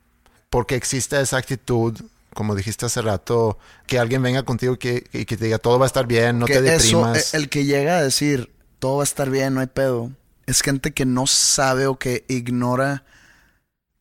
porque 0.49 0.75
existe 0.75 1.19
esa 1.19 1.37
actitud, 1.37 1.99
como 2.33 2.55
dijiste 2.55 2.85
hace 2.85 3.01
rato, 3.01 3.57
que 3.87 3.99
alguien 3.99 4.21
venga 4.21 4.43
contigo 4.43 4.77
que- 4.79 5.03
y 5.13 5.25
que 5.25 5.37
te 5.37 5.45
diga 5.45 5.57
todo 5.57 5.77
va 5.79 5.85
a 5.85 5.87
estar 5.87 6.07
bien, 6.07 6.39
no 6.39 6.45
que 6.45 6.53
te 6.53 6.61
deprimas. 6.61 7.33
eh, 7.33 7.37
el 7.37 7.49
que 7.49 7.65
llega 7.65 7.97
a 7.97 8.03
decir, 8.03 8.51
todo 8.79 8.97
va 8.97 9.03
a 9.03 9.05
estar 9.05 9.29
bien, 9.29 9.53
no 9.55 9.59
hay 9.61 9.67
pedo, 9.67 10.11
es 10.45 10.61
gente 10.61 10.91
que 10.91 11.05
no 11.05 11.27
sabe 11.27 11.85
o 11.87 11.97
que 11.99 12.25
ignora 12.27 13.03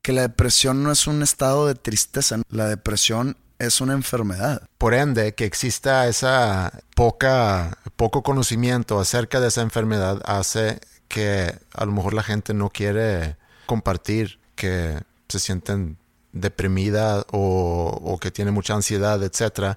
que 0.02 0.12
la 0.12 0.22
depresión 0.22 0.82
no 0.82 0.90
es 0.92 1.06
un 1.06 1.22
estado 1.22 1.66
de 1.66 1.74
tristeza. 1.74 2.40
La 2.50 2.66
depresión 2.68 3.36
es 3.58 3.80
una 3.80 3.94
enfermedad. 3.94 4.68
Por 4.78 4.94
ende, 4.94 5.34
que 5.34 5.44
exista 5.44 6.06
esa 6.08 6.80
poca, 6.94 7.78
poco 7.96 8.22
conocimiento 8.22 9.00
acerca 9.00 9.40
de 9.40 9.48
esa 9.48 9.62
enfermedad 9.62 10.22
hace 10.24 10.80
que 11.08 11.54
a 11.72 11.84
lo 11.84 11.92
mejor 11.92 12.14
la 12.14 12.22
gente 12.22 12.54
no 12.54 12.70
quiere 12.70 13.36
compartir 13.66 14.38
que 14.54 15.00
se 15.28 15.38
sienten 15.38 15.98
deprimida 16.32 17.24
o, 17.32 18.18
que 18.20 18.30
tiene 18.30 18.50
mucha 18.50 18.74
ansiedad, 18.74 19.22
etc. 19.22 19.76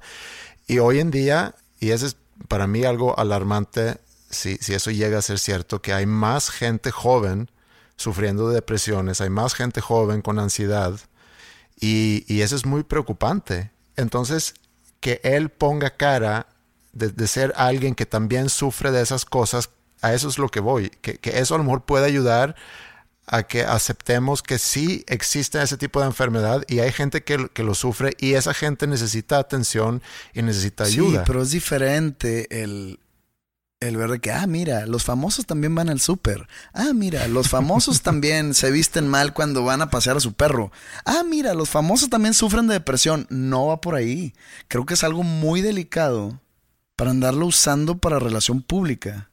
Y 0.67 0.79
hoy 0.79 0.99
en 0.99 1.11
día, 1.11 1.55
y 1.79 1.91
eso 1.91 2.05
es 2.05 2.17
para 2.47 2.67
mí 2.67 2.84
algo 2.84 3.17
alarmante, 3.17 3.97
si, 4.29 4.57
si 4.57 4.73
eso 4.73 4.91
llega 4.91 5.19
a 5.19 5.21
ser 5.21 5.39
cierto, 5.39 5.82
que 5.82 5.93
hay 5.93 6.05
más 6.05 6.49
gente 6.49 6.91
joven 6.91 7.49
sufriendo 7.95 8.49
de 8.49 8.55
depresiones, 8.55 9.21
hay 9.21 9.29
más 9.29 9.53
gente 9.53 9.82
joven 9.82 10.21
con 10.21 10.39
ansiedad, 10.39 10.99
y, 11.82 12.23
y 12.34 12.41
eso 12.41 12.55
es 12.55 12.65
muy 12.65 12.84
preocupante. 12.84 13.71
Entonces, 13.97 14.53
que 15.01 15.19
él 15.23 15.49
ponga 15.49 15.97
cara 15.97 16.47
de, 16.93 17.09
de 17.09 17.27
ser 17.27 17.53
alguien 17.57 17.95
que 17.95 18.05
también 18.05 18.47
sufre 18.49 18.91
de 18.91 19.01
esas 19.01 19.25
cosas, 19.25 19.71
a 20.01 20.13
eso 20.13 20.29
es 20.29 20.38
lo 20.38 20.47
que 20.47 20.61
voy. 20.61 20.89
Que, 21.01 21.17
que 21.17 21.39
eso 21.39 21.55
a 21.55 21.57
lo 21.57 21.65
mejor 21.65 21.84
puede 21.84 22.05
ayudar 22.05 22.55
a 23.25 23.43
que 23.43 23.63
aceptemos 23.63 24.43
que 24.43 24.59
sí 24.59 25.03
existe 25.07 25.61
ese 25.61 25.77
tipo 25.77 25.99
de 26.01 26.07
enfermedad 26.07 26.63
y 26.67 26.79
hay 26.79 26.91
gente 26.91 27.23
que, 27.23 27.49
que 27.53 27.63
lo 27.63 27.75
sufre 27.75 28.15
y 28.19 28.34
esa 28.34 28.53
gente 28.53 28.88
necesita 28.88 29.38
atención 29.38 30.01
y 30.34 30.41
necesita 30.41 30.84
ayuda. 30.84 31.19
Sí, 31.19 31.23
pero 31.25 31.41
es 31.41 31.51
diferente 31.51 32.61
el, 32.63 32.99
el 33.82 33.97
ver 33.97 34.09
de 34.11 34.19
que, 34.19 34.32
ah, 34.32 34.47
mira, 34.47 34.86
los 34.86 35.03
famosos 35.03 35.45
también 35.45 35.75
van 35.75 35.89
al 35.89 35.99
súper. 35.99 36.47
Ah, 36.71 36.91
mira, 36.93 37.27
los 37.27 37.49
famosos 37.49 38.01
también 38.03 38.53
se 38.53 38.71
visten 38.71 39.07
mal 39.07 39.34
cuando 39.34 39.63
van 39.63 39.82
a 39.82 39.89
pasear 39.89 40.15
a 40.17 40.21
su 40.21 40.34
perro. 40.34 40.71
Ah, 41.03 41.23
mira, 41.27 41.53
los 41.53 41.69
famosos 41.69 42.09
también 42.09 42.34
sufren 42.34 42.67
de 42.67 42.75
depresión. 42.75 43.27
No 43.29 43.67
va 43.67 43.82
por 43.82 43.95
ahí. 43.95 44.34
Creo 44.67 44.86
que 44.86 44.93
es 44.93 45.03
algo 45.03 45.23
muy 45.23 45.61
delicado 45.61 46.39
para 46.95 47.11
andarlo 47.11 47.47
usando 47.47 47.97
para 47.97 48.19
relación 48.19 48.61
pública. 48.61 49.32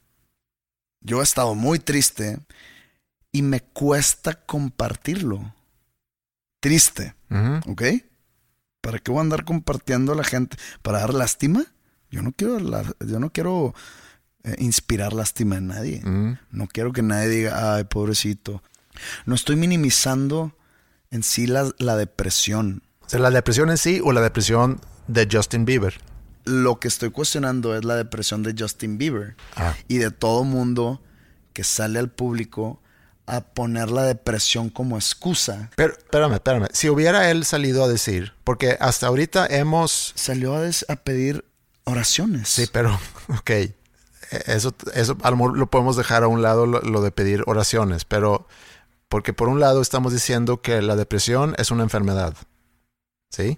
Yo 1.01 1.21
he 1.21 1.23
estado 1.23 1.55
muy 1.55 1.79
triste 1.79 2.39
y 3.31 3.43
me 3.43 3.61
cuesta 3.61 4.33
compartirlo. 4.33 5.53
triste, 6.59 7.15
Ujú. 7.29 7.71
¿ok? 7.71 7.83
¿Para 8.81 8.99
qué 8.99 9.11
voy 9.11 9.19
a 9.19 9.21
andar 9.21 9.45
compartiendo 9.45 10.11
a 10.11 10.15
la 10.15 10.23
gente? 10.23 10.57
¿Para 10.81 10.99
dar 10.99 11.13
lástima? 11.13 11.63
Yo 12.11 12.21
no 12.21 12.31
quiero, 12.31 12.59
la- 12.59 12.95
yo 13.05 13.19
no 13.19 13.29
quiero 13.31 13.73
eh, 14.43 14.55
inspirar 14.59 15.13
lástima 15.13 15.57
en 15.57 15.67
nadie. 15.67 16.01
Mm. 16.03 16.37
No 16.51 16.67
quiero 16.67 16.93
que 16.93 17.01
nadie 17.01 17.27
diga, 17.29 17.75
ay, 17.75 17.83
pobrecito. 17.85 18.61
No 19.25 19.35
estoy 19.35 19.55
minimizando 19.55 20.55
en 21.11 21.23
sí 21.23 21.47
la, 21.47 21.71
la 21.77 21.95
depresión. 21.97 22.83
O 23.05 23.09
sea, 23.09 23.19
la 23.19 23.31
depresión 23.31 23.69
en 23.69 23.77
sí 23.77 24.01
o 24.03 24.11
la 24.11 24.21
depresión 24.21 24.79
de 25.07 25.27
Justin 25.31 25.65
Bieber. 25.65 25.99
Lo 26.45 26.79
que 26.79 26.87
estoy 26.87 27.11
cuestionando 27.11 27.75
es 27.75 27.83
la 27.83 27.95
depresión 27.95 28.43
de 28.43 28.55
Justin 28.57 28.97
Bieber 28.97 29.35
Ah. 29.55 29.75
y 29.87 29.97
de 29.97 30.11
todo 30.11 30.43
mundo 30.43 31.01
que 31.53 31.63
sale 31.63 31.99
al 31.99 32.09
público 32.09 32.81
a 33.25 33.41
poner 33.41 33.91
la 33.91 34.03
depresión 34.03 34.69
como 34.69 34.95
excusa. 34.97 35.69
Pero, 35.75 35.93
espérame, 35.93 36.33
espérame. 36.33 36.67
Si 36.73 36.89
hubiera 36.89 37.29
él 37.29 37.45
salido 37.45 37.83
a 37.83 37.87
decir, 37.87 38.33
porque 38.43 38.77
hasta 38.79 39.05
ahorita 39.07 39.45
hemos... 39.47 40.13
Salió 40.15 40.55
a, 40.55 40.63
a 40.87 40.95
pedir 40.95 41.45
oraciones. 41.83 42.49
Sí, 42.49 42.65
pero, 42.71 42.99
ok. 43.27 43.51
Eso, 44.31 44.73
eso 44.93 45.17
a 45.23 45.31
lo 45.31 45.37
mejor 45.37 45.57
lo 45.57 45.67
podemos 45.69 45.95
dejar 45.95 46.23
a 46.23 46.27
un 46.27 46.41
lado, 46.41 46.65
lo, 46.65 46.81
lo 46.81 47.01
de 47.01 47.11
pedir 47.11 47.43
oraciones, 47.47 48.05
pero 48.05 48.47
porque 49.07 49.33
por 49.33 49.49
un 49.49 49.59
lado 49.59 49.81
estamos 49.81 50.13
diciendo 50.13 50.61
que 50.61 50.81
la 50.83 50.95
depresión 50.95 51.55
es 51.57 51.71
una 51.71 51.83
enfermedad, 51.83 52.35
¿sí? 53.31 53.57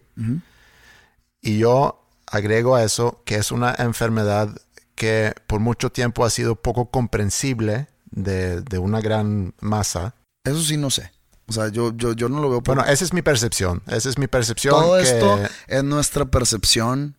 Y 1.42 1.58
yo 1.58 2.04
agrego 2.28 2.76
a 2.76 2.84
eso 2.84 3.22
que 3.26 3.36
es 3.36 3.52
una 3.52 3.76
enfermedad 3.78 4.50
que 4.96 5.34
por 5.48 5.60
mucho 5.60 5.92
tiempo 5.92 6.24
ha 6.24 6.30
sido 6.30 6.56
poco 6.56 6.90
comprensible 6.90 7.88
de, 8.12 8.62
de 8.62 8.78
una 8.78 9.02
gran 9.02 9.54
masa. 9.60 10.14
Eso 10.46 10.62
sí 10.62 10.78
no 10.78 10.90
sé. 10.90 11.12
O 11.48 11.54
sea, 11.54 11.68
yo, 11.70 11.92
yo, 11.96 12.14
yo 12.14 12.30
no 12.30 12.40
lo 12.40 12.50
veo 12.50 12.62
por... 12.64 12.76
Bueno, 12.76 12.90
esa 12.90 13.04
es 13.04 13.12
mi 13.12 13.22
percepción. 13.22 13.82
Esa 13.88 14.08
es 14.10 14.18
mi 14.18 14.28
percepción. 14.28 14.74
Todo 14.74 14.98
que- 14.98 15.04
esto 15.04 15.40
es 15.68 15.84
nuestra 15.84 16.26
percepción. 16.26 17.16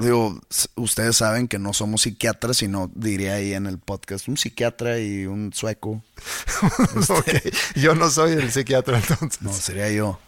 Digo, 0.00 0.38
ustedes 0.74 1.16
saben 1.16 1.48
que 1.48 1.58
no 1.58 1.72
somos 1.72 2.02
psiquiatras, 2.02 2.58
sino 2.58 2.90
diría 2.94 3.34
ahí 3.34 3.54
en 3.54 3.66
el 3.66 3.78
podcast 3.78 4.28
un 4.28 4.36
psiquiatra 4.36 4.98
y 4.98 5.24
un 5.26 5.52
sueco. 5.54 6.02
Ok, 7.08 7.28
Yo 7.76 7.94
no 7.94 8.10
soy 8.10 8.32
el 8.32 8.50
psiquiatra 8.52 8.98
entonces. 8.98 9.40
No, 9.40 9.52
sería 9.52 9.90
yo. 9.90 10.18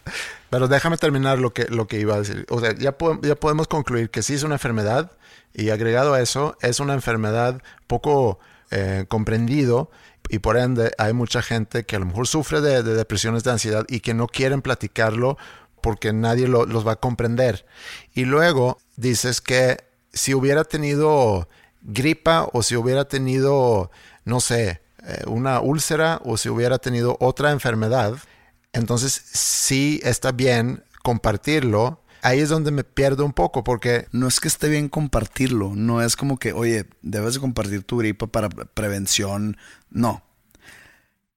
Pero 0.49 0.67
déjame 0.67 0.97
terminar 0.97 1.37
lo 1.39 1.53
que, 1.53 1.65
lo 1.65 1.87
que 1.87 1.99
iba 1.99 2.15
a 2.15 2.19
decir. 2.19 2.45
O 2.49 2.59
sea, 2.59 2.73
ya, 2.75 2.97
po- 2.97 3.19
ya 3.21 3.35
podemos 3.35 3.67
concluir 3.67 4.09
que 4.09 4.23
sí 4.23 4.33
es 4.33 4.43
una 4.43 4.55
enfermedad 4.55 5.11
y 5.53 5.69
agregado 5.69 6.13
a 6.15 6.21
eso, 6.21 6.57
es 6.61 6.79
una 6.79 6.93
enfermedad 6.95 7.61
poco 7.85 8.39
eh, 8.71 9.05
comprendido 9.07 9.91
y 10.29 10.39
por 10.39 10.57
ende 10.57 10.91
hay 10.97 11.13
mucha 11.13 11.43
gente 11.43 11.83
que 11.85 11.95
a 11.95 11.99
lo 11.99 12.05
mejor 12.07 12.27
sufre 12.27 12.59
de, 12.61 12.81
de 12.81 12.95
depresiones 12.95 13.43
de 13.43 13.51
ansiedad 13.51 13.85
y 13.87 13.99
que 13.99 14.15
no 14.15 14.27
quieren 14.27 14.61
platicarlo 14.63 15.37
porque 15.81 16.11
nadie 16.13 16.47
lo- 16.47 16.65
los 16.65 16.87
va 16.87 16.93
a 16.93 16.95
comprender. 16.99 17.65
Y 18.15 18.25
luego 18.25 18.79
dices 18.95 19.41
que 19.41 19.77
si 20.11 20.33
hubiera 20.33 20.63
tenido 20.63 21.47
gripa 21.81 22.47
o 22.53 22.63
si 22.63 22.75
hubiera 22.75 23.05
tenido, 23.05 23.91
no 24.25 24.39
sé, 24.39 24.81
eh, 25.05 25.23
una 25.27 25.59
úlcera 25.59 26.21
o 26.23 26.37
si 26.37 26.49
hubiera 26.49 26.77
tenido 26.79 27.17
otra 27.19 27.51
enfermedad, 27.51 28.15
entonces 28.71 29.11
sí 29.33 29.99
está 30.03 30.31
bien 30.31 30.83
compartirlo. 31.01 31.99
Ahí 32.21 32.39
es 32.39 32.47
donde 32.49 32.71
me 32.71 32.85
pierdo 32.85 33.25
un 33.25 33.33
poco 33.33 33.63
porque 33.65 34.07
No 34.13 34.27
es 34.29 34.39
que 34.39 34.47
esté 34.47 34.69
bien 34.69 34.87
compartirlo. 34.87 35.73
No 35.75 36.01
es 36.01 36.15
como 36.15 36.37
que, 36.37 36.53
oye, 36.53 36.85
debes 37.01 37.33
de 37.33 37.41
compartir 37.41 37.83
tu 37.83 37.97
gripa 37.97 38.27
para 38.27 38.47
pre- 38.49 38.65
prevención. 38.65 39.57
No. 39.89 40.23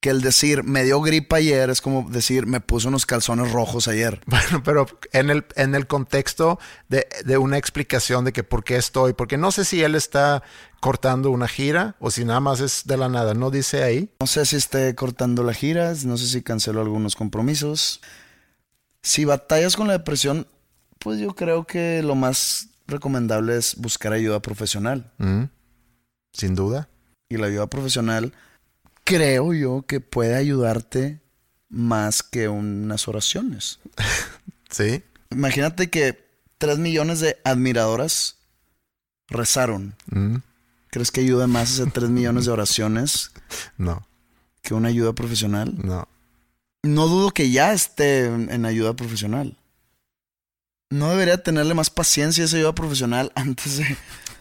Que 0.06 0.10
el 0.10 0.20
decir, 0.20 0.62
me 0.62 0.84
dio 0.84 1.00
gripa 1.00 1.38
ayer, 1.38 1.68
es 1.68 1.80
como 1.80 2.08
decir, 2.08 2.46
me 2.46 2.60
puse 2.60 2.86
unos 2.86 3.06
calzones 3.06 3.50
rojos 3.50 3.88
ayer. 3.88 4.20
Bueno, 4.26 4.62
pero 4.62 4.86
en 5.10 5.30
el, 5.30 5.44
en 5.56 5.74
el 5.74 5.88
contexto 5.88 6.60
de, 6.88 7.08
de 7.24 7.38
una 7.38 7.58
explicación 7.58 8.24
de 8.24 8.32
que 8.32 8.44
por 8.44 8.62
qué 8.62 8.76
estoy, 8.76 9.14
porque 9.14 9.36
no 9.36 9.50
sé 9.50 9.64
si 9.64 9.82
él 9.82 9.96
está 9.96 10.44
cortando 10.78 11.32
una 11.32 11.48
gira 11.48 11.96
o 11.98 12.12
si 12.12 12.24
nada 12.24 12.38
más 12.38 12.60
es 12.60 12.82
de 12.84 12.96
la 12.96 13.08
nada, 13.08 13.34
no 13.34 13.50
dice 13.50 13.82
ahí. 13.82 14.08
No 14.20 14.28
sé 14.28 14.46
si 14.46 14.54
esté 14.54 14.94
cortando 14.94 15.42
las 15.42 15.56
giras, 15.56 16.04
no 16.04 16.16
sé 16.16 16.28
si 16.28 16.40
canceló 16.40 16.82
algunos 16.82 17.16
compromisos. 17.16 18.00
Si 19.02 19.24
batallas 19.24 19.74
con 19.74 19.88
la 19.88 19.94
depresión, 19.94 20.46
pues 21.00 21.18
yo 21.18 21.34
creo 21.34 21.66
que 21.66 22.00
lo 22.04 22.14
más 22.14 22.68
recomendable 22.86 23.56
es 23.56 23.74
buscar 23.74 24.12
ayuda 24.12 24.38
profesional. 24.40 25.10
Mm, 25.18 25.46
Sin 26.32 26.54
duda. 26.54 26.88
Y 27.28 27.38
la 27.38 27.48
ayuda 27.48 27.66
profesional 27.66 28.32
creo 29.06 29.54
yo 29.54 29.84
que 29.86 30.00
puede 30.00 30.34
ayudarte 30.36 31.20
más 31.70 32.22
que 32.22 32.48
unas 32.48 33.08
oraciones. 33.08 33.78
Sí. 34.68 35.02
Imagínate 35.30 35.88
que 35.90 36.26
3 36.58 36.78
millones 36.78 37.20
de 37.20 37.38
admiradoras 37.44 38.36
rezaron. 39.28 39.94
Mm, 40.10 40.38
¿Crees 40.90 41.10
que 41.12 41.20
ayuda 41.20 41.46
más 41.46 41.70
ese 41.78 41.86
3 41.86 42.10
millones 42.10 42.46
de 42.46 42.50
oraciones 42.50 43.30
No, 43.78 44.06
que 44.62 44.74
una 44.74 44.88
ayuda 44.88 45.12
profesional? 45.14 45.72
no. 45.82 46.08
No 46.82 47.06
dudo 47.08 47.30
que 47.30 47.50
ya 47.50 47.72
esté 47.72 48.26
en, 48.26 48.50
en 48.50 48.64
ayuda 48.66 48.94
profesional. 48.94 49.56
No 50.90 51.10
debería 51.10 51.42
tenerle 51.42 51.74
más 51.74 51.90
paciencia 51.90 52.42
a 52.44 52.46
esa 52.46 52.56
ayuda 52.58 52.74
profesional 52.74 53.32
antes 53.36 53.78
de, 53.78 53.96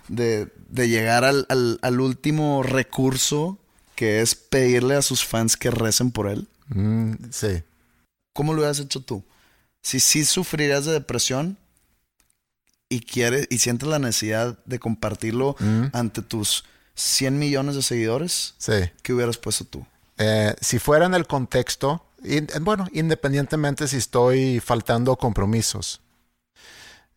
de- 0.09 0.51
de 0.69 0.89
llegar 0.89 1.23
al, 1.23 1.45
al- 1.49 1.79
al 1.81 1.99
último 2.01 2.61
recurso 2.63 3.59
que 3.95 4.21
es 4.21 4.35
pedirle 4.35 4.95
a 4.95 5.01
sus 5.01 5.23
fans 5.25 5.55
que 5.57 5.71
recen 5.71 6.11
por 6.11 6.27
él. 6.29 6.47
Mm, 6.67 7.13
sí. 7.31 7.63
¿Cómo 8.33 8.53
lo 8.53 8.59
hubieras 8.59 8.79
hecho 8.79 9.01
tú? 9.01 9.23
Si 9.81 9.99
sí 9.99 10.25
sufrirías 10.25 10.85
de 10.85 10.91
depresión 10.93 11.57
y 12.89 12.99
quieres 13.01 13.47
y 13.49 13.59
sientes 13.59 13.87
la 13.87 13.99
necesidad 13.99 14.57
de 14.65 14.79
compartirlo 14.79 15.55
Mm, 15.59 15.85
ante 15.93 16.21
tus 16.21 16.65
100 16.95 17.37
millones 17.39 17.75
de 17.75 17.81
seguidores, 17.81 18.55
sí. 18.57 18.73
¿qué 19.03 19.13
hubieras 19.13 19.37
puesto 19.37 19.65
tú? 19.65 19.85
Eh, 20.17 20.55
si 20.61 20.79
fuera 20.79 21.05
en 21.05 21.13
el 21.13 21.27
contexto, 21.27 22.05
in- 22.23 22.47
bueno, 22.61 22.87
independientemente 22.93 23.87
si 23.87 23.97
estoy 23.97 24.59
faltando 24.59 25.15
compromisos, 25.17 26.01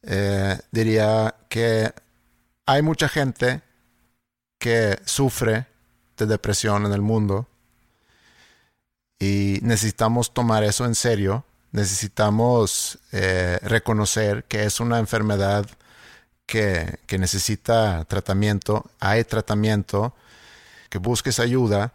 eh, 0.03 0.59
diría 0.71 1.35
que 1.49 1.93
hay 2.67 2.83
mucha 2.83 3.09
gente 3.09 3.63
que 4.59 4.99
sufre 5.05 5.67
de 6.25 6.33
depresión 6.33 6.87
en 6.87 6.93
el 6.93 7.03
mundo 7.03 7.47
y 9.19 9.59
necesitamos 9.63 10.33
tomar 10.33 10.65
eso 10.65 10.85
en 10.85 10.95
serio. 10.95 11.45
Necesitamos 11.73 12.99
eh, 13.13 13.59
reconocer 13.63 14.45
que 14.45 14.65
es 14.65 14.81
una 14.81 14.99
enfermedad 14.99 15.67
que, 16.47 16.99
que 17.07 17.19
necesita 17.19 18.05
tratamiento. 18.05 18.91
Hay 19.01 19.25
tratamiento, 19.25 20.15
que 20.89 20.99
busques 20.99 21.41
ayuda 21.41 21.93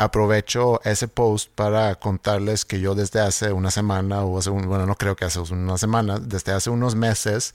aprovecho 0.00 0.80
ese 0.84 1.08
post 1.08 1.50
para 1.54 1.94
contarles 1.96 2.64
que 2.64 2.80
yo 2.80 2.94
desde 2.94 3.20
hace 3.20 3.52
una 3.52 3.70
semana 3.70 4.24
o 4.24 4.38
hace 4.38 4.48
un, 4.48 4.66
bueno, 4.66 4.86
no 4.86 4.94
creo 4.94 5.14
que 5.14 5.26
hace 5.26 5.40
una 5.40 5.76
semana, 5.76 6.18
desde 6.18 6.52
hace 6.52 6.70
unos 6.70 6.94
meses 6.94 7.54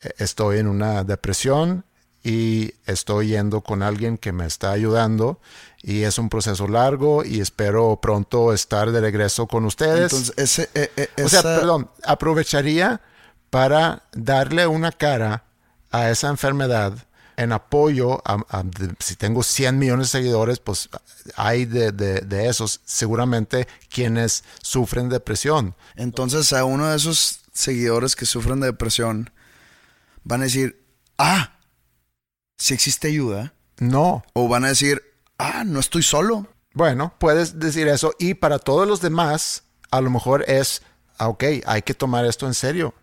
eh, 0.00 0.10
estoy 0.18 0.58
en 0.58 0.68
una 0.68 1.02
depresión 1.02 1.84
y 2.28 2.74
estoy 2.86 3.28
yendo 3.28 3.60
con 3.60 3.82
alguien 3.84 4.18
que 4.18 4.32
me 4.32 4.46
está 4.46 4.72
ayudando 4.72 5.38
y 5.80 6.02
es 6.02 6.18
un 6.18 6.28
proceso 6.28 6.66
largo 6.66 7.24
y 7.24 7.40
espero 7.40 8.00
pronto 8.02 8.52
estar 8.52 8.90
de 8.90 9.00
regreso 9.00 9.46
con 9.46 9.64
ustedes. 9.64 10.12
Entonces, 10.12 10.34
ese, 10.36 10.70
eh, 10.74 10.90
eh, 10.96 11.22
o 11.24 11.28
sea, 11.28 11.42
perdón, 11.42 11.88
aprovecharía 12.04 13.00
para 13.50 14.02
darle 14.12 14.66
una 14.66 14.90
cara 14.90 15.44
a 15.92 16.10
esa 16.10 16.28
enfermedad 16.28 16.94
en 17.36 17.52
apoyo 17.52 18.22
a, 18.24 18.64
si 18.98 19.14
tengo 19.14 19.44
100 19.44 19.78
millones 19.78 20.08
de 20.10 20.18
seguidores, 20.18 20.58
pues 20.58 20.88
hay 21.36 21.64
de, 21.64 21.92
de- 21.92 22.22
de 22.22 22.48
esos 22.48 22.80
seguramente 22.84 23.68
quienes 23.88 24.42
sufren 24.62 25.08
depresión. 25.08 25.76
Entonces 25.94 26.52
a 26.52 26.64
uno 26.64 26.88
de 26.88 26.96
esos 26.96 27.40
seguidores 27.52 28.16
que 28.16 28.26
sufren 28.26 28.58
de 28.58 28.66
depresión 28.66 29.30
van 30.24 30.40
a 30.40 30.44
decir, 30.44 30.82
ah, 31.18 31.52
si 32.56 32.74
existe 32.74 33.08
ayuda. 33.08 33.54
No, 33.78 34.24
O 34.32 34.48
van 34.48 34.64
a 34.64 34.68
decir, 34.68 35.02
ah, 35.38 35.64
no 35.66 35.80
estoy 35.80 36.02
solo. 36.02 36.46
bueno, 36.72 37.14
puedes 37.18 37.58
decir 37.58 37.88
eso 37.88 38.14
y 38.18 38.34
para 38.34 38.58
todos 38.58 38.88
los 38.88 39.00
demás 39.00 39.64
a 39.90 40.00
lo 40.00 40.10
mejor 40.10 40.44
es, 40.48 40.82
ah, 41.18 41.28
ok, 41.28 41.44
hay 41.66 41.82
que 41.82 41.94
tomar 41.94 42.24
esto 42.24 42.46
en 42.46 42.54
serio. 42.54 42.94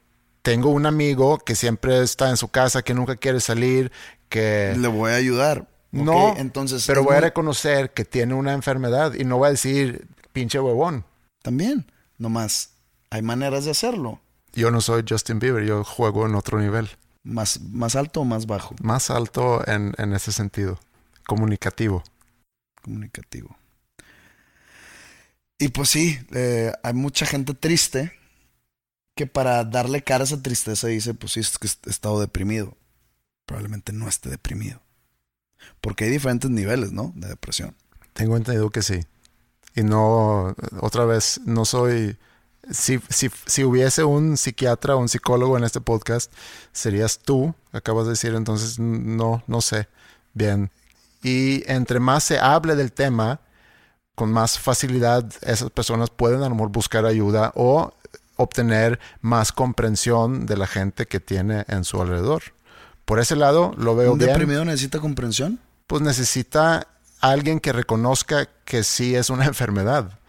Tengo 0.41 0.69
un 0.69 0.85
amigo 0.85 1.37
que 1.39 1.55
siempre 1.55 2.01
está 2.01 2.29
en 2.29 2.37
su 2.37 2.49
casa, 2.49 2.81
que 2.81 2.93
nunca 2.93 3.15
quiere 3.15 3.39
salir, 3.39 3.91
que... 4.29 4.75
Le 4.77 4.87
voy 4.89 5.11
a 5.11 5.15
ayudar. 5.15 5.67
No, 5.91 6.35
entonces 6.37 6.83
pero 6.87 7.03
voy 7.03 7.15
a 7.15 7.21
reconocer 7.21 7.91
que 7.93 8.03
tiene 8.03 8.33
una 8.33 8.53
enfermedad 8.53 9.13
y 9.13 9.23
no 9.25 9.37
voy 9.37 9.47
a 9.47 9.51
decir 9.51 10.07
pinche 10.33 10.59
huevón. 10.59 11.05
También, 11.43 11.85
nomás, 12.17 12.71
hay 13.11 13.21
maneras 13.21 13.65
de 13.65 13.71
hacerlo. 13.71 14.19
Yo 14.53 14.71
no 14.71 14.81
soy 14.81 15.03
Justin 15.07 15.37
Bieber, 15.39 15.63
yo 15.65 15.83
juego 15.83 16.25
en 16.25 16.33
otro 16.35 16.59
nivel, 16.59 16.89
Más, 17.23 17.61
más 17.61 17.95
alto 17.95 18.21
o 18.21 18.25
más 18.25 18.45
bajo, 18.47 18.75
más 18.81 19.09
alto 19.09 19.65
en, 19.67 19.93
en 19.97 20.13
ese 20.13 20.31
sentido, 20.33 20.77
comunicativo. 21.25 22.03
comunicativo. 22.81 23.57
Y 25.57 25.69
pues 25.69 25.89
sí, 25.89 26.19
eh, 26.33 26.73
hay 26.83 26.93
mucha 26.93 27.25
gente 27.25 27.53
triste 27.53 28.11
que 29.15 29.27
para 29.27 29.63
darle 29.63 30.03
cara 30.03 30.23
a 30.23 30.25
esa 30.25 30.41
tristeza 30.41 30.87
dice, 30.87 31.13
pues 31.13 31.33
sí, 31.33 31.39
es 31.39 31.57
que 31.57 31.67
he 31.67 31.89
estado 31.89 32.19
deprimido. 32.19 32.75
Probablemente 33.45 33.93
no 33.93 34.09
esté 34.09 34.29
deprimido. 34.29 34.81
Porque 35.79 36.05
hay 36.05 36.11
diferentes 36.11 36.49
niveles, 36.49 36.91
¿no? 36.91 37.13
De 37.15 37.29
depresión. 37.29 37.75
Tengo 38.11 38.35
entendido 38.35 38.69
que 38.69 38.81
sí. 38.81 39.05
Y 39.75 39.83
no, 39.83 40.55
otra 40.81 41.05
vez, 41.05 41.39
no 41.45 41.63
soy... 41.63 42.17
Si, 42.71 42.99
si, 43.09 43.29
si 43.45 43.63
hubiese 43.63 44.03
un 44.03 44.37
psiquiatra 44.37 44.95
o 44.95 44.99
un 44.99 45.09
psicólogo 45.09 45.57
en 45.57 45.63
este 45.63 45.81
podcast, 45.81 46.31
serías 46.71 47.19
tú, 47.19 47.53
acabas 47.71 48.05
de 48.05 48.11
decir, 48.11 48.33
entonces 48.35 48.79
no, 48.79 49.43
no 49.47 49.61
sé. 49.61 49.87
Bien. 50.33 50.71
Y 51.21 51.69
entre 51.71 51.99
más 51.99 52.23
se 52.23 52.39
hable 52.39 52.75
del 52.75 52.91
tema, 52.91 53.39
con 54.15 54.31
más 54.31 54.59
facilidad 54.59 55.25
esas 55.41 55.69
personas 55.71 56.09
pueden 56.09 56.43
a 56.43 56.49
lo 56.49 56.55
mejor 56.55 56.69
buscar 56.69 57.05
ayuda 57.05 57.51
o 57.55 57.93
obtener 58.35 58.99
más 59.21 59.51
comprensión 59.51 60.45
de 60.45 60.57
la 60.57 60.67
gente 60.67 61.05
que 61.05 61.19
tiene 61.19 61.65
en 61.67 61.83
su 61.83 62.01
alrededor. 62.01 62.43
Por 63.05 63.19
ese 63.19 63.35
lado 63.35 63.73
lo 63.77 63.95
veo 63.95 64.13
¿Un 64.13 64.19
bien. 64.19 64.31
deprimido 64.31 64.65
necesita 64.65 64.99
comprensión? 64.99 65.59
Pues 65.87 66.01
necesita 66.01 66.87
alguien 67.19 67.59
que 67.59 67.73
reconozca 67.73 68.47
que 68.65 68.83
sí 68.83 69.15
es 69.15 69.29
una 69.29 69.45
enfermedad 69.47 70.19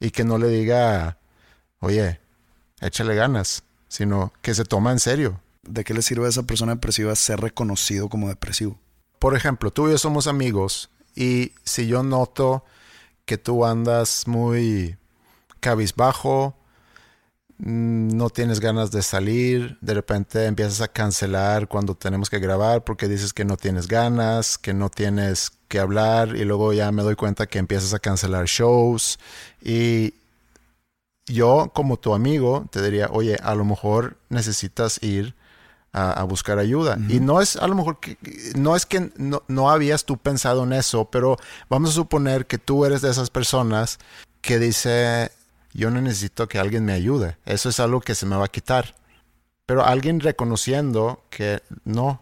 y 0.00 0.10
que 0.10 0.24
no 0.24 0.38
le 0.38 0.48
diga, 0.48 1.18
oye, 1.84 2.20
échale 2.80 3.14
ganas, 3.14 3.62
sino 3.88 4.32
que 4.42 4.54
se 4.54 4.64
toma 4.64 4.92
en 4.92 4.98
serio. 4.98 5.40
¿De 5.62 5.84
qué 5.84 5.94
le 5.94 6.02
sirve 6.02 6.26
a 6.26 6.28
esa 6.28 6.42
persona 6.42 6.74
depresiva 6.74 7.14
ser 7.14 7.40
reconocido 7.40 8.08
como 8.08 8.28
depresivo? 8.28 8.78
Por 9.18 9.36
ejemplo, 9.36 9.70
tú 9.70 9.88
y 9.88 9.92
yo 9.92 9.98
somos 9.98 10.26
amigos 10.26 10.90
y 11.14 11.52
si 11.64 11.86
yo 11.86 12.02
noto 12.02 12.64
que 13.24 13.38
tú 13.38 13.64
andas 13.64 14.26
muy 14.26 14.98
cabizbajo, 15.60 16.54
mm, 17.58 18.08
no 18.16 18.28
tienes 18.28 18.60
ganas 18.60 18.90
de 18.90 19.02
salir, 19.02 19.78
de 19.80 19.94
repente 19.94 20.44
empiezas 20.44 20.82
a 20.82 20.88
cancelar 20.88 21.68
cuando 21.68 21.94
tenemos 21.94 22.28
que 22.28 22.38
grabar 22.38 22.84
porque 22.84 23.08
dices 23.08 23.32
que 23.32 23.46
no 23.46 23.56
tienes 23.56 23.88
ganas, 23.88 24.58
que 24.58 24.74
no 24.74 24.90
tienes 24.90 25.52
que 25.68 25.78
hablar 25.78 26.36
y 26.36 26.44
luego 26.44 26.72
ya 26.74 26.92
me 26.92 27.02
doy 27.02 27.14
cuenta 27.14 27.46
que 27.46 27.58
empiezas 27.58 27.94
a 27.94 27.98
cancelar 27.98 28.44
shows 28.44 29.18
y 29.62 30.14
yo 31.26 31.70
como 31.74 31.98
tu 31.98 32.14
amigo 32.14 32.66
te 32.70 32.82
diría, 32.82 33.08
oye, 33.10 33.36
a 33.42 33.54
lo 33.54 33.64
mejor 33.64 34.16
necesitas 34.28 35.02
ir 35.02 35.34
a, 35.92 36.12
a 36.12 36.24
buscar 36.24 36.58
ayuda. 36.58 36.98
Y 37.08 37.20
no 37.20 37.40
es 37.40 37.56
a 37.56 37.66
lo 37.68 37.74
mejor 37.74 38.00
que 38.00 38.18
no 38.56 38.76
es 38.76 38.84
que 38.84 39.12
no, 39.16 39.42
no 39.48 39.70
habías 39.70 40.04
tú 40.04 40.18
pensado 40.18 40.64
en 40.64 40.72
eso, 40.72 41.06
pero 41.06 41.36
vamos 41.68 41.90
a 41.90 41.94
suponer 41.94 42.46
que 42.46 42.58
tú 42.58 42.84
eres 42.84 43.00
de 43.00 43.10
esas 43.10 43.30
personas 43.30 43.98
que 44.40 44.58
dice, 44.58 45.30
yo 45.72 45.90
no 45.90 46.00
necesito 46.00 46.48
que 46.48 46.58
alguien 46.58 46.84
me 46.84 46.92
ayude. 46.92 47.36
Eso 47.46 47.68
es 47.68 47.80
algo 47.80 48.00
que 48.00 48.14
se 48.14 48.26
me 48.26 48.36
va 48.36 48.46
a 48.46 48.48
quitar. 48.48 48.94
Pero 49.66 49.84
alguien 49.84 50.20
reconociendo 50.20 51.24
que 51.30 51.62
no, 51.84 52.20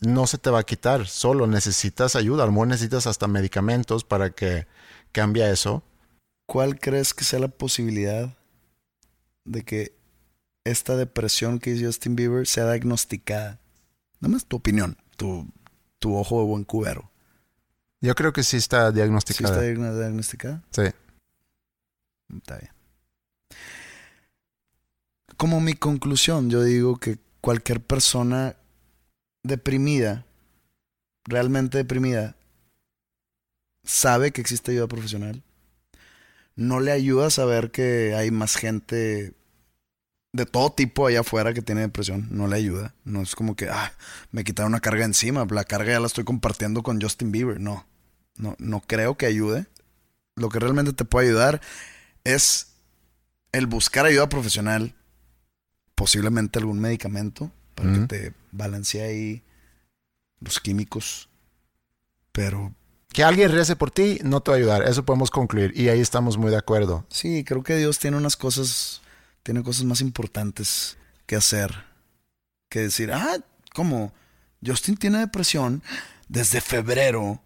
no 0.00 0.26
se 0.26 0.38
te 0.38 0.50
va 0.50 0.60
a 0.60 0.64
quitar, 0.64 1.06
solo 1.06 1.46
necesitas 1.46 2.16
ayuda. 2.16 2.42
A 2.42 2.46
lo 2.46 2.52
mejor 2.52 2.68
necesitas 2.68 3.06
hasta 3.06 3.28
medicamentos 3.28 4.02
para 4.04 4.30
que 4.30 4.66
cambie 5.12 5.48
eso. 5.50 5.82
¿Cuál 6.46 6.78
crees 6.78 7.14
que 7.14 7.24
sea 7.24 7.38
la 7.38 7.48
posibilidad 7.48 8.36
de 9.44 9.62
que 9.64 9.94
esta 10.64 10.96
depresión 10.96 11.58
que 11.58 11.70
hizo 11.70 11.86
Justin 11.86 12.16
Bieber 12.16 12.46
sea 12.46 12.64
diagnosticada? 12.70 13.58
Nada 14.20 14.32
más 14.34 14.44
tu 14.46 14.56
opinión, 14.56 14.96
tu, 15.16 15.48
tu 15.98 16.14
ojo 16.16 16.40
de 16.40 16.46
buen 16.46 16.64
cubero. 16.64 17.10
Yo 18.00 18.14
creo 18.14 18.32
que 18.32 18.42
sí 18.42 18.56
está 18.56 18.88
¿Sí 18.88 18.94
diagnosticada. 18.94 19.54
está 19.54 19.64
diagno- 19.64 19.96
diagnosticada? 19.96 20.62
Sí. 20.70 20.82
Está 22.36 22.58
bien. 22.58 22.70
Como 25.36 25.60
mi 25.60 25.74
conclusión, 25.74 26.50
yo 26.50 26.62
digo 26.62 26.98
que 26.98 27.18
cualquier 27.40 27.80
persona 27.80 28.56
deprimida, 29.42 30.24
realmente 31.24 31.78
deprimida, 31.78 32.36
sabe 33.84 34.32
que 34.32 34.40
existe 34.40 34.72
ayuda 34.72 34.86
profesional. 34.86 35.42
No 36.62 36.78
le 36.78 36.92
ayuda 36.92 37.26
a 37.26 37.30
saber 37.30 37.72
que 37.72 38.14
hay 38.14 38.30
más 38.30 38.54
gente 38.54 39.34
de 40.32 40.46
todo 40.46 40.72
tipo 40.72 41.06
allá 41.06 41.20
afuera 41.20 41.52
que 41.52 41.60
tiene 41.60 41.80
depresión. 41.80 42.28
No 42.30 42.46
le 42.46 42.56
ayuda. 42.56 42.94
No 43.04 43.20
es 43.20 43.34
como 43.34 43.56
que, 43.56 43.68
ah, 43.68 43.92
me 44.30 44.44
quitaron 44.44 44.70
una 44.70 44.80
carga 44.80 45.04
encima. 45.04 45.44
La 45.50 45.64
carga 45.64 45.92
ya 45.92 46.00
la 46.00 46.06
estoy 46.06 46.22
compartiendo 46.22 46.84
con 46.84 47.00
Justin 47.02 47.32
Bieber. 47.32 47.58
No. 47.58 47.84
No, 48.36 48.54
no 48.58 48.80
creo 48.80 49.16
que 49.16 49.26
ayude. 49.26 49.66
Lo 50.36 50.50
que 50.50 50.60
realmente 50.60 50.92
te 50.92 51.04
puede 51.04 51.28
ayudar 51.28 51.60
es 52.22 52.68
el 53.50 53.66
buscar 53.66 54.06
ayuda 54.06 54.28
profesional, 54.28 54.94
posiblemente 55.96 56.60
algún 56.60 56.78
medicamento 56.78 57.50
para 57.74 57.92
que 57.92 58.00
te 58.06 58.34
balancee 58.52 59.02
ahí 59.02 59.42
los 60.38 60.60
químicos. 60.60 61.28
Pero 62.30 62.72
Que 63.12 63.24
alguien 63.24 63.52
rece 63.52 63.76
por 63.76 63.90
ti 63.90 64.18
no 64.22 64.40
te 64.40 64.50
va 64.50 64.56
a 64.56 64.58
ayudar. 64.58 64.82
Eso 64.84 65.04
podemos 65.04 65.30
concluir. 65.30 65.72
Y 65.76 65.88
ahí 65.88 66.00
estamos 66.00 66.38
muy 66.38 66.50
de 66.50 66.56
acuerdo. 66.56 67.04
sí, 67.10 67.44
creo 67.44 67.62
que 67.62 67.76
Dios 67.76 67.98
tiene 67.98 68.16
unas 68.16 68.36
cosas, 68.36 69.02
tiene 69.42 69.62
cosas 69.62 69.84
más 69.84 70.00
importantes 70.00 70.96
que 71.26 71.36
hacer 71.36 71.92
que 72.72 72.80
decir, 72.80 73.12
ah, 73.12 73.36
¿cómo? 73.74 74.14
Justin 74.64 74.96
tiene 74.96 75.18
depresión 75.18 75.82
desde 76.28 76.62
febrero. 76.62 77.42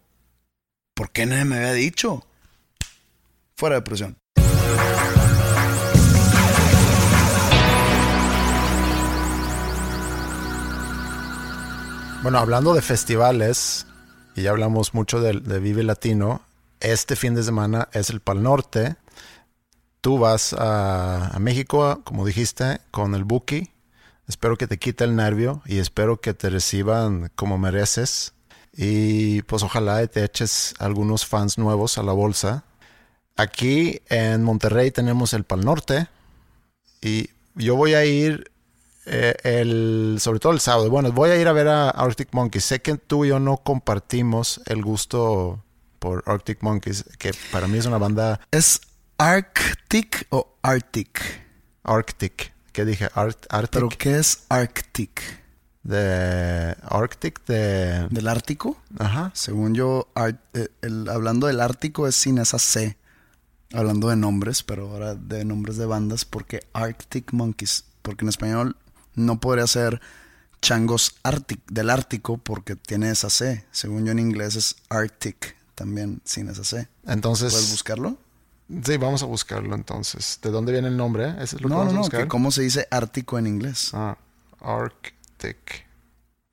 ¿Por 0.95 1.11
qué 1.11 1.25
nadie 1.25 1.43
me 1.43 1.57
había 1.57 1.73
dicho? 1.73 2.25
Fuera 3.57 3.75
de 3.75 3.81
depresión. 3.81 4.17
Bueno, 12.23 12.39
hablando 12.39 12.73
de 12.73 12.81
festivales, 12.81 13.86
y 14.37 14.43
ya 14.43 14.51
hablamos 14.51 14.93
mucho 14.93 15.19
de, 15.19 15.33
Vive 15.59 15.81
Latino, 15.81 16.41
este 16.79 17.15
fin 17.15 17.33
de 17.33 17.41
semana 17.41 17.89
es 17.91 18.11
el 18.11 18.19
Pal 18.19 18.43
Norte. 18.43 18.95
Tú 19.99 20.19
vas 20.19 20.53
a, 20.53 21.35
a 21.35 21.39
México, 21.39 22.01
como 22.03 22.23
dijiste, 22.23 22.79
con 22.91 23.15
el 23.15 23.23
Buki. 23.23 23.71
Espero 24.27 24.55
que 24.55 24.67
te 24.67 24.77
quite 24.77 25.05
el 25.05 25.15
nervio 25.15 25.63
y 25.65 25.79
espero 25.79 26.21
que 26.21 26.35
te 26.35 26.51
reciban 26.51 27.31
como 27.35 27.57
mereces. 27.57 28.33
Y 28.73 29.41
pues 29.41 29.63
ojalá 29.63 30.05
te 30.05 30.23
eches 30.23 30.75
algunos 30.77 31.25
fans 31.25 31.57
nuevos 31.57 31.97
a 31.97 32.03
la 32.03 32.13
bolsa. 32.13 32.63
Aquí 33.37 34.01
en 34.07 34.43
Monterrey 34.43 34.91
tenemos 34.91 35.33
el 35.33 35.45
Pal 35.45 35.65
Norte. 35.65 36.09
Y 37.01 37.31
yo 37.55 37.75
voy 37.75 37.95
a 37.95 38.05
ir 38.05 38.51
eh, 39.07 39.35
el, 39.43 40.17
sobre 40.19 40.39
todo 40.39 40.53
el 40.53 40.59
sábado. 40.59 40.89
Bueno, 40.89 41.11
voy 41.11 41.29
a 41.31 41.37
ir 41.37 41.47
a 41.47 41.53
ver 41.53 41.67
a 41.67 41.89
Arctic 41.89 42.29
Monkeys. 42.33 42.65
Sé 42.65 42.81
que 42.81 42.97
tú 42.97 43.25
y 43.25 43.29
yo 43.29 43.39
no 43.39 43.57
compartimos 43.57 44.61
el 44.65 44.83
gusto 44.83 45.63
por 45.99 46.23
Arctic 46.27 46.59
Monkeys, 46.61 47.05
que 47.17 47.31
para 47.51 47.67
mí 47.67 47.77
es 47.77 47.85
una 47.85 47.97
banda 47.97 48.39
¿Es 48.51 48.81
Arctic 49.17 50.27
o 50.29 50.55
Arctic? 50.61 51.21
Arctic. 51.83 52.53
¿Qué 52.71 52.85
dije? 52.85 53.09
Art, 53.15 53.45
Arctic. 53.49 53.71
¿Pero 53.71 53.89
qué 53.89 54.19
es 54.19 54.45
Arctic? 54.49 55.21
de 55.83 56.75
Arctic, 56.83 57.45
de... 57.45 58.07
¿Del 58.09 58.27
Ártico? 58.27 58.75
Ajá. 58.99 59.31
Según 59.33 59.73
yo, 59.73 60.09
eh, 60.53 60.67
el- 60.81 61.07
hablando 61.09 61.47
del 61.47 61.61
Ártico 61.61 62.07
es 62.09 62.15
sin 62.15 62.39
esa 62.39 62.59
C. 62.59 62.97
Hablando 63.73 64.09
de 64.09 64.17
nombres, 64.17 64.63
pero 64.63 64.89
ahora 64.89 65.15
de 65.15 65.45
nombres 65.45 65.77
de 65.77 65.85
bandas, 65.85 66.25
porque 66.25 66.59
Arctic 66.73 67.31
Monkeys. 67.31 67.85
Porque 68.01 68.25
en 68.25 68.29
español 68.29 68.75
no 69.17 69.39
podría 69.41 69.67
ser 69.67 69.99
changos 70.61 71.15
Arctic, 71.23 71.59
del 71.69 71.89
Ártico 71.89 72.37
porque 72.37 72.75
tiene 72.75 73.09
esa 73.09 73.29
C. 73.29 73.65
Según 73.71 74.05
yo 74.05 74.11
en 74.13 74.19
inglés 74.19 74.55
es 74.55 74.75
Arctic 74.89 75.55
también 75.75 76.21
sin 76.23 76.47
esa 76.49 76.63
C. 76.63 76.87
Entonces... 77.05 77.51
¿Puedes 77.53 77.71
buscarlo? 77.71 78.17
Sí, 78.83 78.97
vamos 78.97 79.23
a 79.23 79.25
buscarlo 79.25 79.75
entonces. 79.75 80.39
¿De 80.41 80.49
dónde 80.49 80.71
viene 80.71 80.87
el 80.87 80.97
nombre? 80.97 81.29
¿Eso 81.41 81.55
es 81.57 81.61
lo 81.61 81.69
que 81.69 81.73
No, 81.73 81.77
vamos 81.77 81.93
no, 81.93 81.99
a 81.99 82.01
buscar? 82.03 82.21
que 82.21 82.27
cómo 82.27 82.51
se 82.51 82.61
dice 82.63 82.87
Ártico 82.91 83.37
en 83.37 83.47
inglés. 83.47 83.91
Ah, 83.93 84.17
Arctic. 84.59 85.85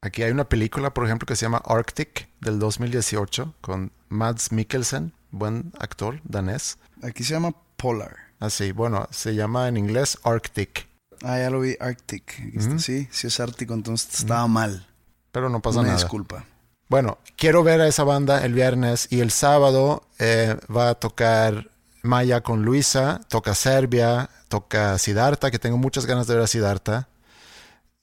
Aquí 0.01 0.23
hay 0.23 0.31
una 0.31 0.49
película, 0.49 0.93
por 0.93 1.07
ejemplo, 1.07 1.27
que 1.27 1.35
se 1.35 1.47
llama 1.47 1.63
Arctic 1.65 2.29
del 2.41 2.59
2018 2.59 3.55
con 3.61 3.91
Mads 4.11 4.53
Mikkelsen, 4.53 5.13
buen 5.31 5.73
actor 5.79 6.21
danés. 6.25 6.79
Aquí 7.03 7.25
se 7.25 7.33
llama 7.35 7.53
Polar. 7.77 8.15
Así, 8.39 8.73
bueno, 8.73 9.09
se 9.11 9.35
llama 9.35 9.67
en 9.69 9.77
inglés 9.79 10.19
Arctic, 10.23 10.87
Ah, 11.25 11.39
ya 11.39 11.51
lo 11.51 11.61
vi, 11.61 11.77
Arctic. 11.81 12.35
Aquí 12.39 12.53
está. 12.59 12.71
Ujú. 12.71 12.79
Sí, 12.81 13.09
sí 13.11 13.27
es 13.27 13.41
Ártico, 13.41 13.75
entonces 13.75 14.21
estaba 14.21 14.47
mal. 14.47 14.87
pero 15.33 15.49
no 15.49 15.61
pasa 15.61 15.81
Una 15.81 15.89
nada. 15.89 16.01
disculpa. 16.01 16.45
Bueno, 16.89 17.19
quiero 17.37 17.65
ver 17.65 17.81
a 17.81 17.89
esa 17.89 18.05
banda 18.05 18.45
el 18.45 18.53
viernes 18.53 19.09
y 19.11 19.21
el 19.21 19.31
sábado 19.31 20.05
eh, 20.19 20.57
va 20.75 20.91
a 20.91 20.95
tocar 20.95 21.71
Maya 22.03 22.43
con 22.43 22.65
Luisa, 22.65 23.21
toca 23.29 23.55
Serbia, 23.55 24.29
toca 24.49 24.99
Siddhartha, 24.99 25.51
que 25.51 25.59
tengo 25.59 25.79
muchas 25.79 26.05
ganas 26.07 26.27
de 26.27 26.35
ver 26.35 26.45
a 26.45 26.47
Siddhartha, 26.47 27.09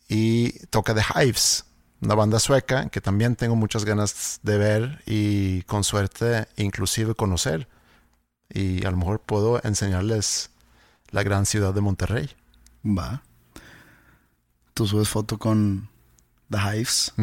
y 0.09 0.51
toca 0.67 0.93
The 0.95 1.03
Hives, 1.23 1.63
una 2.01 2.15
banda 2.15 2.39
sueca 2.39 2.89
que 2.89 2.99
también 2.99 3.35
tengo 3.35 3.55
muchas 3.55 3.85
ganas 3.85 4.39
de 4.43 4.57
ver 4.57 5.01
y 5.05 5.61
con 5.63 5.83
suerte 5.83 6.47
inclusive 6.57 7.13
conocer. 7.15 7.67
y 8.49 8.85
a 8.85 8.91
lo 8.91 8.97
mejor 8.97 9.21
puedo 9.21 9.61
enseñarles 9.63 10.49
la 11.11 11.23
gran 11.23 11.45
ciudad 11.45 11.73
de 11.73 11.79
Monterrey. 11.81 12.29
Va. 12.85 13.23
Tú 14.73 14.87
subes 14.87 15.09
foto 15.09 15.37
con 15.37 15.89
The 16.49 16.57
Hives 16.57 17.13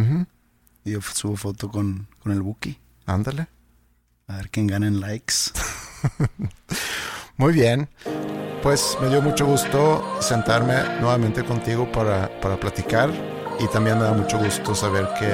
y 0.85 0.93
yo 0.93 1.01
subo 1.03 1.37
foto 1.37 1.71
con, 1.71 2.09
con 2.21 2.33
el 2.33 2.43
Buki. 2.43 2.79
Ándale. 3.07 3.49
A 4.27 4.37
ver 4.37 4.51
quién 4.51 4.67
gana 4.67 4.87
en 4.87 5.01
likes. 5.01 5.35
Muy 7.37 7.53
bien. 7.53 7.89
Pues 8.63 8.99
me 9.01 9.09
dio 9.09 9.23
mucho 9.23 9.47
gusto 9.47 10.05
sentarme 10.21 10.75
nuevamente 11.01 11.45
contigo 11.45 11.91
para, 11.93 12.29
para 12.41 12.59
platicar 12.59 13.11
y 13.61 13.67
también 13.69 13.99
me 13.99 14.05
da 14.05 14.13
mucho 14.13 14.39
gusto 14.39 14.75
saber 14.75 15.09
que 15.19 15.33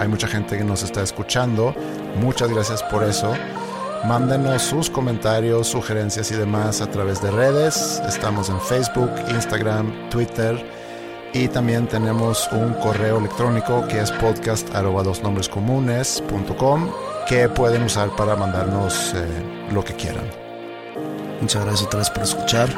hay 0.00 0.08
mucha 0.08 0.28
gente 0.28 0.56
que 0.56 0.64
nos 0.64 0.82
está 0.82 1.02
escuchando. 1.02 1.74
Muchas 2.16 2.50
gracias 2.50 2.82
por 2.84 3.04
eso. 3.04 3.34
Mándenos 4.04 4.62
sus 4.62 4.88
comentarios, 4.88 5.66
sugerencias 5.66 6.30
y 6.30 6.34
demás 6.34 6.80
a 6.80 6.90
través 6.90 7.20
de 7.20 7.30
redes. 7.30 8.00
Estamos 8.08 8.48
en 8.48 8.60
Facebook, 8.60 9.10
Instagram, 9.28 10.08
Twitter 10.08 10.64
y 11.32 11.48
también 11.48 11.86
tenemos 11.86 12.48
un 12.52 12.72
correo 12.74 13.18
electrónico 13.18 13.86
que 13.88 14.00
es 14.00 14.10
podcast 14.12 14.74
arroba 14.74 15.02
dos 15.02 15.22
nombres 15.22 15.48
comunes 15.48 16.22
punto 16.28 16.56
com, 16.56 16.88
que 17.28 17.48
pueden 17.48 17.82
usar 17.82 18.08
para 18.16 18.34
mandarnos 18.34 19.12
eh, 19.14 19.26
lo 19.72 19.84
que 19.84 19.94
quieran. 19.94 20.24
Muchas 21.40 21.64
gracias 21.64 21.86
otra 21.86 21.98
vez 21.98 22.10
por 22.10 22.22
escuchar. 22.22 22.68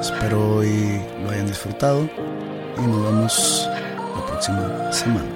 Espero 0.00 0.56
hoy 0.56 1.00
lo 1.22 1.30
hayan 1.30 1.46
disfrutado 1.46 2.08
y 2.76 2.80
nos 2.80 3.04
vemos 3.04 3.68
la 4.16 4.26
próxima 4.26 4.92
semana. 4.92 5.28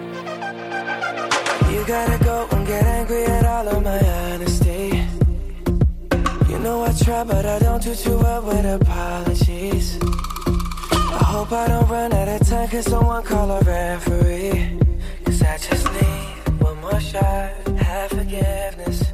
Know 6.65 6.83
I 6.83 6.93
try, 6.93 7.23
but 7.25 7.45
I 7.45 7.59
don't 7.59 7.83
do 7.83 7.95
too 7.95 8.17
well 8.17 8.43
with 8.43 8.65
apologies. 8.65 9.99
I 10.01 11.23
hope 11.33 11.53
I 11.53 11.69
don't 11.69 11.87
run 11.91 12.11
out 12.15 12.27
of 12.27 12.49
time, 12.49 12.69
cause 12.69 12.87
someone 12.87 13.23
call 13.23 13.51
a 13.51 13.61
referee. 13.61 14.79
Cause 15.25 15.43
I 15.43 15.59
just 15.59 15.87
need 15.93 16.63
one 16.63 16.81
more 16.81 17.01
shot, 17.01 17.53
have 17.77 18.11
forgiveness. 18.11 19.14